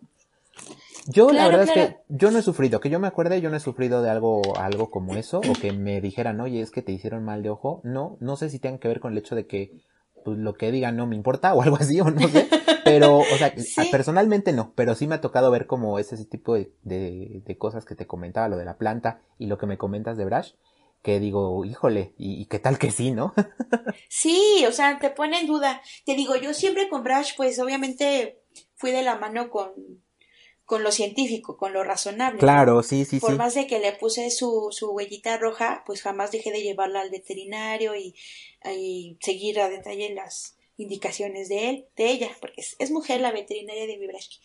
Yo 1.09 1.27
la 1.33 1.33
Claro, 1.33 1.51
verdad 1.51 1.63
es 1.65 1.71
que 1.73 1.97
yo 2.09 2.31
no 2.31 2.39
he 2.39 2.43
sufrido, 2.43 2.79
que 2.81 2.89
yo 2.91 3.01
me 3.01 3.09
acuerde, 3.09 3.41
yo 3.41 3.51
no 3.51 3.57
he 3.57 3.61
sufrido 3.61 4.03
de 4.03 4.11
algo 4.11 4.57
algo 4.59 4.91
como 4.91 5.17
eso 5.17 5.41
o 5.41 5.53
que 5.55 5.73
me 5.73 6.01
dijeran, 6.01 6.41
"Oye, 6.41 6.61
es 6.61 6.71
que 6.71 6.83
te 6.83 6.93
hicieron 6.93 7.25
mal 7.25 7.43
de 7.43 7.51
ojo." 7.51 7.81
No, 7.85 8.17
no 8.21 8.37
sé 8.37 8.51
si 8.51 8.59
tenga 8.61 8.79
que 8.79 8.89
ver 8.89 9.01
con 9.01 9.13
el 9.13 9.19
hecho 9.19 9.35
de 9.35 9.47
que 9.47 9.73
pues 10.25 10.39
lo 10.39 10.55
que 10.55 10.71
digan 10.71 10.97
no 10.97 11.07
me 11.09 11.17
importa 11.17 11.53
o 11.55 11.63
algo 11.63 11.77
así 11.77 12.01
o 12.01 12.09
no 12.11 12.29
sé, 12.29 12.49
pero 12.85 13.19
o 13.19 13.37
sea, 13.39 13.53
Sí. 13.57 13.89
personalmente 13.91 14.53
no, 14.53 14.73
pero 14.77 14.95
sí 14.95 15.09
me 15.09 15.17
ha 15.17 15.21
tocado 15.21 15.51
ver 15.51 15.67
como 15.67 15.99
ese, 15.99 16.15
ese 16.15 16.25
tipo 16.25 16.55
de, 16.55 16.73
de, 16.85 17.43
de 17.45 17.59
cosas 17.59 17.85
que 17.85 17.97
te 17.97 18.07
comentaba, 18.07 18.49
lo 18.49 18.57
de 18.57 18.65
la 18.65 18.77
planta 18.79 19.21
y 19.39 19.47
lo 19.47 19.59
que 19.59 19.67
me 19.67 19.79
comentas 19.79 20.17
de 20.17 20.25
Brash, 20.25 20.53
que 21.03 21.19
digo, 21.19 21.65
híjole, 21.65 22.15
y, 22.17 22.47
qué 22.47 22.61
tal 22.61 22.79
que 22.79 22.91
sí, 22.91 23.11
¿no? 23.11 23.35
Sí, 24.09 24.65
o 24.69 24.73
sea, 24.73 24.99
te 24.99 25.11
pone 25.11 25.41
en 25.41 25.47
duda. 25.47 25.83
Te 26.05 26.15
digo, 26.15 26.37
yo 26.37 26.55
siempre 26.55 26.89
con 26.89 27.03
Brash, 27.03 27.33
pues 27.37 27.59
obviamente 27.59 28.41
fui 28.77 28.93
de 28.93 29.03
la 29.03 29.17
mano 29.17 29.51
con, 29.51 29.73
con 30.65 30.83
lo 30.83 30.93
científico, 30.93 31.57
con 31.57 31.73
lo 31.73 31.83
razonable. 31.83 32.35
¿no? 32.35 32.41
Claro, 32.41 32.83
sí, 32.83 33.05
sí, 33.05 33.19
Por 33.19 33.33
sí. 33.33 33.37
más 33.37 33.55
de 33.55 33.67
que 33.67 33.81
le 33.81 33.93
puse 33.93 34.31
su, 34.31 34.69
su 34.71 34.91
huellita 34.91 35.39
roja, 35.39 35.83
pues 35.87 36.03
jamás 36.03 36.31
dejé 36.31 36.53
de 36.53 36.63
llevarla 36.63 37.01
al 37.01 37.11
veterinario 37.11 37.97
y, 37.97 38.15
y 38.77 39.17
seguir 39.21 39.61
a 39.61 39.69
detalle 39.69 40.15
las 40.15 40.57
indicaciones 40.77 41.49
de 41.49 41.71
él, 41.71 41.87
de 41.97 42.11
ella, 42.11 42.31
porque 42.41 42.61
es, 42.61 42.77
es 42.79 42.91
mujer 42.91 43.21
la 43.21 43.33
veterinaria 43.33 43.87
de 43.87 43.99
mi 43.99 44.07
Brash. 44.07 44.39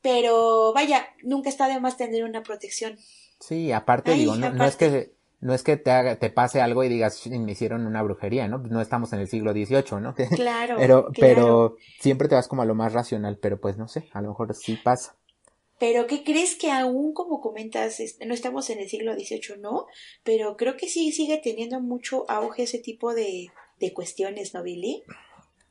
Pero 0.00 0.72
vaya, 0.72 1.14
nunca 1.22 1.48
está 1.48 1.68
de 1.68 1.78
más 1.80 1.96
tener 1.96 2.24
una 2.24 2.42
protección. 2.42 2.98
Sí, 3.38 3.72
aparte 3.72 4.12
Ay, 4.12 4.20
digo, 4.20 4.36
no, 4.36 4.52
no 4.52 4.64
es 4.64 4.76
que 4.76 5.12
no 5.42 5.52
es 5.54 5.62
que 5.64 5.76
te 5.76 5.90
haga, 5.90 6.16
te 6.16 6.30
pase 6.30 6.60
algo 6.60 6.84
y 6.84 6.88
digas, 6.88 7.20
"Chin, 7.20 7.44
me 7.44 7.52
hicieron 7.52 7.84
una 7.84 8.00
brujería, 8.02 8.46
¿no? 8.48 8.58
No 8.58 8.80
estamos 8.80 9.12
en 9.12 9.20
el 9.20 9.28
siglo 9.28 9.52
XVIII, 9.52 10.00
¿no? 10.00 10.14
Claro, 10.36 10.76
pero, 10.78 11.06
claro. 11.06 11.12
pero 11.20 11.76
siempre 12.00 12.28
te 12.28 12.36
vas 12.36 12.48
como 12.48 12.62
a 12.62 12.64
lo 12.64 12.74
más 12.76 12.92
racional, 12.92 13.38
pero 13.38 13.60
pues 13.60 13.76
no 13.76 13.88
sé, 13.88 14.08
a 14.12 14.22
lo 14.22 14.28
mejor 14.28 14.54
sí 14.54 14.78
pasa. 14.82 15.16
Pero 15.80 16.06
¿qué 16.06 16.22
crees 16.22 16.54
que 16.54 16.70
aún 16.70 17.12
como 17.12 17.40
comentas, 17.40 18.00
no 18.24 18.32
estamos 18.34 18.70
en 18.70 18.78
el 18.78 18.88
siglo 18.88 19.14
XVIII, 19.14 19.60
no? 19.60 19.86
Pero 20.22 20.56
creo 20.56 20.76
que 20.76 20.88
sí 20.88 21.10
sigue 21.10 21.38
teniendo 21.38 21.80
mucho 21.80 22.24
auge 22.30 22.62
ese 22.62 22.78
tipo 22.78 23.12
de, 23.12 23.48
de 23.80 23.92
cuestiones, 23.92 24.54
¿no, 24.54 24.62
Billy? 24.62 25.02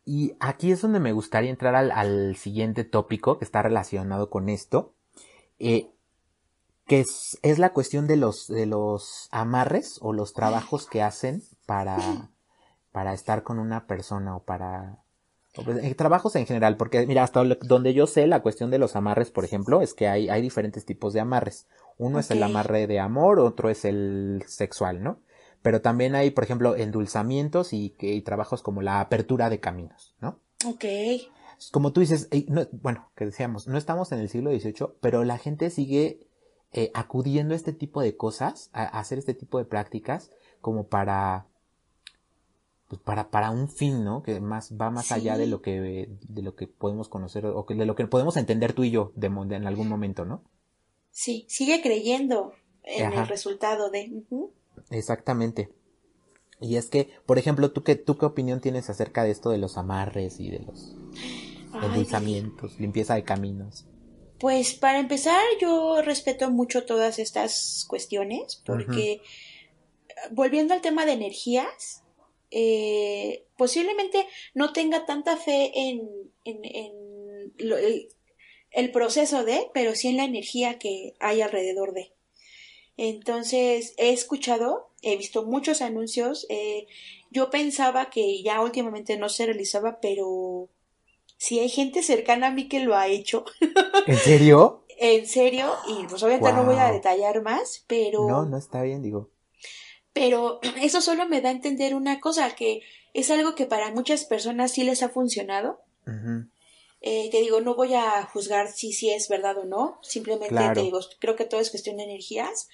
Y 0.03 0.33
aquí 0.41 0.73
es 0.73 0.81
donde 0.81 0.99
me 0.99 1.13
gustaría 1.13 1.49
entrar 1.49 1.75
al, 1.75 1.91
al 1.91 2.35
siguiente 2.35 2.83
tópico 2.83 3.37
que 3.39 3.45
está 3.45 3.61
relacionado 3.61 4.29
con 4.29 4.49
esto, 4.49 4.95
eh, 5.59 5.91
que 6.87 6.99
es, 7.01 7.37
es 7.41 7.59
la 7.59 7.71
cuestión 7.73 8.07
de 8.07 8.17
los, 8.17 8.47
de 8.47 8.65
los 8.65 9.27
amarres 9.31 9.97
o 10.01 10.13
los 10.13 10.33
trabajos 10.33 10.87
que 10.87 11.01
hacen 11.01 11.41
para, 11.65 12.29
para 12.91 13.13
estar 13.13 13.43
con 13.43 13.59
una 13.59 13.87
persona 13.87 14.35
o 14.35 14.43
para... 14.43 14.97
o 15.55 15.63
pues, 15.63 15.83
eh, 15.83 15.95
trabajos 15.95 16.35
en 16.35 16.45
general, 16.45 16.77
porque 16.77 17.05
mira, 17.07 17.23
hasta 17.23 17.43
donde 17.43 17.93
yo 17.93 18.07
sé 18.07 18.27
la 18.27 18.41
cuestión 18.41 18.71
de 18.71 18.79
los 18.79 18.95
amarres, 18.95 19.31
por 19.31 19.45
ejemplo, 19.45 19.81
es 19.81 19.93
que 19.93 20.07
hay, 20.07 20.29
hay 20.29 20.41
diferentes 20.41 20.85
tipos 20.85 21.13
de 21.13 21.19
amarres. 21.21 21.67
Uno 21.97 22.19
es 22.19 22.31
el 22.31 22.39
amarre 22.43 22.87
de 22.87 22.99
amor, 22.99 23.39
otro 23.39 23.69
es 23.69 23.85
el 23.85 24.43
sexual, 24.47 25.03
¿no? 25.03 25.19
Pero 25.61 25.81
también 25.81 26.15
hay, 26.15 26.31
por 26.31 26.43
ejemplo, 26.43 26.75
endulzamientos 26.75 27.71
y, 27.73 27.93
y 27.99 28.21
trabajos 28.21 28.63
como 28.63 28.81
la 28.81 28.99
apertura 28.99 29.49
de 29.51 29.59
caminos, 29.59 30.15
¿no? 30.19 30.39
Ok. 30.65 30.83
Como 31.71 31.93
tú 31.93 32.01
dices, 32.01 32.27
no- 32.47 32.65
bueno, 32.71 33.11
que 33.15 33.25
decíamos, 33.25 33.67
no 33.67 33.77
estamos 33.77 34.11
en 34.11 34.19
el 34.19 34.29
siglo 34.29 34.49
XVIII, 34.49 34.93
pero 34.99 35.23
la 35.23 35.37
gente 35.37 35.69
sigue 35.69 36.27
eh, 36.73 36.91
acudiendo 36.93 37.53
a 37.53 37.57
este 37.57 37.73
tipo 37.73 38.01
de 38.01 38.15
cosas, 38.15 38.69
a, 38.73 38.83
a 38.83 38.99
hacer 38.99 39.17
este 39.17 39.33
tipo 39.33 39.57
de 39.57 39.65
prácticas, 39.65 40.31
como 40.61 40.87
para, 40.87 41.47
pues 42.87 43.01
para, 43.01 43.29
para 43.29 43.51
un 43.51 43.69
fin, 43.69 44.03
¿no? 44.03 44.23
Que 44.23 44.39
más, 44.39 44.73
va 44.79 44.89
más 44.89 45.11
allá 45.11 45.37
de 45.37 45.47
lo 45.47 45.61
que, 45.61 46.09
de 46.21 46.41
lo 46.41 46.55
que 46.55 46.67
podemos 46.67 47.09
conocer, 47.09 47.45
o 47.45 47.65
que, 47.65 47.75
de 47.75 47.85
lo 47.85 47.95
que 47.95 48.05
podemos 48.07 48.37
entender 48.37 48.73
tú 48.73 48.83
y 48.83 48.91
yo 48.91 49.11
de, 49.15 49.27
en 49.27 49.67
algún 49.67 49.87
momento, 49.87 50.25
¿no? 50.25 50.43
Sí, 51.09 51.45
sigue 51.49 51.81
creyendo 51.81 52.53
en 52.83 53.07
Ajá. 53.07 53.21
el 53.21 53.27
resultado 53.27 53.89
de... 53.89 54.23
Exactamente. 54.89 55.69
Y 56.59 56.75
es 56.75 56.89
que, 56.89 57.09
por 57.25 57.37
ejemplo, 57.37 57.71
¿tú 57.71 57.83
qué, 57.83 57.95
tú 57.95 58.17
qué 58.17 58.25
opinión 58.25 58.61
tienes 58.61 58.89
acerca 58.89 59.23
de 59.23 59.31
esto 59.31 59.49
de 59.49 59.57
los 59.57 59.77
amarres 59.77 60.39
y 60.39 60.51
de 60.51 60.59
los 60.59 60.95
endulzamientos, 61.81 62.79
limpieza 62.79 63.15
de 63.15 63.23
caminos? 63.23 63.87
Pues 64.41 64.73
para 64.73 64.99
empezar, 64.99 65.39
yo 65.61 66.01
respeto 66.01 66.49
mucho 66.49 66.83
todas 66.85 67.19
estas 67.19 67.85
cuestiones 67.87 68.61
porque 68.65 69.21
volviendo 70.31 70.73
al 70.73 70.81
tema 70.81 71.05
de 71.05 71.13
energías, 71.13 72.03
eh, 72.49 73.45
posiblemente 73.57 74.27
no 74.53 74.73
tenga 74.73 75.05
tanta 75.05 75.37
fe 75.37 75.71
en, 75.75 76.09
en, 76.43 76.65
en 76.65 77.53
lo- 77.57 77.77
el, 77.77 78.09
el 78.71 78.91
proceso 78.91 79.43
de, 79.45 79.69
pero 79.73 79.95
sí 79.95 80.07
en 80.09 80.17
la 80.17 80.25
energía 80.25 80.79
que 80.79 81.13
hay 81.19 81.41
alrededor 81.41 81.93
de. 81.93 82.11
Entonces, 82.97 83.93
he 83.97 84.11
escuchado, 84.11 84.89
he 85.01 85.15
visto 85.17 85.43
muchos 85.45 85.81
anuncios, 85.81 86.45
eh, 86.49 86.87
yo 87.31 87.49
pensaba 87.49 88.09
que 88.09 88.43
ya 88.43 88.61
últimamente 88.61 89.17
no 89.17 89.29
se 89.29 89.45
realizaba, 89.45 89.99
pero 90.01 90.67
si 91.41 91.57
hay 91.59 91.69
gente 91.69 92.03
cercana 92.03 92.47
a 92.47 92.51
mí 92.51 92.67
que 92.67 92.81
lo 92.81 92.95
ha 92.95 93.07
hecho, 93.07 93.45
¿En 94.05 94.17
serio? 94.19 94.85
en 94.99 95.25
serio, 95.25 95.73
y 95.87 96.05
pues 96.05 96.21
obviamente 96.21 96.53
no 96.53 96.65
voy 96.65 96.75
a 96.77 96.91
detallar 96.91 97.41
más, 97.41 97.83
pero, 97.87 98.27
No, 98.27 98.45
no 98.45 98.57
está 98.57 98.83
bien, 98.83 99.01
digo. 99.01 99.31
pero 100.13 100.59
eso 100.83 101.01
solo 101.01 101.27
me 101.27 101.41
da 101.41 101.49
a 101.49 101.53
entender 101.53 101.95
una 101.95 102.19
cosa, 102.19 102.53
que 102.53 102.83
es 103.15 103.31
algo 103.31 103.55
que 103.55 103.65
para 103.65 103.91
muchas 103.91 104.25
personas 104.25 104.71
sí 104.71 104.83
les 104.83 105.01
ha 105.01 105.09
funcionado. 105.09 105.81
Eh, 107.01 107.29
te 107.31 107.39
digo, 107.41 107.59
no 107.61 107.73
voy 107.73 107.95
a 107.95 108.21
juzgar 108.31 108.71
si, 108.71 108.93
si 108.93 109.09
es 109.09 109.27
verdad 109.27 109.57
o 109.57 109.65
no, 109.65 109.97
simplemente 110.03 110.49
Claro. 110.53 110.75
te 110.75 110.81
digo, 110.81 110.99
creo 111.19 111.35
que 111.35 111.45
todo 111.45 111.59
es 111.59 111.71
cuestión 111.71 111.97
de 111.97 112.03
energías. 112.03 112.69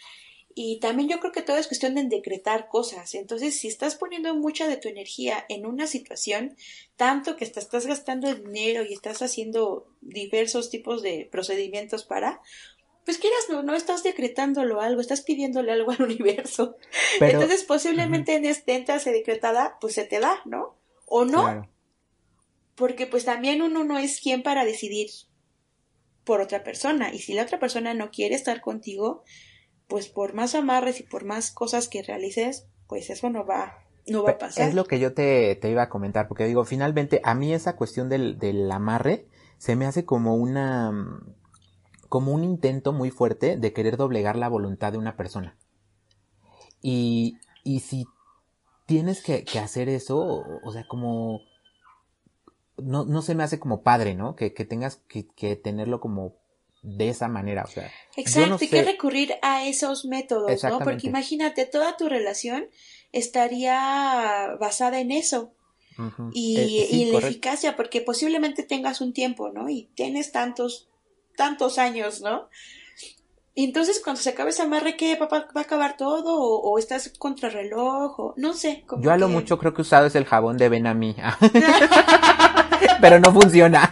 Y 0.60 0.80
también 0.80 1.08
yo 1.08 1.20
creo 1.20 1.32
que 1.32 1.44
todo 1.44 1.58
es 1.58 1.68
cuestión 1.68 1.94
de 1.94 2.04
decretar 2.06 2.68
cosas. 2.68 3.14
Entonces, 3.14 3.60
si 3.60 3.68
estás 3.68 3.94
poniendo 3.94 4.34
mucha 4.34 4.68
de 4.68 4.78
tu 4.78 4.90
energía 4.90 5.46
en 5.50 5.68
una 5.68 5.86
situación, 5.86 6.58
tanto 6.96 7.36
que 7.36 7.46
te 7.46 7.60
estás 7.60 7.86
gastando 7.86 8.34
dinero 8.34 8.84
y 8.84 8.92
estás 8.92 9.22
haciendo 9.22 9.86
diversos 10.02 10.72
tipos 10.72 11.04
de 11.04 11.30
procedimientos 11.32 12.06
para, 12.06 12.42
pues 13.06 13.20
quieras 13.20 13.46
no, 13.52 13.62
no 13.62 13.76
estás 13.76 14.02
decretándolo 14.02 14.82
algo, 14.82 15.00
estás 15.00 15.22
pidiéndole 15.22 15.72
algo 15.72 15.92
al 15.92 16.02
universo. 16.12 16.76
Entonces, 17.22 17.64
posiblemente 17.64 18.34
en 18.34 18.46
esta 18.46 18.74
entrase 18.74 19.12
decretada, 19.12 19.78
pues 19.80 19.94
se 19.94 20.06
te 20.06 20.20
da, 20.20 20.42
¿no? 20.46 20.76
O 21.06 21.24
no. 21.24 21.70
Porque 22.74 23.06
pues 23.06 23.26
también 23.26 23.62
uno 23.62 23.84
no 23.84 24.00
es 24.00 24.20
quien 24.20 24.42
para 24.42 24.66
decidir 24.66 25.12
por 26.24 26.42
otra 26.42 26.64
persona. 26.64 27.14
Y 27.14 27.20
si 27.20 27.36
la 27.36 27.44
otra 27.44 27.60
persona 27.60 27.94
no 27.94 28.10
quiere 28.10 28.34
estar 28.34 28.60
contigo, 28.60 29.24
pues 29.88 30.08
por 30.10 30.34
más 30.34 30.56
amarres 30.56 31.00
y 31.00 31.04
por 31.04 31.26
más 31.26 31.52
cosas 31.52 31.88
que 31.88 32.04
realices, 32.04 32.68
pues 32.88 33.10
eso 33.10 33.30
no 33.30 33.46
va, 33.46 33.80
no 34.06 34.24
va 34.24 34.32
a 34.32 34.38
pasar. 34.38 34.68
Es 34.68 34.76
lo 34.76 34.86
que 34.86 35.00
yo 35.00 35.14
te, 35.14 35.56
te 35.56 35.70
iba 35.70 35.84
a 35.84 35.90
comentar, 35.90 36.28
porque 36.28 36.46
digo, 36.46 36.66
finalmente, 36.66 37.22
a 37.24 37.34
mí 37.36 37.54
esa 37.54 37.76
cuestión 37.76 38.10
del, 38.10 38.38
del 38.38 38.72
amarre 38.72 39.28
se 39.58 39.76
me 39.76 39.86
hace 39.86 40.06
como 40.06 40.36
una 40.36 40.92
como 42.10 42.32
un 42.32 42.44
intento 42.44 42.94
muy 42.94 43.12
fuerte 43.12 43.58
de 43.58 43.74
querer 43.74 43.98
doblegar 43.98 44.38
la 44.38 44.48
voluntad 44.48 44.92
de 44.92 44.98
una 44.98 45.18
persona. 45.18 45.58
Y, 46.82 47.38
y 47.64 47.82
si 47.82 48.08
tienes 48.86 49.22
que, 49.22 49.44
que 49.44 49.60
hacer 49.60 49.90
eso, 49.90 50.44
o, 50.64 50.72
sea, 50.72 50.88
como... 50.88 51.42
No, 52.78 53.06
no 53.06 53.22
se 53.22 53.36
me 53.36 53.44
hace 53.44 53.60
como 53.60 53.82
padre, 53.82 54.16
¿no? 54.16 54.36
Que, 54.36 54.54
que 54.54 54.64
tengas 54.64 54.98
que, 55.08 55.28
que 55.28 55.56
tenerlo 55.56 56.00
como 56.00 56.36
de 56.96 57.10
esa 57.10 57.28
manera, 57.28 57.64
o 57.64 57.68
sea. 57.68 57.92
Exacto, 58.16 58.58
hay 58.62 58.68
que 58.68 58.84
recurrir 58.84 59.34
a 59.42 59.66
esos 59.66 60.06
métodos, 60.06 60.64
¿no? 60.64 60.80
Porque 60.80 61.08
imagínate, 61.08 61.66
toda 61.66 61.98
tu 61.98 62.08
relación 62.08 62.68
estaría 63.12 64.56
basada 64.60 65.00
en 65.00 65.12
eso. 65.12 65.54
Y, 66.32 66.58
eh, 66.60 66.88
y 66.92 67.12
la 67.12 67.18
eficacia, 67.18 67.76
porque 67.76 68.02
posiblemente 68.02 68.62
tengas 68.62 69.02
un 69.02 69.14
tiempo, 69.14 69.50
¿no? 69.50 69.68
Y 69.68 69.90
tienes 69.96 70.32
tantos 70.32 70.88
tantos 71.36 71.78
años, 71.78 72.22
¿no? 72.22 72.50
Y 73.56 73.64
entonces 73.64 74.02
cuando 74.04 74.22
se 74.22 74.30
acabe 74.30 74.52
ese 74.52 74.62
amarre, 74.62 74.98
¿qué? 74.98 75.16
¿Va, 75.16 75.28
va 75.28 75.48
a 75.56 75.62
acabar 75.62 75.98
todo? 75.98 76.40
¿O, 76.40 76.78
estás 76.78 77.12
contrarreloj? 77.18 78.20
O 78.20 78.34
no 78.38 78.54
sé. 78.54 78.86
Yo 79.00 79.12
a 79.12 79.18
lo 79.18 79.30
mucho 79.30 79.58
creo 79.58 79.74
que 79.74 79.82
usado 79.82 80.06
es 80.06 80.16
el 80.16 80.26
jabón 80.26 80.58
de 80.58 80.70
Benami. 80.70 81.16
Pero 83.02 83.20
no 83.20 83.34
funciona. 83.34 83.92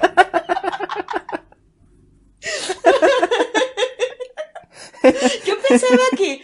yo 5.46 5.56
pensaba 5.82 6.04
que, 6.18 6.42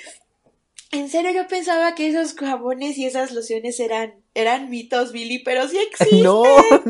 en 0.92 1.10
serio, 1.10 1.32
yo 1.32 1.48
pensaba 1.48 1.96
que 1.96 2.08
esos 2.08 2.34
jabones 2.34 2.98
y 2.98 3.06
esas 3.06 3.32
lociones 3.32 3.80
eran, 3.80 4.14
eran 4.34 4.70
mitos, 4.70 5.12
Billy, 5.12 5.40
pero 5.40 5.68
sí 5.68 5.78
existen. 5.92 6.24
No, 6.24 6.44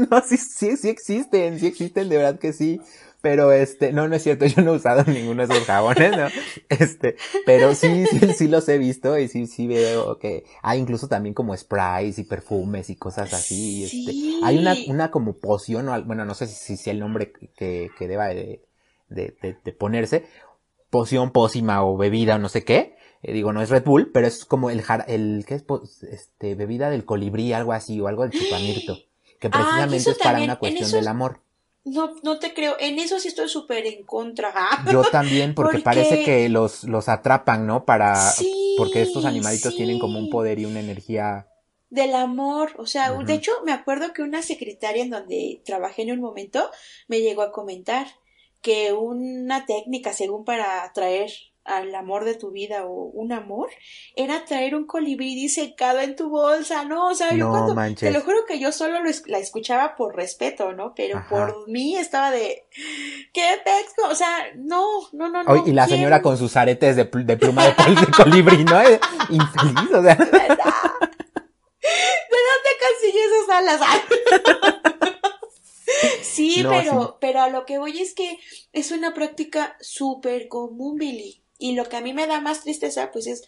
no, 0.10 0.22
sí, 0.28 0.38
sí, 0.38 0.78
sí 0.78 0.90
existen, 0.90 1.60
sí 1.60 1.68
existen, 1.68 2.10
de 2.10 2.18
verdad 2.18 2.40
que 2.40 2.54
sí. 2.54 2.82
Pero 3.22 3.52
este, 3.52 3.94
no, 3.94 4.08
no 4.08 4.16
es 4.16 4.24
cierto, 4.24 4.48
yo 4.48 4.64
no 4.64 4.74
he 4.74 4.78
usado 4.78 5.04
ninguno 5.12 5.46
de 5.46 5.54
esos 5.54 5.68
jabones, 5.68 6.18
¿no? 6.18 6.28
Este, 6.70 7.18
pero 7.46 7.76
sí, 7.76 8.06
sí, 8.08 8.20
sí 8.36 8.48
los 8.48 8.68
he 8.68 8.80
visto 8.80 9.18
y 9.20 9.28
sí, 9.28 9.46
sí 9.46 9.68
veo 9.68 10.18
que 10.18 10.44
hay 10.64 10.80
incluso 10.80 11.08
también 11.08 11.36
como 11.36 11.56
sprays 11.56 12.18
y 12.18 12.24
perfumes 12.24 12.90
y 12.90 12.96
cosas 12.96 13.32
así. 13.34 13.84
Este, 13.84 14.44
hay 14.44 14.58
una, 14.58 14.76
una 14.88 15.12
como 15.12 15.38
poción, 15.38 15.88
o, 15.90 16.04
bueno, 16.04 16.26
no 16.26 16.34
sé 16.34 16.48
si, 16.48 16.78
si 16.78 16.90
el 16.90 17.00
nombre 17.00 17.32
que, 17.56 17.92
que 17.96 18.08
deba 18.08 18.30
de, 18.30 18.64
de, 19.12 19.58
de, 19.64 19.74
ponerse, 19.74 20.26
poción, 20.92 21.32
pócima 21.32 21.84
o 21.84 21.98
bebida 21.98 22.36
o 22.36 22.40
no 22.40 22.50
sé 22.50 22.64
qué. 22.64 22.96
Eh, 23.24 23.34
digo, 23.34 23.54
no 23.54 23.62
es 23.62 23.70
Red 23.70 23.84
Bull, 23.84 24.12
pero 24.12 24.28
es 24.28 24.46
como 24.46 24.70
el, 24.70 24.84
el, 25.08 25.46
¿qué 25.48 25.56
es? 25.56 25.64
Este, 26.04 26.54
bebida 26.54 26.92
del 26.92 27.06
colibrí, 27.06 27.54
algo 27.54 27.74
así, 27.74 28.00
o 28.00 28.08
algo 28.08 28.24
del 28.28 28.40
chupamirto. 28.40 28.98
Que 29.40 29.50
precisamente 29.50 30.12
es 30.12 30.20
para 30.20 30.40
una 30.40 30.60
cuestión 30.60 30.92
del 30.92 31.08
amor. 31.08 31.42
No, 31.84 32.14
no 32.22 32.38
te 32.38 32.54
creo. 32.54 32.76
En 32.80 33.00
eso 33.00 33.20
sí 33.20 33.28
estoy 33.28 33.50
súper 33.50 33.88
en 33.88 34.04
contra. 34.04 34.54
Yo 34.92 35.02
también, 35.02 35.56
porque, 35.56 35.80
parece 35.80 36.24
que 36.24 36.48
los, 36.48 36.84
los 36.84 37.10
atrapan, 37.10 37.66
¿no? 37.66 37.84
Para. 37.84 38.16
Sí, 38.16 38.76
porque 38.78 39.02
estos 39.02 39.26
animalitos 39.26 39.76
tienen 39.76 39.98
como 39.98 40.20
un 40.20 40.30
poder 40.30 40.60
y 40.60 40.66
una 40.66 40.80
energía. 40.80 41.48
Del 41.90 42.14
amor. 42.14 42.74
O 42.78 42.86
sea, 42.86 43.12
de 43.14 43.34
hecho, 43.34 43.52
me 43.66 43.72
acuerdo 43.72 44.14
que 44.14 44.22
una 44.22 44.44
secretaria 44.44 45.02
en 45.02 45.10
donde 45.10 45.64
trabajé 45.66 46.04
en 46.04 46.12
un 46.12 46.22
momento 46.22 46.70
me 47.08 47.20
llegó 47.22 47.42
a 47.42 47.52
comentar 47.52 48.06
que 48.62 48.94
una 48.94 49.66
técnica, 49.66 50.14
según 50.14 50.46
para 50.46 50.84
atraer 50.84 51.32
al 51.64 51.94
amor 51.94 52.26
de 52.26 52.34
tu 52.36 52.52
vida 52.52 52.86
o 52.86 53.12
un 53.14 53.32
amor, 53.32 53.70
era 54.16 54.46
traer 54.46 54.74
un 54.76 54.88
colibrí 54.88 55.36
disecado 55.36 56.00
en 56.00 56.16
tu 56.16 56.30
bolsa, 56.30 56.86
¿no? 56.86 57.08
O 57.08 57.14
sea, 57.14 57.34
yo 57.36 57.50
cuando, 57.50 57.96
te 57.96 58.12
lo 58.12 58.22
juro 58.22 58.46
que 58.48 58.60
yo 58.60 58.72
solo 58.72 59.00
la 59.28 59.38
escuchaba 59.38 59.96
por 59.96 60.16
respeto, 60.16 60.74
¿no? 60.74 60.94
Pero 60.96 61.24
por 61.30 61.70
mí 61.70 61.96
estaba 61.96 62.32
de, 62.32 62.66
¿qué 63.32 63.62
texto? 63.64 64.08
O 64.10 64.16
sea, 64.16 64.30
no, 64.56 64.86
no, 65.14 65.30
no, 65.30 65.44
no. 65.44 65.68
y 65.68 65.72
la 65.72 65.88
señora 65.88 66.22
con 66.22 66.38
sus 66.38 66.58
aretes 66.58 66.96
de, 66.96 67.06
pluma 67.06 67.66
de, 67.66 67.76
colibrí, 68.16 68.64
¿no? 68.64 68.82
Infeliz, 69.30 69.92
o 69.94 70.02
sea. 70.02 70.16
¿De 72.32 72.38
dónde 72.48 72.70
consiguió 72.82 73.22
esas 73.28 73.50
alas? 73.50 73.82
sí, 76.22 76.64
pero, 76.68 77.18
pero 77.20 77.42
a 77.42 77.50
lo 77.50 77.66
que 77.66 77.78
voy 77.78 78.00
es 78.00 78.14
que 78.14 78.40
es 78.74 78.92
una 78.92 79.14
práctica 79.14 79.78
súper 79.82 80.48
común, 80.48 80.98
Billy. 80.98 81.42
Y 81.58 81.74
lo 81.74 81.86
que 81.86 81.98
a 81.98 82.02
mí 82.02 82.14
me 82.14 82.28
da 82.28 82.42
más 82.42 82.62
tristeza, 82.62 83.12
pues 83.12 83.28
es 83.28 83.44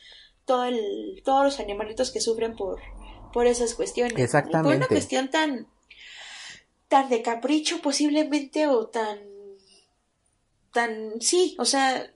todo 0.46 0.66
el, 0.66 1.22
todos 1.24 1.46
los 1.46 1.60
animalitos 1.60 2.12
que 2.12 2.22
sufren 2.22 2.56
por, 2.56 2.82
por 3.32 3.48
esas 3.48 3.74
cuestiones. 3.76 4.18
Exactamente. 4.18 4.70
Por 4.70 4.76
una 4.76 4.88
cuestión 4.88 5.30
tan, 5.30 5.68
tan 6.88 7.10
de 7.10 7.22
capricho 7.22 7.82
posiblemente 7.82 8.68
o 8.68 8.88
tan, 8.88 9.20
tan, 10.72 11.22
sí, 11.22 11.56
o 11.60 11.66
sea, 11.66 12.12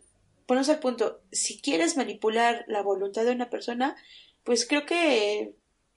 ponemos 0.45 0.69
al 0.69 0.79
punto, 0.79 1.21
si 1.31 1.59
quieres 1.59 1.97
manipular 1.97 2.63
la 2.67 2.81
voluntad 2.81 3.25
de 3.25 3.31
una 3.31 3.49
persona, 3.49 3.95
pues 4.43 4.67
creo 4.67 4.85
que 4.85 5.55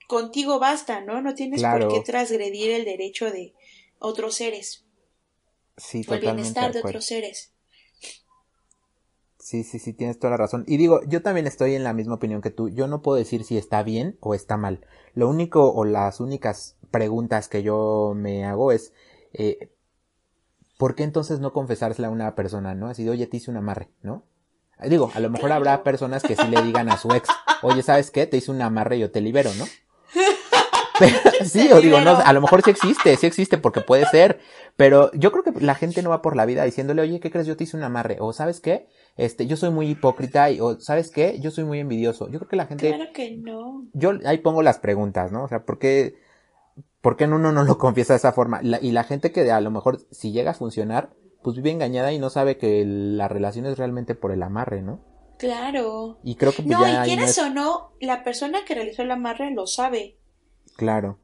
contigo 0.09 0.59
basta, 0.59 1.01
¿no? 1.01 1.23
No 1.23 1.35
tienes 1.35 1.63
por 1.63 1.89
qué 1.89 2.01
transgredir 2.01 2.73
el 2.73 2.85
derecho 2.85 3.31
de 3.31 3.55
otros 4.01 4.35
seres. 4.35 4.85
Sí, 5.77 6.05
o 6.09 6.15
el 6.15 6.21
bienestar 6.21 6.73
de 6.73 6.81
otros 6.81 7.05
seres. 7.05 7.53
Sí, 9.39 9.65
sí, 9.65 9.79
sí, 9.79 9.93
tienes 9.93 10.19
toda 10.19 10.33
la 10.33 10.37
razón. 10.37 10.65
Y 10.67 10.77
digo, 10.77 11.01
yo 11.07 11.23
también 11.23 11.47
estoy 11.47 11.75
en 11.75 11.85
la 11.85 11.95
misma 11.95 12.15
opinión 12.15 12.43
que 12.43 12.51
tú. 12.51 12.69
Yo 12.69 12.87
no 12.87 13.03
puedo 13.03 13.17
decir 13.17 13.45
si 13.45 13.57
está 13.57 13.83
bien 13.83 14.19
o 14.21 14.35
está 14.35 14.57
mal. 14.57 14.87
Lo 15.15 15.29
único 15.29 15.73
o 15.73 15.85
las 15.85 16.21
únicas 16.21 16.77
preguntas 16.91 17.49
que 17.49 17.63
yo 17.63 18.13
me 18.15 18.45
hago 18.45 18.71
es, 18.71 18.93
eh, 19.33 19.73
¿por 20.77 20.95
qué 20.95 21.05
entonces 21.05 21.41
no 21.41 21.53
confesársela 21.53 22.09
a 22.09 22.11
una 22.11 22.35
persona, 22.35 22.75
no? 22.75 22.89
Así 22.89 23.05
de, 23.05 23.11
oye, 23.11 23.27
te 23.27 23.39
hice 23.39 23.51
un 23.51 23.57
amarre, 23.57 23.89
¿no? 24.03 24.25
Digo, 24.89 25.11
a 25.15 25.21
lo 25.21 25.31
mejor 25.31 25.53
habrá 25.53 25.83
personas 25.83 26.23
que 26.23 26.37
sí 26.37 26.47
le 26.49 26.63
digan 26.63 26.89
a 26.89 26.97
su 26.97 27.13
ex, 27.13 27.29
oye, 27.63 27.83
¿sabes 27.83 28.11
qué? 28.11 28.27
Te 28.27 28.39
hice 28.39 28.51
un 28.51 28.63
amarre 28.63 28.97
y 28.97 29.01
yo 29.01 29.11
te 29.11 29.21
libero, 29.21 29.53
¿no? 29.55 29.67
sí, 31.45 31.71
o 31.73 31.81
digo, 31.81 32.01
no, 32.01 32.17
a 32.17 32.33
lo 32.33 32.41
mejor 32.41 32.63
sí 32.63 32.71
existe, 32.71 33.17
sí 33.17 33.27
existe 33.27 33.59
porque 33.59 33.81
puede 33.81 34.07
ser, 34.07 34.41
pero 34.77 35.11
yo 35.13 35.33
creo 35.33 35.45
que 35.45 35.61
la 35.61 35.75
gente 35.75 36.03
no 36.03 36.11
va 36.11 36.23
por 36.23 36.37
la 36.37 36.47
vida 36.47 36.65
diciéndole, 36.65 37.03
oye, 37.03 37.21
¿qué 37.21 37.31
crees? 37.31 37.47
Yo 37.47 37.57
te 37.57 37.65
hice 37.65 37.77
un 37.77 37.83
amarre, 37.83 38.17
o 38.21 38.33
¿sabes 38.33 38.61
qué? 38.61 38.87
Este, 39.17 39.47
yo 39.47 39.57
soy 39.57 39.71
muy 39.71 39.89
hipócrita 39.89 40.51
y, 40.51 40.61
o 40.61 40.81
¿sabes 40.81 41.11
qué? 41.11 41.39
Yo 41.41 41.51
soy 41.51 41.65
muy 41.65 41.81
envidioso. 41.81 42.31
Yo 42.31 42.39
creo 42.39 42.49
que 42.49 42.57
la 42.57 42.67
gente... 42.67 42.89
Claro 42.89 43.13
que 43.13 43.37
no. 43.37 43.87
Yo 43.93 44.13
ahí 44.25 44.39
pongo 44.39 44.63
las 44.63 44.79
preguntas, 44.79 45.33
¿no? 45.33 45.45
O 45.45 45.49
sea, 45.49 45.65
¿por 45.65 45.79
qué, 45.79 46.17
por 47.01 47.17
qué 47.17 47.25
uno 47.25 47.53
no 47.53 47.65
lo 47.65 47.79
confiesa 47.79 48.15
de 48.15 48.19
esa 48.19 48.33
forma? 48.33 48.61
y 48.63 48.93
la 48.93 49.05
gente 49.05 49.33
que 49.33 49.51
a 49.51 49.61
lo 49.61 49.71
mejor 49.71 50.01
si 50.11 50.33
llega 50.33 50.53
a 50.53 50.55
funcionar, 50.55 51.11
pues 51.43 51.57
vive 51.57 51.71
engañada 51.71 52.13
y 52.13 52.19
no 52.19 52.31
sabe 52.31 52.57
que 52.57 52.85
la 52.87 53.29
relación 53.29 53.67
es 53.67 53.79
realmente 53.79 54.15
por 54.15 54.33
el 54.33 54.43
amarre, 54.43 54.83
¿no? 54.83 55.01
Claro. 55.39 56.19
Y 56.23 56.35
creo 56.35 56.53
que 56.53 56.63
pues, 56.63 56.79
no, 56.79 56.87
y 56.87 57.07
quieres 57.07 57.39
o 57.39 57.49
no, 57.49 57.93
la 57.99 58.23
persona 58.23 58.59
que 58.67 58.75
realizó 58.75 59.03
el 59.03 59.11
amarre 59.11 59.51
lo 59.51 59.67
sabe. 59.67 60.19
Claro. 60.77 61.19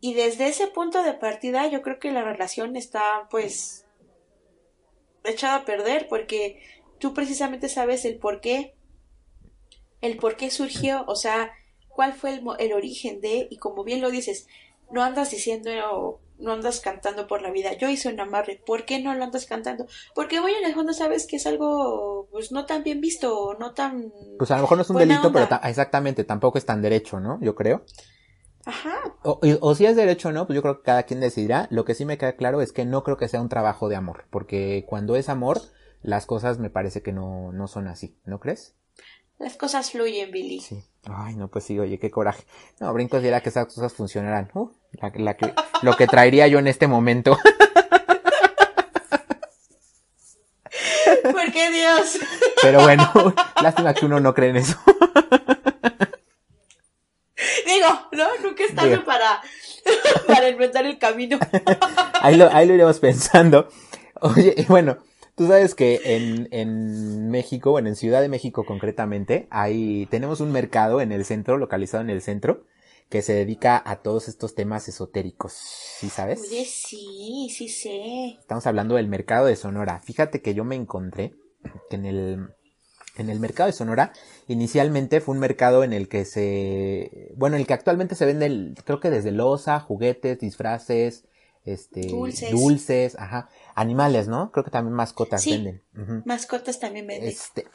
Y 0.00 0.14
desde 0.14 0.48
ese 0.48 0.66
punto 0.66 1.02
de 1.02 1.14
partida 1.14 1.66
yo 1.68 1.82
creo 1.82 1.98
que 1.98 2.12
la 2.12 2.24
relación 2.24 2.76
está 2.76 3.28
pues 3.30 3.86
echada 5.24 5.56
a 5.56 5.64
perder 5.64 6.08
porque 6.08 6.60
tú 6.98 7.14
precisamente 7.14 7.68
sabes 7.68 8.04
el 8.04 8.18
por 8.18 8.40
qué, 8.40 8.74
el 10.00 10.16
por 10.16 10.36
qué 10.36 10.50
surgió, 10.50 11.04
o 11.06 11.14
sea, 11.14 11.52
cuál 11.88 12.14
fue 12.14 12.32
el, 12.32 12.42
el 12.58 12.72
origen 12.72 13.20
de, 13.20 13.46
y 13.50 13.58
como 13.58 13.84
bien 13.84 14.00
lo 14.00 14.10
dices, 14.10 14.48
no 14.90 15.02
andas 15.02 15.30
diciendo 15.30 16.20
no 16.42 16.52
andas 16.52 16.80
cantando 16.80 17.26
por 17.26 17.40
la 17.40 17.50
vida. 17.50 17.72
Yo 17.74 17.88
hice 17.88 18.08
un 18.08 18.20
amarre. 18.20 18.60
¿Por 18.66 18.84
qué 18.84 19.00
no 19.00 19.14
lo 19.14 19.24
andas 19.24 19.46
cantando? 19.46 19.86
Porque 20.14 20.40
voy 20.40 20.52
en 20.52 20.66
el 20.66 20.74
fondo 20.74 20.92
sabes 20.92 21.26
que 21.26 21.36
es 21.36 21.46
algo 21.46 22.28
pues 22.30 22.52
no 22.52 22.66
tan 22.66 22.82
bien 22.82 23.00
visto, 23.00 23.56
no 23.58 23.72
tan 23.72 24.12
Pues 24.38 24.50
a 24.50 24.56
lo 24.56 24.62
mejor 24.62 24.76
no 24.78 24.82
es 24.82 24.90
un 24.90 24.98
delito, 24.98 25.32
pero 25.32 25.48
exactamente, 25.62 26.24
tampoco 26.24 26.58
es 26.58 26.66
tan 26.66 26.82
derecho, 26.82 27.20
¿no? 27.20 27.38
Yo 27.40 27.54
creo. 27.54 27.84
Ajá. 28.64 29.00
O, 29.22 29.74
si 29.74 29.86
es 29.86 29.96
derecho 29.96 30.28
o 30.28 30.32
no, 30.32 30.46
pues 30.46 30.54
yo 30.54 30.62
creo 30.62 30.78
que 30.78 30.84
cada 30.84 31.02
quien 31.02 31.20
decidirá. 31.20 31.66
Lo 31.70 31.84
que 31.84 31.94
sí 31.94 32.04
me 32.04 32.18
queda 32.18 32.36
claro 32.36 32.60
es 32.60 32.72
que 32.72 32.84
no 32.84 33.02
creo 33.02 33.16
que 33.16 33.28
sea 33.28 33.40
un 33.40 33.48
trabajo 33.48 33.88
de 33.88 33.96
amor, 33.96 34.24
porque 34.30 34.84
cuando 34.88 35.16
es 35.16 35.28
amor, 35.28 35.60
las 36.02 36.26
cosas 36.26 36.58
me 36.58 36.70
parece 36.70 37.02
que 37.02 37.12
no, 37.12 37.52
no 37.52 37.66
son 37.68 37.88
así, 37.88 38.16
¿no 38.24 38.38
crees? 38.40 38.74
Las 39.38 39.56
cosas 39.56 39.90
fluyen, 39.90 40.30
Billy. 40.30 40.60
Sí. 40.60 40.84
Ay, 41.04 41.34
no, 41.34 41.48
pues 41.48 41.64
sí, 41.64 41.76
oye, 41.78 41.98
qué 41.98 42.12
coraje. 42.12 42.44
No, 42.78 42.92
brincos 42.92 43.22
diera 43.22 43.40
que 43.40 43.48
esas 43.48 43.66
cosas 43.66 43.92
funcionaran. 43.92 44.50
Uh, 44.54 44.70
la, 44.92 45.12
la 45.16 45.36
que, 45.36 45.52
lo 45.82 45.94
que 45.96 46.06
traería 46.06 46.46
yo 46.46 46.60
en 46.60 46.68
este 46.68 46.86
momento. 46.86 47.36
¿Por 51.22 51.52
qué 51.52 51.70
Dios? 51.70 52.18
Pero 52.62 52.82
bueno, 52.82 53.10
lástima 53.62 53.94
que 53.94 54.06
uno 54.06 54.20
no 54.20 54.34
cree 54.34 54.50
en 54.50 54.56
eso. 54.56 54.78
Digo, 57.72 57.88
¿no? 58.12 58.28
Nunca 58.42 58.64
es 58.64 58.74
tarde 58.74 58.98
para, 58.98 59.40
para 60.26 60.48
inventar 60.48 60.84
el 60.84 60.98
camino. 60.98 61.38
Ahí 62.20 62.36
lo, 62.36 62.48
ahí 62.52 62.68
lo 62.68 62.74
iremos 62.74 63.00
pensando. 63.00 63.68
Oye, 64.20 64.54
y 64.56 64.64
bueno, 64.66 64.98
tú 65.34 65.48
sabes 65.48 65.74
que 65.74 66.00
en, 66.04 66.46
en 66.52 67.30
México, 67.30 67.72
bueno, 67.72 67.88
en 67.88 67.96
Ciudad 67.96 68.20
de 68.20 68.28
México 68.28 68.64
concretamente, 68.64 69.48
hay, 69.50 70.06
tenemos 70.06 70.40
un 70.40 70.52
mercado 70.52 71.00
en 71.00 71.10
el 71.10 71.24
centro, 71.24 71.58
localizado 71.58 72.04
en 72.04 72.10
el 72.10 72.22
centro, 72.22 72.64
que 73.08 73.22
se 73.22 73.32
dedica 73.32 73.82
a 73.84 73.96
todos 73.96 74.28
estos 74.28 74.54
temas 74.54 74.86
esotéricos. 74.88 75.52
¿Sí 75.52 76.08
sabes? 76.08 76.40
Oye, 76.48 76.64
sí, 76.64 77.48
sí 77.50 77.68
sé. 77.68 78.38
Estamos 78.38 78.66
hablando 78.68 78.94
del 78.94 79.08
mercado 79.08 79.46
de 79.46 79.56
Sonora. 79.56 79.98
Fíjate 79.98 80.42
que 80.42 80.54
yo 80.54 80.64
me 80.64 80.76
encontré 80.76 81.34
que 81.90 81.96
en 81.96 82.06
el, 82.06 82.48
en 83.16 83.28
el 83.30 83.40
mercado 83.40 83.66
de 83.68 83.72
Sonora, 83.72 84.12
inicialmente 84.48 85.20
fue 85.20 85.34
un 85.34 85.40
mercado 85.40 85.84
en 85.84 85.92
el 85.92 86.08
que 86.08 86.24
se, 86.24 87.32
bueno, 87.36 87.56
el 87.56 87.66
que 87.66 87.74
actualmente 87.74 88.14
se 88.14 88.24
vende, 88.26 88.46
el- 88.46 88.74
creo 88.84 89.00
que 89.00 89.10
desde 89.10 89.32
loza, 89.32 89.80
juguetes, 89.80 90.38
disfraces, 90.38 91.24
este, 91.64 92.00
Dulces. 92.08 92.50
dulces, 92.50 93.16
ajá, 93.18 93.48
animales, 93.74 94.28
¿no? 94.28 94.50
Creo 94.50 94.64
que 94.64 94.70
también 94.70 94.94
mascotas 94.94 95.42
Sí. 95.42 95.50
venden. 95.50 95.82
Mascotas 96.24 96.80
también 96.80 97.06
venden. 97.06 97.28
Este, 97.28 97.66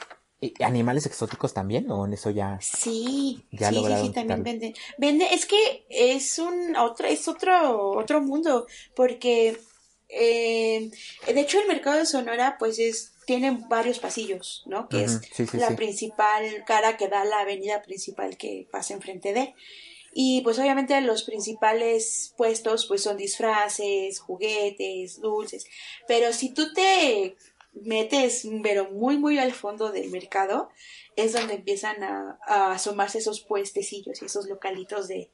¿y 0.41 0.53
animales 0.63 1.05
exóticos 1.05 1.53
también, 1.53 1.89
o 1.91 2.05
en 2.05 2.13
eso 2.13 2.29
ya? 2.31 2.57
Sí, 2.61 3.45
Ya 3.51 3.69
sí, 3.69 3.75
sí, 4.01 4.11
también 4.13 4.43
venden. 4.43 4.73
Vende, 4.97 5.25
es 5.33 5.45
que 5.45 5.85
es 5.89 6.37
un 6.39 6.75
otro, 6.75 7.07
es 7.07 7.27
otro, 7.27 7.91
otro 7.91 8.21
mundo, 8.21 8.67
porque 8.95 9.57
eh, 10.09 10.89
de 11.25 11.39
hecho 11.39 11.59
el 11.59 11.67
mercado 11.67 11.97
de 11.97 12.05
Sonora, 12.05 12.55
pues 12.59 12.79
es, 12.79 13.13
tiene 13.27 13.65
varios 13.67 13.99
pasillos, 13.99 14.63
¿no? 14.67 14.87
Que 14.87 15.03
es 15.03 15.19
sí, 15.33 15.45
sí, 15.45 15.57
la 15.57 15.67
sí. 15.67 15.75
principal 15.75 16.63
cara 16.65 16.95
que 16.95 17.09
da 17.09 17.25
la 17.25 17.41
avenida 17.41 17.81
principal 17.81 18.37
que 18.37 18.69
pasa 18.71 18.93
enfrente 18.93 19.33
de. 19.33 19.53
Y 20.13 20.39
pues 20.41 20.57
obviamente 20.59 20.99
los 21.01 21.23
principales 21.23 22.33
puestos 22.37 22.85
pues 22.87 23.03
son 23.03 23.17
disfraces, 23.17 24.21
juguetes, 24.21 25.19
dulces. 25.19 25.65
Pero 26.07 26.31
si 26.31 26.53
tú 26.53 26.73
te 26.73 27.35
metes, 27.73 28.47
pero 28.63 28.91
muy, 28.91 29.17
muy 29.17 29.37
al 29.39 29.51
fondo 29.51 29.91
del 29.91 30.09
mercado, 30.09 30.69
es 31.17 31.33
donde 31.33 31.55
empiezan 31.55 32.01
a, 32.03 32.39
a 32.47 32.71
asomarse 32.71 33.17
esos 33.17 33.41
puestecillos 33.41 34.21
y 34.21 34.25
esos 34.25 34.47
localitos 34.47 35.09
de, 35.09 35.29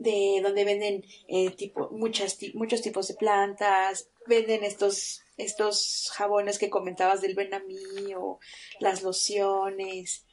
de 0.00 0.40
donde 0.42 0.64
venden 0.64 1.04
eh, 1.28 1.50
tipo, 1.50 1.90
muchas, 1.90 2.38
muchos 2.54 2.80
tipos 2.80 3.06
de 3.08 3.14
plantas, 3.14 4.08
venden 4.26 4.64
estos, 4.64 5.22
estos 5.44 6.10
jabones 6.14 6.58
que 6.58 6.70
comentabas 6.70 7.20
del 7.20 7.34
Benamí 7.34 8.14
o 8.16 8.38
las 8.80 9.02
lociones. 9.02 10.26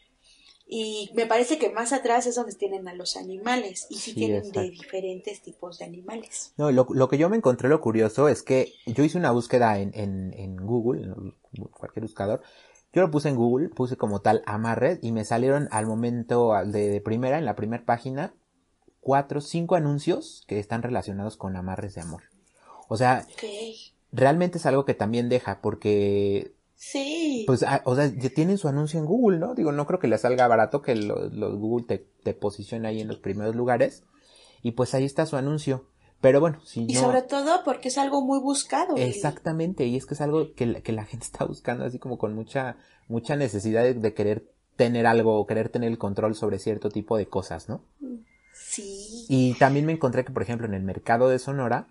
Y 0.70 1.12
me 1.14 1.26
parece 1.26 1.58
que 1.58 1.70
más 1.70 1.94
atrás 1.94 2.26
es 2.28 2.36
donde 2.36 2.54
tienen 2.54 2.90
a 2.90 2.94
los 2.94 3.16
animales 3.16 3.88
y 3.90 3.96
sí, 3.96 4.12
Sí, 4.12 4.16
tienen 4.16 4.52
de 4.52 4.70
diferentes 4.70 5.42
tipos 5.42 5.78
de 5.80 5.86
animales. 5.86 6.54
No, 6.58 6.72
lo, 6.72 6.86
lo 6.90 7.08
que 7.08 7.18
yo 7.18 7.30
me 7.30 7.38
encontré 7.38 7.70
lo 7.70 7.80
curioso 7.80 8.28
es 8.28 8.44
que 8.44 8.74
yo 8.86 9.04
hice 9.06 9.18
una 9.18 9.32
búsqueda 9.32 9.80
en, 9.80 9.92
en, 9.94 10.34
en 10.34 10.58
Google, 10.58 11.04
en 11.04 11.64
cualquier 11.72 12.04
buscador. 12.04 12.42
Yo 12.92 13.02
lo 13.02 13.12
puse 13.12 13.30
en 13.30 13.38
Google, 13.38 13.70
puse 13.70 13.96
como 13.96 14.20
tal 14.22 14.44
amarres 14.46 15.00
y 15.02 15.14
me 15.14 15.24
salieron 15.24 15.70
al 15.72 15.86
momento 15.86 16.54
de, 16.66 16.90
de 16.90 17.02
primera, 17.02 17.38
en 17.38 17.46
la 17.46 17.56
primera 17.56 17.86
página, 17.86 18.34
cuatro, 19.00 19.40
cinco 19.40 19.76
anuncios 19.76 20.44
que 20.48 20.60
están 20.60 20.84
relacionados 20.84 21.38
con 21.38 21.56
amarres 21.56 21.96
de 21.96 22.02
amor. 22.02 22.24
O 22.90 22.98
sea, 22.98 23.26
Ok. 23.32 23.44
Realmente 24.12 24.58
es 24.58 24.66
algo 24.66 24.86
que 24.86 24.94
también 24.94 25.30
deja 25.30 25.62
porque, 25.62 26.54
Sí. 26.76 27.44
pues, 27.48 27.64
ah, 27.64 27.82
o 27.86 27.96
sea, 27.96 28.06
ya 28.16 28.30
tienen 28.30 28.58
su 28.58 28.68
anuncio 28.68 29.00
en 29.00 29.06
Google, 29.06 29.40
¿no? 29.40 29.56
Digo, 29.56 29.72
no 29.72 29.86
creo 29.88 30.00
que 30.00 30.08
les 30.08 30.22
salga 30.22 30.48
barato 30.48 30.82
que 30.82 30.96
los, 30.96 31.34
los 31.34 31.56
Google 31.58 31.86
te, 31.88 32.08
te 32.24 32.34
posicione 32.34 32.88
ahí 32.88 33.02
en 33.02 33.08
los 33.08 33.18
primeros 33.20 33.56
lugares 33.56 34.04
y 34.62 34.72
pues 34.72 34.94
ahí 34.94 35.06
está 35.06 35.26
su 35.26 35.36
anuncio. 35.38 35.86
Pero 36.22 36.40
bueno, 36.40 36.60
si 36.66 36.82
y 36.88 36.94
no... 36.94 37.00
sobre 37.00 37.22
todo 37.22 37.62
porque 37.64 37.90
es 37.90 37.98
algo 38.00 38.22
muy 38.22 38.40
buscado. 38.40 38.96
Exactamente, 38.98 39.86
y 39.86 39.96
es 39.98 40.06
que 40.08 40.16
es 40.16 40.22
algo 40.22 40.54
que, 40.56 40.66
la- 40.66 40.82
que 40.82 40.92
la 40.92 41.06
gente 41.06 41.26
está 41.26 41.46
buscando 41.46 41.86
así 41.86 42.00
como 42.00 42.18
con 42.18 42.34
mucha, 42.34 42.78
mucha 43.08 43.36
necesidad 43.36 43.84
de, 43.84 43.94
de 43.94 44.14
querer 44.14 44.52
tener 44.76 45.08
algo 45.08 45.40
o 45.40 45.48
querer 45.48 45.70
tener 45.70 45.90
el 45.90 45.98
control 45.98 46.36
sobre 46.36 46.60
cierto 46.60 46.90
tipo 46.90 47.18
de 47.18 47.28
cosas, 47.28 47.68
¿no? 47.70 47.82
Sí. 48.54 49.26
Y 49.30 49.54
también 49.56 49.86
me 49.86 49.94
encontré 49.94 50.24
que, 50.26 50.32
por 50.32 50.42
ejemplo, 50.44 50.68
en 50.68 50.74
el 50.74 50.84
mercado 50.84 51.30
de 51.30 51.40
Sonora, 51.40 51.88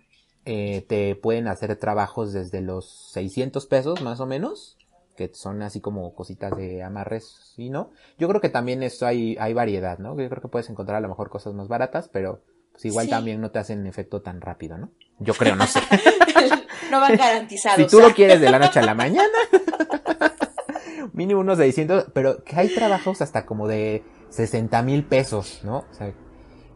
eh, 0.49 0.85
te 0.87 1.13
pueden 1.15 1.49
hacer 1.49 1.75
trabajos 1.75 2.31
desde 2.31 2.61
los 2.61 2.89
600 3.11 3.65
pesos 3.65 4.01
más 4.01 4.21
o 4.21 4.25
menos, 4.25 4.77
que 5.17 5.29
son 5.33 5.61
así 5.61 5.81
como 5.81 6.15
cositas 6.15 6.55
de 6.55 6.83
amarres, 6.83 7.53
¿sí, 7.55 7.69
no? 7.69 7.91
Yo 8.17 8.29
creo 8.29 8.39
que 8.39 8.47
también 8.47 8.81
esto 8.81 9.05
hay, 9.05 9.35
hay 9.41 9.53
variedad, 9.53 9.99
¿no? 9.99 10.17
Yo 10.17 10.29
creo 10.29 10.41
que 10.41 10.47
puedes 10.47 10.69
encontrar 10.69 10.97
a 10.97 11.01
lo 11.01 11.09
mejor 11.09 11.29
cosas 11.29 11.53
más 11.53 11.67
baratas, 11.67 12.07
pero 12.07 12.41
pues 12.71 12.85
igual 12.85 13.05
Sí. 13.07 13.11
también 13.11 13.41
no 13.41 13.51
te 13.51 13.59
hacen 13.59 13.85
efecto 13.87 14.21
tan 14.21 14.39
rápido, 14.39 14.77
¿no? 14.77 14.91
Yo 15.19 15.33
creo, 15.33 15.57
no 15.57 15.67
sé. 15.67 15.81
no 16.91 17.01
van 17.01 17.17
garantizados. 17.17 17.77
Si 17.79 17.87
tú 17.87 17.99
lo 17.99 18.13
quieres 18.13 18.39
de 18.39 18.49
la 18.49 18.59
noche 18.59 18.79
a 18.79 18.83
la 18.83 18.93
mañana, 18.93 19.27
mínimo 21.13 21.41
unos 21.41 21.57
600, 21.57 22.07
pero 22.13 22.43
que 22.43 22.55
hay 22.55 22.73
trabajos 22.73 23.21
hasta 23.21 23.45
como 23.45 23.67
de 23.67 24.03
60 24.29 24.81
mil 24.83 25.03
pesos, 25.03 25.61
¿no? 25.63 25.79
O 25.89 25.93
sea, 25.93 26.13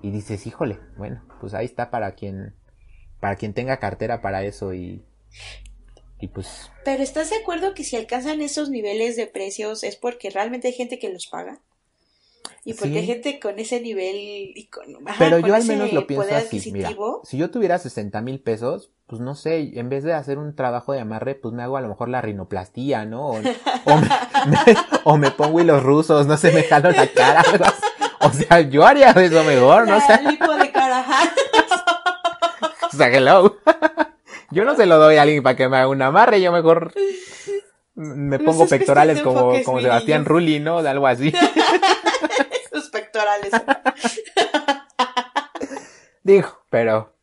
y 0.02 0.12
dices, 0.12 0.46
híjole, 0.48 0.80
bueno, 0.98 1.22
pues 1.40 1.54
ahí 1.54 1.66
está 1.66 1.92
para 1.92 2.14
quien, 2.16 2.56
para 3.22 3.38
quien 3.38 3.54
tenga 3.54 3.78
cartera 3.80 4.22
para 4.22 4.44
eso 4.44 4.74
y, 4.74 5.02
y 6.20 6.28
pues, 6.28 6.70
Pero 6.84 7.02
¿estás 7.04 7.30
de 7.30 7.38
acuerdo 7.38 7.74
que 7.74 7.86
si 7.86 7.96
alcanzan 7.96 8.42
esos 8.42 8.70
niveles 8.70 9.16
de 9.16 9.28
precios 9.28 9.84
es 9.86 9.96
porque 9.96 10.30
realmente 10.30 10.68
hay 10.68 10.74
gente 10.74 11.00
que 11.00 11.10
los 11.14 11.28
paga? 11.28 11.60
Y 12.64 12.74
porque 12.74 12.94
Sí. 12.94 12.98
hay 13.00 13.06
gente 13.08 13.40
con 13.40 13.58
ese 13.60 13.82
nivel 13.82 14.16
y 14.18 14.68
con, 14.68 14.86
ajá, 15.08 15.18
pero 15.20 15.40
con 15.42 15.50
yo 15.50 15.56
al 15.56 15.66
menos 15.66 15.94
lo 15.94 16.06
pienso 16.08 16.36
así, 16.36 16.72
mira, 16.72 16.96
si 17.24 17.38
yo 17.38 17.50
tuviera 17.52 17.78
60 17.80 18.22
mil 18.22 18.40
pesos, 18.40 18.92
pues 19.08 19.20
no 19.22 19.36
sé, 19.36 19.80
en 19.80 19.90
vez 19.90 20.04
de 20.04 20.14
hacer 20.14 20.38
un 20.38 20.56
trabajo 20.56 20.94
de 20.94 21.00
amarre, 21.00 21.36
pues 21.36 21.54
me 21.54 21.64
hago 21.64 21.78
a 21.78 21.82
lo 21.82 21.88
mejor 21.90 22.10
la 22.10 22.22
rinoplastía, 22.22 23.06
¿no? 23.06 23.28
O, 23.30 23.34
o 23.36 23.98
me, 23.98 24.08
me- 24.48 24.78
o 25.04 25.18
me 25.18 25.32
pongo 25.32 25.60
hilos 25.60 25.82
rusos, 25.84 26.28
no 26.28 26.38
sé, 26.38 26.52
me 26.52 26.64
jalo 26.64 26.92
la 26.92 27.08
cara, 27.08 27.42
algo 27.42 27.66
así. 27.66 27.82
O 28.20 28.32
sea, 28.32 28.62
yo 28.62 28.86
haría 28.86 29.10
eso 29.12 29.44
mejor, 29.44 29.88
¿no? 29.88 29.98
O 29.98 30.02
sea, 30.02 30.22
lipo 30.22 30.54
de 30.56 30.72
cara, 30.72 31.00
ajá. 31.00 31.34
O 32.94 32.98
sea, 32.98 33.08
hello. 33.08 33.58
Yo 34.52 34.66
no 34.66 34.76
se 34.76 34.86
lo 34.86 34.98
doy 34.98 35.16
a 35.16 35.22
alguien 35.22 35.44
para 35.44 35.56
que 35.56 35.70
me 35.70 35.78
haga 35.78 35.88
un 35.88 36.02
amarre, 36.02 36.42
yo 36.42 36.52
mejor 36.52 36.94
me 37.96 38.38
pongo 38.38 38.68
pectorales 38.68 39.22
como, 39.22 39.54
como 39.64 39.80
Sebastián. 39.80 40.26
Rulli, 40.26 40.60
¿no? 40.60 40.84
De 40.84 40.90
algo 40.90 41.08
así. 41.08 41.32
Sus 42.74 42.90
pectorales. 42.90 43.52
Digo, 46.24 46.64
pero, 46.70 47.14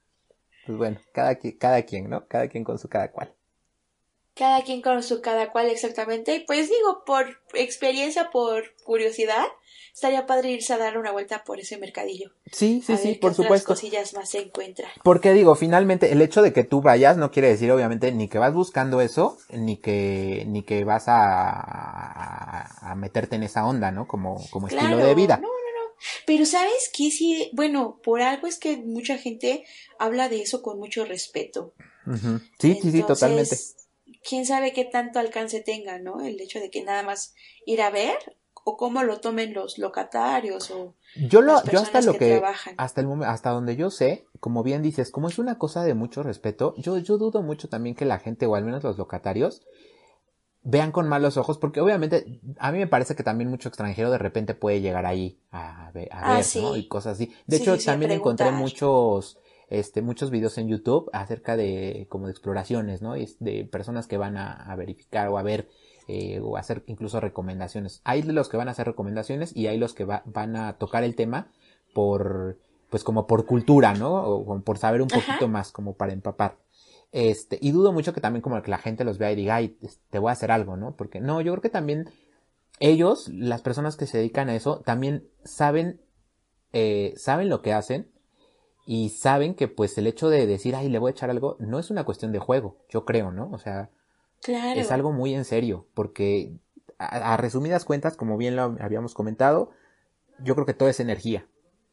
pues 0.65 0.79
bueno, 0.79 1.01
cada, 1.13 1.39
cada 1.59 1.83
quien, 1.83 2.09
¿no? 2.09 2.27
Cada 2.29 2.49
quien 2.49 2.65
con 2.65 2.79
su 2.79 2.89
cada 2.89 3.11
cual. 3.11 3.35
Cada 4.35 4.63
quien 4.63 4.81
con 4.81 5.03
su 5.03 5.21
cada 5.21 5.51
cual 5.51 5.69
exactamente. 5.69 6.35
Y 6.35 6.41
pues 6.41 6.71
digo, 6.71 7.05
por 7.05 7.27
experiencia, 7.53 8.31
por 8.31 8.75
curiosidad, 8.85 9.47
estaría 9.99 10.27
padre 10.27 10.53
irse 10.53 10.73
a 10.73 10.79
dar 10.79 10.97
una 10.97 11.11
vuelta 11.11 11.43
por 11.43 11.59
ese 11.59 11.77
mercadillo. 11.77 12.31
Sí, 12.53 12.83
sí, 12.87 12.93
a 12.93 12.97
sí, 12.97 13.09
ver 13.09 13.15
qué 13.15 13.21
por 13.21 13.33
otras 13.33 13.45
supuesto. 13.45 13.67
cosillas 13.75 14.15
más 14.15 14.31
se 14.31 14.39
encuentran. 14.39 14.91
Porque 15.03 15.33
digo, 15.33 15.57
finalmente, 15.57 16.13
el 16.13 16.23
hecho 16.23 16.41
de 16.41 16.53
que 16.53 16.63
tú 16.63 16.81
vayas 16.81 17.17
no 17.17 17.33
quiere 17.33 17.49
decir, 17.49 17.71
obviamente, 17.73 18.13
ni 18.13 18.29
que 18.29 18.39
vas 18.39 18.55
buscando 18.55 19.01
eso, 19.01 19.39
ni 19.51 19.77
que, 19.77 20.45
ni 20.47 20.63
que 20.63 20.85
vas 20.85 21.09
a, 21.09 21.19
a, 21.19 22.93
a 22.93 22.95
meterte 22.95 23.37
en 23.37 23.43
esa 23.43 23.67
onda, 23.67 23.91
¿no? 23.91 24.07
Como, 24.07 24.41
como 24.51 24.69
estilo 24.69 24.99
de 24.99 25.15
vida. 25.17 25.37
No, 25.39 25.49
no, 25.49 25.53
no. 25.53 25.93
Pero 26.27 26.47
¿sabes 26.47 26.91
qué? 26.97 27.11
Sí, 27.11 27.51
bueno, 27.53 28.01
por 28.05 28.23
algo 28.23 28.47
es 28.47 28.59
que 28.59 28.77
mucha 28.77 29.19
gente 29.19 29.65
habla 29.99 30.29
de 30.29 30.43
eso 30.43 30.63
con 30.63 30.79
mucho 30.79 31.05
respeto. 31.07 31.75
Sí, 32.61 32.79
sí, 32.81 32.93
sí, 32.93 33.03
totalmente. 33.03 33.57
Quién 34.27 34.47
sabe 34.47 34.73
qué 34.73 34.85
tanto 34.85 35.19
alcance 35.19 35.61
tenga, 35.61 35.99
¿no? 35.99 36.21
El 36.25 36.41
hecho 36.41 36.61
de 36.61 36.71
que 36.71 36.83
nada 36.85 37.03
más 37.03 37.35
ir 37.67 37.83
a 37.83 37.91
ver 37.91 38.17
o 38.69 38.77
cómo 38.77 39.03
lo 39.05 39.21
tomen 39.21 39.55
los 39.55 39.79
locatarios 39.79 40.71
o 40.71 40.95
Yo 41.15 41.43
lo, 41.43 41.63
las 41.65 41.65
yo 41.65 41.81
hasta 41.81 42.01
lo 42.01 42.13
que 42.13 42.19
que, 42.19 42.31
trabajan. 42.39 42.77
hasta 42.77 43.01
el 43.01 43.07
momento, 43.09 43.31
hasta 43.33 43.51
donde 43.51 43.77
yo 43.77 43.91
sé, 43.91 44.27
como 44.41 44.63
bien 44.63 44.83
dices, 44.83 45.11
como 45.11 45.29
es 45.29 45.39
una 45.39 45.59
cosa 45.59 45.83
de 45.83 45.95
mucho 45.95 46.23
respeto, 46.23 46.75
yo, 46.77 46.99
yo 46.99 47.19
dudo 47.19 47.43
mucho 47.43 47.69
también 47.69 47.97
que 47.97 48.05
la 48.05 48.19
gente, 48.19 48.47
o 48.47 48.55
al 48.55 48.65
menos 48.65 48.85
los 48.85 48.99
locatarios, 48.99 49.63
vean 50.63 50.93
con 50.93 51.09
malos 51.09 51.37
ojos, 51.37 51.59
porque 51.59 51.81
obviamente 51.81 52.41
a 52.59 52.73
mí 52.73 52.79
me 52.79 52.87
parece 52.87 53.17
que 53.17 53.23
también 53.23 53.49
mucho 53.51 53.69
extranjero 53.69 54.11
de 54.11 54.19
repente 54.19 54.55
puede 54.55 54.81
llegar 54.81 55.07
ahí 55.07 55.39
a, 55.51 55.87
a 55.89 55.93
Ah, 56.11 56.37
ver, 56.37 56.45
sí. 56.45 56.61
¿no? 56.63 56.77
Y 56.77 56.89
cosas 56.89 57.15
así. 57.15 57.33
De 57.47 57.57
Sí, 57.57 57.63
hecho, 57.63 57.79
sí, 57.79 57.89
a 57.91 57.93
también 57.93 58.11
encontré 58.13 58.51
muchos 58.53 59.39
este, 59.71 60.03
muchos 60.03 60.31
videos 60.31 60.57
en 60.59 60.69
YouTube 60.69 61.11
acerca 61.13 61.57
de 61.57 62.07
como 62.11 62.27
de 62.27 62.33
exploraciones, 62.33 63.03
¿no? 63.03 63.15
Es 63.15 63.37
de 63.39 63.65
personas 63.65 64.07
que 64.07 64.17
van 64.19 64.37
a, 64.37 64.53
a 64.53 64.77
verificar 64.77 65.29
o 65.29 65.39
a 65.39 65.43
ver 65.43 65.69
eh, 66.09 66.41
o 66.43 66.57
hacer 66.57 66.83
incluso 66.87 67.21
recomendaciones. 67.21 68.01
Hay 68.03 68.23
los 68.23 68.49
que 68.49 68.57
van 68.57 68.69
a 68.69 68.71
hacer 68.71 68.87
recomendaciones 68.87 69.55
y 69.55 69.67
hay 69.67 69.77
los 69.77 69.93
que 69.93 70.07
va, 70.07 70.23
van 70.25 70.57
a 70.57 70.79
tocar 70.79 71.05
el 71.05 71.15
tema 71.15 71.53
por, 71.93 72.59
pues 72.89 73.05
como 73.05 73.27
por 73.27 73.45
cultura, 73.45 73.93
¿no? 73.93 74.15
O 74.15 74.61
por 74.63 74.79
saber 74.79 75.03
un 75.03 75.09
poquito 75.09 75.49
más, 75.49 75.71
como 75.71 75.95
para 75.97 76.15
empapar. 76.15 76.57
Este, 77.13 77.59
y 77.61 77.73
dudo 77.73 77.93
mucho 77.93 78.15
que 78.15 78.23
también 78.23 78.41
como 78.41 78.61
que 78.63 78.71
la 78.71 78.79
gente 78.79 79.05
los 79.05 79.19
vea 79.19 79.33
y 79.33 79.37
diga, 79.37 79.57
ay, 79.57 79.79
te 80.11 80.19
voy 80.19 80.31
a 80.31 80.33
hacer 80.33 80.51
algo, 80.51 80.79
¿no? 80.79 80.97
Porque 80.97 81.21
no, 81.21 81.43
yo 81.43 81.53
creo 81.53 81.63
que 81.63 81.69
también 81.69 82.09
ellos, 82.81 83.29
las 83.29 83.61
personas 83.61 83.97
que 83.97 84.07
se 84.07 84.17
dedican 84.17 84.49
a 84.49 84.55
eso, 84.55 84.81
también 84.81 85.29
saben, 85.45 86.01
eh, 86.73 87.13
saben 87.17 87.51
lo 87.51 87.61
que 87.61 87.75
hacen 87.75 88.11
y 88.87 89.11
saben 89.11 89.55
que 89.55 89.69
pues 89.69 89.99
el 89.99 90.07
hecho 90.07 90.31
de 90.31 90.47
decir, 90.47 90.75
ay, 90.75 90.89
le 90.89 90.99
voy 90.99 91.11
a 91.11 91.13
echar 91.13 91.29
algo, 91.29 91.57
no 91.61 91.79
es 91.79 91.91
una 91.91 92.05
cuestión 92.05 92.33
de 92.33 92.39
juego, 92.39 92.79
yo 92.89 93.05
creo, 93.05 93.31
¿no? 93.31 93.51
O 93.53 93.59
sea, 93.59 93.91
claro. 94.43 94.81
es 94.81 94.91
algo 94.91 95.13
muy 95.13 95.35
en 95.35 95.45
serio, 95.45 95.87
porque 95.95 96.53
a, 96.99 97.35
a, 97.35 97.37
resumidas 97.37 97.85
cuentas, 97.85 98.17
como 98.17 98.37
bien 98.37 98.57
lo 98.57 98.77
habíamos 98.81 99.15
comentado, 99.15 99.71
yo 100.43 100.55
creo 100.55 100.67
que 100.67 100.75
todo 100.75 100.89
es 100.89 101.01
energía. 101.01 101.47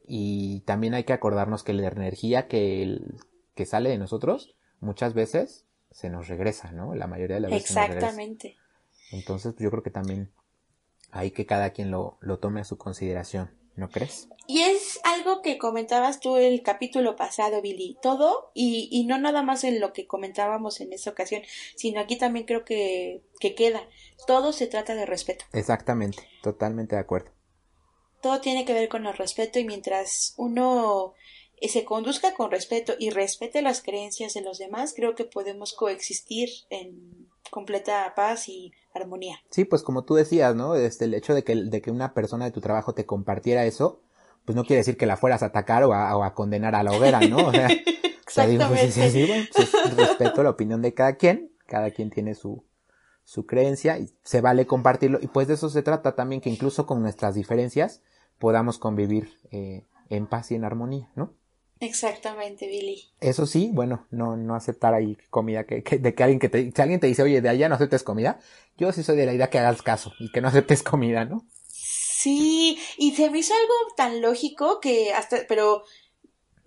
Y 0.06 0.60
también 0.60 0.94
hay 0.94 1.04
que 1.04 1.12
acordarnos 1.12 1.64
que 1.64 1.72
la 1.72 1.88
energía 1.88 2.46
que, 2.46 2.82
el, 2.82 3.16
que 3.54 3.66
sale 3.66 3.90
de 3.90 3.98
nosotros, 3.98 4.54
muchas 4.80 5.14
veces 5.14 5.64
se 5.90 6.10
nos 6.10 6.28
regresa, 6.28 6.72
¿no? 6.72 6.94
La 6.94 7.06
mayoría 7.06 7.36
de 7.36 7.40
las 7.40 7.50
veces. 7.50 7.70
Exactamente. 7.70 8.56
Entonces, 9.10 9.54
yo 9.58 9.70
creo 9.70 9.82
que 9.82 9.90
también 9.90 10.30
hay 11.10 11.30
que 11.30 11.46
cada 11.46 11.70
quien 11.70 11.90
lo, 11.90 12.18
lo 12.20 12.38
tome 12.38 12.60
a 12.60 12.64
su 12.64 12.76
consideración. 12.76 13.50
¿No 13.76 13.90
crees? 13.90 14.28
Y 14.46 14.62
es 14.62 15.00
algo 15.04 15.42
que 15.42 15.58
comentabas 15.58 16.20
tú 16.20 16.36
el 16.36 16.62
capítulo 16.62 17.14
pasado, 17.14 17.60
Billy. 17.60 17.98
Todo, 18.00 18.50
y, 18.54 18.88
y 18.90 19.04
no 19.04 19.18
nada 19.18 19.42
más 19.42 19.64
en 19.64 19.80
lo 19.80 19.92
que 19.92 20.06
comentábamos 20.06 20.80
en 20.80 20.92
esa 20.92 21.10
ocasión, 21.10 21.42
sino 21.74 22.00
aquí 22.00 22.16
también 22.16 22.46
creo 22.46 22.64
que, 22.64 23.22
que 23.38 23.54
queda. 23.54 23.86
Todo 24.26 24.52
se 24.52 24.66
trata 24.66 24.94
de 24.94 25.04
respeto. 25.04 25.44
Exactamente, 25.52 26.26
totalmente 26.42 26.96
de 26.96 27.02
acuerdo. 27.02 27.32
Todo 28.22 28.40
tiene 28.40 28.64
que 28.64 28.72
ver 28.72 28.88
con 28.88 29.06
el 29.06 29.14
respeto 29.14 29.58
y 29.58 29.64
mientras 29.64 30.34
uno 30.38 31.14
se 31.60 31.84
conduzca 31.84 32.34
con 32.34 32.50
respeto 32.50 32.94
y 32.98 33.10
respete 33.10 33.62
las 33.62 33.82
creencias 33.82 34.34
de 34.34 34.42
los 34.42 34.58
demás, 34.58 34.94
creo 34.94 35.14
que 35.14 35.24
podemos 35.24 35.72
coexistir 35.72 36.48
en 36.70 37.28
completa 37.50 38.12
paz 38.14 38.48
y 38.48 38.72
armonía. 38.94 39.36
Sí, 39.50 39.64
pues 39.64 39.82
como 39.82 40.04
tú 40.04 40.14
decías, 40.14 40.54
¿no? 40.54 40.74
Este, 40.74 41.04
el 41.04 41.14
hecho 41.14 41.34
de 41.34 41.44
que, 41.44 41.54
de 41.54 41.82
que 41.82 41.90
una 41.90 42.14
persona 42.14 42.44
de 42.44 42.50
tu 42.50 42.60
trabajo 42.60 42.94
te 42.94 43.06
compartiera 43.06 43.64
eso, 43.64 44.00
pues 44.44 44.56
no 44.56 44.64
quiere 44.64 44.78
decir 44.78 44.96
que 44.96 45.06
la 45.06 45.16
fueras 45.16 45.42
a 45.42 45.46
atacar 45.46 45.84
o 45.84 45.92
a, 45.92 46.16
o 46.16 46.24
a 46.24 46.34
condenar 46.34 46.74
a 46.74 46.82
la 46.82 46.92
hoguera, 46.92 47.20
¿no? 47.20 47.48
O 47.48 47.52
sea, 47.52 47.68
Exactamente. 47.68 47.92
O 48.26 48.30
sea, 48.30 48.46
digo, 48.46 48.64
pues, 48.68 48.92
sí, 48.92 49.26
bueno, 49.26 49.44
pues, 49.54 49.96
respeto 49.96 50.42
la 50.42 50.50
opinión 50.50 50.82
de 50.82 50.92
cada 50.92 51.14
quien, 51.14 51.52
cada 51.66 51.90
quien 51.92 52.10
tiene 52.10 52.34
su, 52.34 52.64
su 53.26 53.46
creencia 53.46 53.98
y 53.98 54.10
se 54.22 54.40
vale 54.40 54.66
compartirlo 54.66 55.18
y 55.20 55.28
pues 55.28 55.48
de 55.48 55.54
eso 55.54 55.68
se 55.68 55.82
trata 55.82 56.14
también 56.14 56.40
que 56.40 56.50
incluso 56.50 56.86
con 56.86 57.02
nuestras 57.02 57.34
diferencias 57.34 58.02
podamos 58.38 58.78
convivir 58.78 59.38
eh, 59.50 59.84
en 60.10 60.26
paz 60.26 60.50
y 60.50 60.54
en 60.54 60.64
armonía, 60.64 61.10
¿no? 61.14 61.34
Exactamente, 61.80 62.66
Billy. 62.66 63.04
Eso 63.20 63.46
sí, 63.46 63.70
bueno, 63.72 64.06
no, 64.10 64.36
no 64.36 64.54
aceptar 64.54 64.94
ahí 64.94 65.18
comida 65.30 65.64
que, 65.64 65.82
que, 65.82 65.98
de 65.98 66.14
que 66.14 66.22
alguien 66.22 66.38
que 66.38 66.48
te, 66.48 66.70
si 66.70 66.82
alguien 66.82 67.00
te 67.00 67.06
dice, 67.06 67.22
oye, 67.22 67.40
de 67.40 67.48
allá 67.48 67.68
no 67.68 67.74
aceptes 67.74 68.02
comida, 68.02 68.38
yo 68.78 68.92
sí 68.92 69.02
soy 69.02 69.16
de 69.16 69.26
la 69.26 69.34
idea 69.34 69.50
que 69.50 69.58
hagas 69.58 69.82
caso 69.82 70.12
y 70.18 70.30
que 70.32 70.40
no 70.40 70.48
aceptes 70.48 70.82
comida, 70.82 71.24
¿no? 71.24 71.44
Sí, 71.68 72.78
y 72.96 73.14
se 73.14 73.30
me 73.30 73.38
hizo 73.38 73.52
algo 73.54 73.94
tan 73.96 74.22
lógico 74.22 74.80
que 74.80 75.12
hasta, 75.12 75.40
pero 75.46 75.84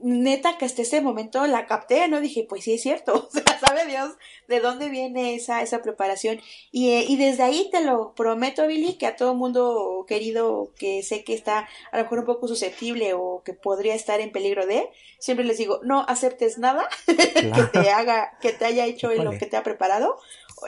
neta 0.02 0.58
que 0.58 0.66
hasta 0.66 0.82
este 0.82 1.02
momento 1.02 1.46
la 1.48 1.66
capté, 1.66 2.08
¿no? 2.08 2.22
Dije, 2.22 2.46
pues 2.48 2.64
sí 2.64 2.74
es 2.74 2.82
cierto, 2.82 3.14
o 3.30 3.32
sea, 3.32 3.60
sabe 3.60 3.86
Dios 3.86 4.14
de 4.48 4.60
dónde 4.60 4.90
viene 4.90 5.36
esa, 5.36 5.62
esa 5.62 5.82
preparación. 5.82 6.40
Y, 6.72 6.92
eh, 6.92 7.06
y 7.08 7.18
desde 7.18 7.44
ahí 7.44 7.70
te 7.72 7.84
lo 7.84 8.14
prometo, 8.14 8.66
Billy, 8.68 8.94
que 8.94 9.08
a 9.08 9.16
todo 9.16 9.36
mundo 9.36 10.06
querido 10.08 10.72
que 10.78 11.04
sé 11.04 11.24
que 11.24 11.34
está 11.34 11.68
a 11.92 11.98
lo 11.98 12.04
mejor 12.04 12.20
un 12.20 12.26
poco 12.26 12.48
susceptible 12.48 13.14
o 13.14 13.42
que 13.44 13.54
podría 13.54 13.96
estar 13.96 14.22
en 14.22 14.32
peligro 14.32 14.66
de, 14.66 14.90
siempre 15.20 15.46
les 15.46 15.58
digo, 15.58 15.80
no 15.84 16.06
aceptes 16.08 16.58
nada 16.58 16.88
claro. 17.06 17.70
que 17.72 17.80
te 17.80 17.90
haga, 17.92 18.38
que 18.42 18.52
te 18.52 18.66
haya 18.66 18.86
hecho 18.86 19.14
lo 19.14 19.32
que 19.38 19.46
te 19.46 19.58
ha 19.58 19.64
preparado 19.64 20.18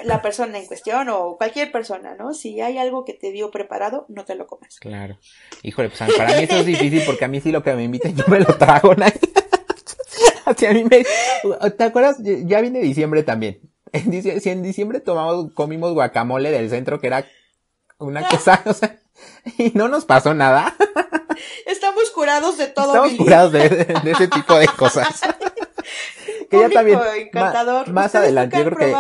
la 0.03 0.21
persona 0.21 0.57
en 0.57 0.65
cuestión 0.65 1.09
o 1.09 1.37
cualquier 1.37 1.71
persona, 1.71 2.15
¿no? 2.15 2.33
Si 2.33 2.61
hay 2.61 2.77
algo 2.77 3.05
que 3.05 3.13
te 3.13 3.31
dio 3.31 3.51
preparado, 3.51 4.05
no 4.09 4.25
te 4.25 4.35
lo 4.35 4.47
comas. 4.47 4.79
Claro. 4.79 5.17
Híjole, 5.63 5.89
pues 5.89 6.17
para 6.17 6.35
mí 6.35 6.43
eso 6.43 6.57
es 6.57 6.65
difícil 6.65 7.03
porque 7.05 7.25
a 7.25 7.27
mí 7.27 7.41
sí 7.41 7.51
lo 7.51 7.63
que 7.63 7.73
me 7.73 7.83
inviten 7.83 8.15
yo 8.15 8.23
me 8.27 8.39
lo 8.39 8.57
trago, 8.57 8.95
¿no? 8.95 9.05
Así 10.45 10.65
a 10.65 10.73
mí 10.73 10.83
me... 10.83 11.05
¿Te 11.71 11.83
acuerdas? 11.83 12.17
Ya 12.19 12.61
viene 12.61 12.79
diciembre 12.79 13.23
también. 13.23 13.59
En 13.93 14.09
diciembre, 14.09 14.41
si 14.41 14.49
en 14.49 14.63
diciembre 14.63 14.99
tomamos, 14.99 15.53
comimos 15.53 15.93
guacamole 15.93 16.51
del 16.51 16.69
centro 16.69 16.99
que 16.99 17.07
era 17.07 17.25
una 17.97 18.27
cosa, 18.27 18.61
o 18.65 18.73
sea, 18.73 18.99
y 19.57 19.71
no 19.75 19.87
nos 19.87 20.05
pasó 20.05 20.33
nada. 20.33 20.75
Estamos 21.65 22.09
curados 22.11 22.57
de 22.57 22.67
todo. 22.67 22.87
Estamos 22.87 23.11
Billy. 23.11 23.23
curados 23.23 23.51
de, 23.51 23.69
de, 23.69 23.85
de, 23.85 24.11
ese 24.11 24.27
tipo 24.27 24.57
de 24.57 24.67
cosas. 24.67 25.21
que 26.49 26.59
ya 26.59 26.69
también, 26.69 26.99
encantador. 27.17 27.87
más, 27.87 27.93
más 27.93 28.15
adelante, 28.15 28.57
yo 28.57 28.65
creo 28.65 28.77
que 28.77 28.93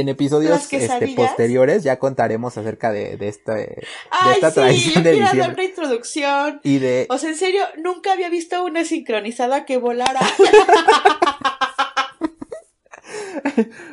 en 0.00 0.08
episodios 0.08 0.72
este, 0.72 1.08
posteriores 1.16 1.82
ya 1.82 1.98
contaremos 1.98 2.56
acerca 2.58 2.92
de, 2.92 3.16
de, 3.16 3.28
esta, 3.28 3.54
de 3.54 3.86
Ay, 4.10 4.34
esta 4.34 4.50
sí, 4.50 4.54
tradición 4.54 5.04
yo 5.04 5.10
de 5.10 5.16
quiero 5.16 5.38
dar 5.38 5.52
una 5.52 5.64
introducción. 5.64 6.60
Y 6.62 6.78
de... 6.78 7.06
O 7.08 7.18
sea, 7.18 7.30
en 7.30 7.36
serio, 7.36 7.62
nunca 7.78 8.12
había 8.12 8.28
visto 8.28 8.64
una 8.64 8.84
sincronizada 8.84 9.64
que 9.64 9.78
volara. 9.78 10.20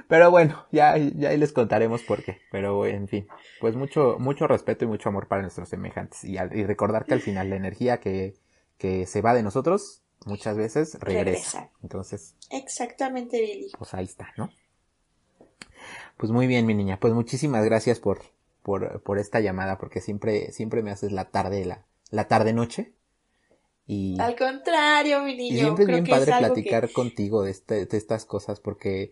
Pero 0.08 0.30
bueno, 0.32 0.66
ya, 0.72 0.98
ya 0.98 1.30
ahí 1.30 1.38
les 1.38 1.54
contaremos 1.54 2.02
por 2.04 2.24
qué. 2.24 2.40
Pero 2.52 2.86
en 2.86 3.08
fin, 3.08 3.28
pues 3.60 3.76
mucho, 3.76 4.18
mucho 4.20 4.48
respeto 4.48 4.86
y 4.86 4.88
mucho 4.88 5.10
amor 5.10 5.28
para 5.28 5.42
nuestros 5.42 5.70
semejantes. 5.70 6.24
Y, 6.24 6.38
al, 6.38 6.56
y 6.56 6.66
recordar 6.66 7.06
que 7.06 7.14
al 7.14 7.22
final 7.22 7.50
la 7.50 7.56
energía 7.56 8.00
que, 8.00 8.36
que 8.78 9.06
se 9.06 9.22
va 9.22 9.34
de 9.34 9.44
nosotros 9.44 10.04
muchas 10.26 10.58
veces 10.58 10.98
regresa. 11.00 11.24
Regresa. 11.24 11.72
Entonces, 11.82 12.36
Exactamente, 12.50 13.40
Billy. 13.40 13.72
pues 13.78 13.94
ahí 13.94 14.06
está, 14.06 14.34
¿no? 14.38 14.50
Pues 16.24 16.32
muy 16.32 16.48
bien, 16.48 16.66
mi 16.66 16.74
niña. 16.74 17.02
Pues 17.02 17.14
muchísimas 17.14 17.66
gracias 17.66 18.00
por, 18.00 18.22
por, 18.62 19.04
por 19.04 19.20
esta 19.20 19.42
llamada, 19.42 19.78
porque 19.78 20.00
siempre, 20.00 20.54
siempre 20.54 20.82
me 20.82 20.90
haces 20.90 21.12
la 21.12 21.26
tarde, 21.26 21.66
la, 21.66 21.84
la 22.12 22.30
tarde 22.30 22.54
noche. 22.54 22.94
Y, 23.88 24.18
Al 24.22 24.38
contrario, 24.38 25.20
mi 25.20 25.36
niño. 25.36 25.54
y 25.54 25.60
siempre 25.60 25.84
es 25.84 25.88
bien 25.90 26.06
que 26.06 26.12
padre 26.12 26.32
es 26.32 26.38
platicar 26.38 26.88
que... 26.88 26.94
contigo 26.94 27.44
de, 27.44 27.52
este, 27.52 27.86
de 27.88 27.98
estas 27.98 28.24
cosas, 28.24 28.62
porque, 28.62 29.12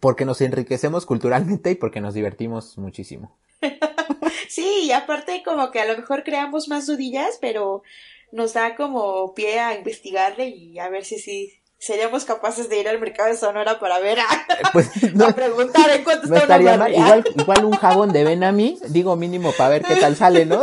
porque 0.00 0.24
nos 0.24 0.40
enriquecemos 0.40 1.06
culturalmente 1.06 1.70
y 1.70 1.74
porque 1.76 2.00
nos 2.00 2.14
divertimos 2.14 2.76
muchísimo. 2.76 3.38
sí, 4.48 4.80
y 4.82 4.90
aparte 4.90 5.44
como 5.44 5.70
que 5.70 5.78
a 5.78 5.86
lo 5.86 5.96
mejor 5.96 6.24
creamos 6.24 6.66
más 6.66 6.88
dudillas, 6.88 7.38
pero 7.40 7.84
nos 8.32 8.54
da 8.54 8.74
como 8.74 9.32
pie 9.32 9.60
a 9.60 9.78
investigarle 9.78 10.48
y 10.48 10.80
a 10.80 10.88
ver 10.88 11.04
si 11.04 11.20
sí 11.20 11.57
seríamos 11.78 12.24
capaces 12.24 12.68
de 12.68 12.80
ir 12.80 12.88
al 12.88 13.00
mercado 13.00 13.28
de 13.30 13.36
Sonora 13.36 13.78
para 13.78 13.98
ver 14.00 14.18
a, 14.20 14.26
pues, 14.72 14.90
no, 15.14 15.26
a 15.26 15.32
preguntar 15.32 15.88
en 15.90 16.04
cuánto 16.04 16.26
no 16.26 16.34
está 16.34 16.56
estaría 16.56 16.74
una 16.74 16.84
mal. 16.84 16.92
Igual, 16.94 17.24
igual 17.36 17.64
un 17.64 17.72
jabón 17.76 18.12
de 18.12 18.24
Benami, 18.24 18.78
digo 18.88 19.16
mínimo 19.16 19.52
para 19.52 19.70
ver 19.70 19.84
qué 19.84 19.96
tal 19.96 20.16
sale, 20.16 20.44
¿no? 20.46 20.62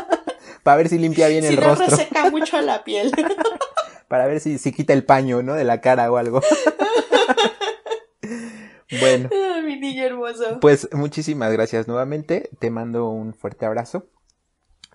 para 0.62 0.76
ver 0.76 0.88
si 0.88 0.98
limpia 0.98 1.28
bien 1.28 1.42
si 1.42 1.50
el 1.54 1.56
no 1.60 1.66
rostro. 1.66 1.86
reseca 1.88 2.30
mucho 2.30 2.60
la 2.60 2.84
piel. 2.84 3.12
para 4.08 4.26
ver 4.26 4.40
si, 4.40 4.58
si 4.58 4.72
quita 4.72 4.92
el 4.92 5.04
paño, 5.04 5.42
¿no? 5.42 5.54
De 5.54 5.64
la 5.64 5.80
cara 5.80 6.10
o 6.10 6.16
algo. 6.16 6.40
bueno. 9.00 9.28
Mi 9.64 9.76
niño 9.80 10.04
hermoso. 10.04 10.60
Pues 10.60 10.88
muchísimas 10.92 11.52
gracias 11.52 11.88
nuevamente. 11.88 12.50
Te 12.60 12.70
mando 12.70 13.08
un 13.08 13.34
fuerte 13.34 13.66
abrazo. 13.66 14.06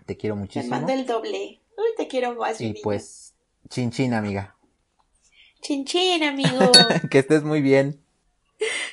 Te 0.06 0.16
quiero 0.16 0.36
Te 0.36 0.40
muchísimo. 0.42 0.70
mando 0.76 0.94
el 0.94 1.06
doble. 1.06 1.62
Uy, 1.78 1.86
te 1.98 2.08
quiero 2.08 2.34
más, 2.36 2.60
mi 2.60 2.68
Y 2.68 2.70
niño. 2.70 2.82
pues, 2.84 3.34
chin 3.70 3.92
chin, 3.92 4.14
amiga. 4.14 4.56
Chin 5.62 5.86
chin, 5.86 6.24
amigo. 6.24 6.72
que 7.12 7.20
estés 7.20 7.44
muy 7.44 7.62
bien. 7.62 8.04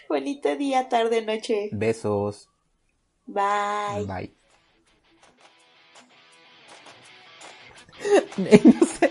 Bonito 0.08 0.56
día, 0.56 0.88
tarde, 0.88 1.22
noche. 1.22 1.68
Besos. 1.72 2.48
Bye. 3.26 4.04
Bye. 4.06 4.32
No 8.36 8.86
sé. 8.86 9.10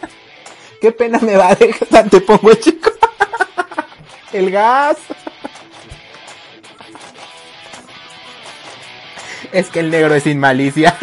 Qué 0.80 0.92
pena 0.92 1.18
me 1.20 1.36
va 1.36 1.50
a 1.50 1.54
dejar. 1.54 2.10
Te 2.10 2.20
pongo 2.20 2.52
chico. 2.54 2.90
El 4.32 4.50
gas. 4.50 4.96
Es 9.52 9.68
que 9.68 9.80
el 9.80 9.90
negro 9.90 10.14
es 10.14 10.24
sin 10.24 10.38
malicia. 10.38 10.96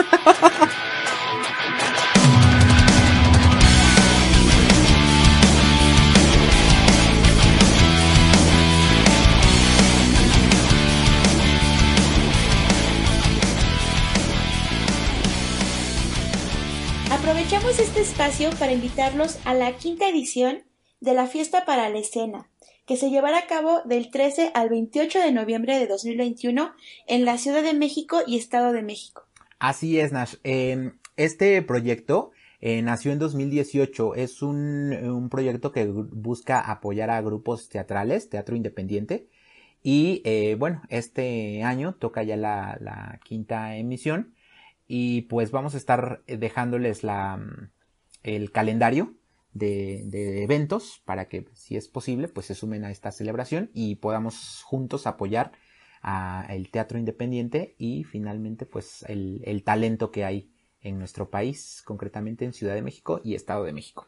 Este 17.65 18.01
espacio 18.01 18.49
para 18.59 18.71
invitarlos 18.71 19.39
a 19.43 19.53
la 19.53 19.75
quinta 19.75 20.07
edición 20.07 20.63
de 21.01 21.13
la 21.13 21.27
Fiesta 21.27 21.65
para 21.65 21.89
la 21.89 21.97
Escena, 21.97 22.47
que 22.85 22.97
se 22.97 23.09
llevará 23.09 23.39
a 23.39 23.47
cabo 23.47 23.81
del 23.83 24.09
13 24.09 24.51
al 24.53 24.69
28 24.69 25.19
de 25.19 25.31
noviembre 25.31 25.77
de 25.77 25.87
2021 25.87 26.71
en 27.07 27.25
la 27.25 27.37
Ciudad 27.37 27.63
de 27.63 27.73
México 27.73 28.19
y 28.25 28.37
Estado 28.37 28.71
de 28.71 28.83
México. 28.83 29.23
Así 29.59 29.99
es, 29.99 30.11
Nash. 30.13 30.35
Eh, 30.43 30.91
este 31.17 31.61
proyecto 31.63 32.31
eh, 32.61 32.81
nació 32.83 33.11
en 33.11 33.19
2018. 33.19 34.15
Es 34.15 34.41
un, 34.41 34.93
un, 34.93 35.29
proyecto 35.29 35.71
que 35.71 35.85
busca 35.85 36.59
apoyar 36.61 37.09
a 37.09 37.21
grupos 37.21 37.69
teatrales, 37.69 38.29
teatro 38.29 38.55
independiente. 38.55 39.27
Y 39.83 40.21
eh, 40.25 40.55
bueno, 40.57 40.83
este 40.89 41.63
año 41.63 41.95
toca 41.95 42.23
ya 42.23 42.37
la, 42.37 42.77
la, 42.79 43.19
quinta 43.23 43.75
emisión. 43.75 44.33
Y 44.87 45.23
pues 45.23 45.51
vamos 45.51 45.73
a 45.75 45.77
estar 45.77 46.23
dejándoles 46.27 47.03
la, 47.03 47.39
el 48.23 48.51
calendario 48.51 49.15
de, 49.53 50.43
eventos 50.43 51.01
para 51.05 51.27
que, 51.27 51.45
si 51.53 51.75
es 51.75 51.87
posible, 51.87 52.27
pues 52.27 52.45
se 52.47 52.55
sumen 52.55 52.85
a 52.85 52.91
esta 52.91 53.11
celebración 53.11 53.69
y 53.73 53.95
podamos 53.95 54.61
juntos 54.63 55.07
apoyar 55.07 55.51
el 56.49 56.69
teatro 56.69 56.99
independiente 56.99 57.75
y 57.77 58.03
finalmente 58.03 58.65
pues 58.65 59.03
el, 59.07 59.41
el 59.45 59.63
talento 59.63 60.11
que 60.11 60.23
hay 60.23 60.51
en 60.81 60.99
nuestro 60.99 61.29
país, 61.29 61.81
concretamente 61.83 62.45
en 62.45 62.53
Ciudad 62.53 62.75
de 62.75 62.81
México 62.81 63.19
y 63.23 63.35
Estado 63.35 63.63
de 63.63 63.73
México. 63.73 64.05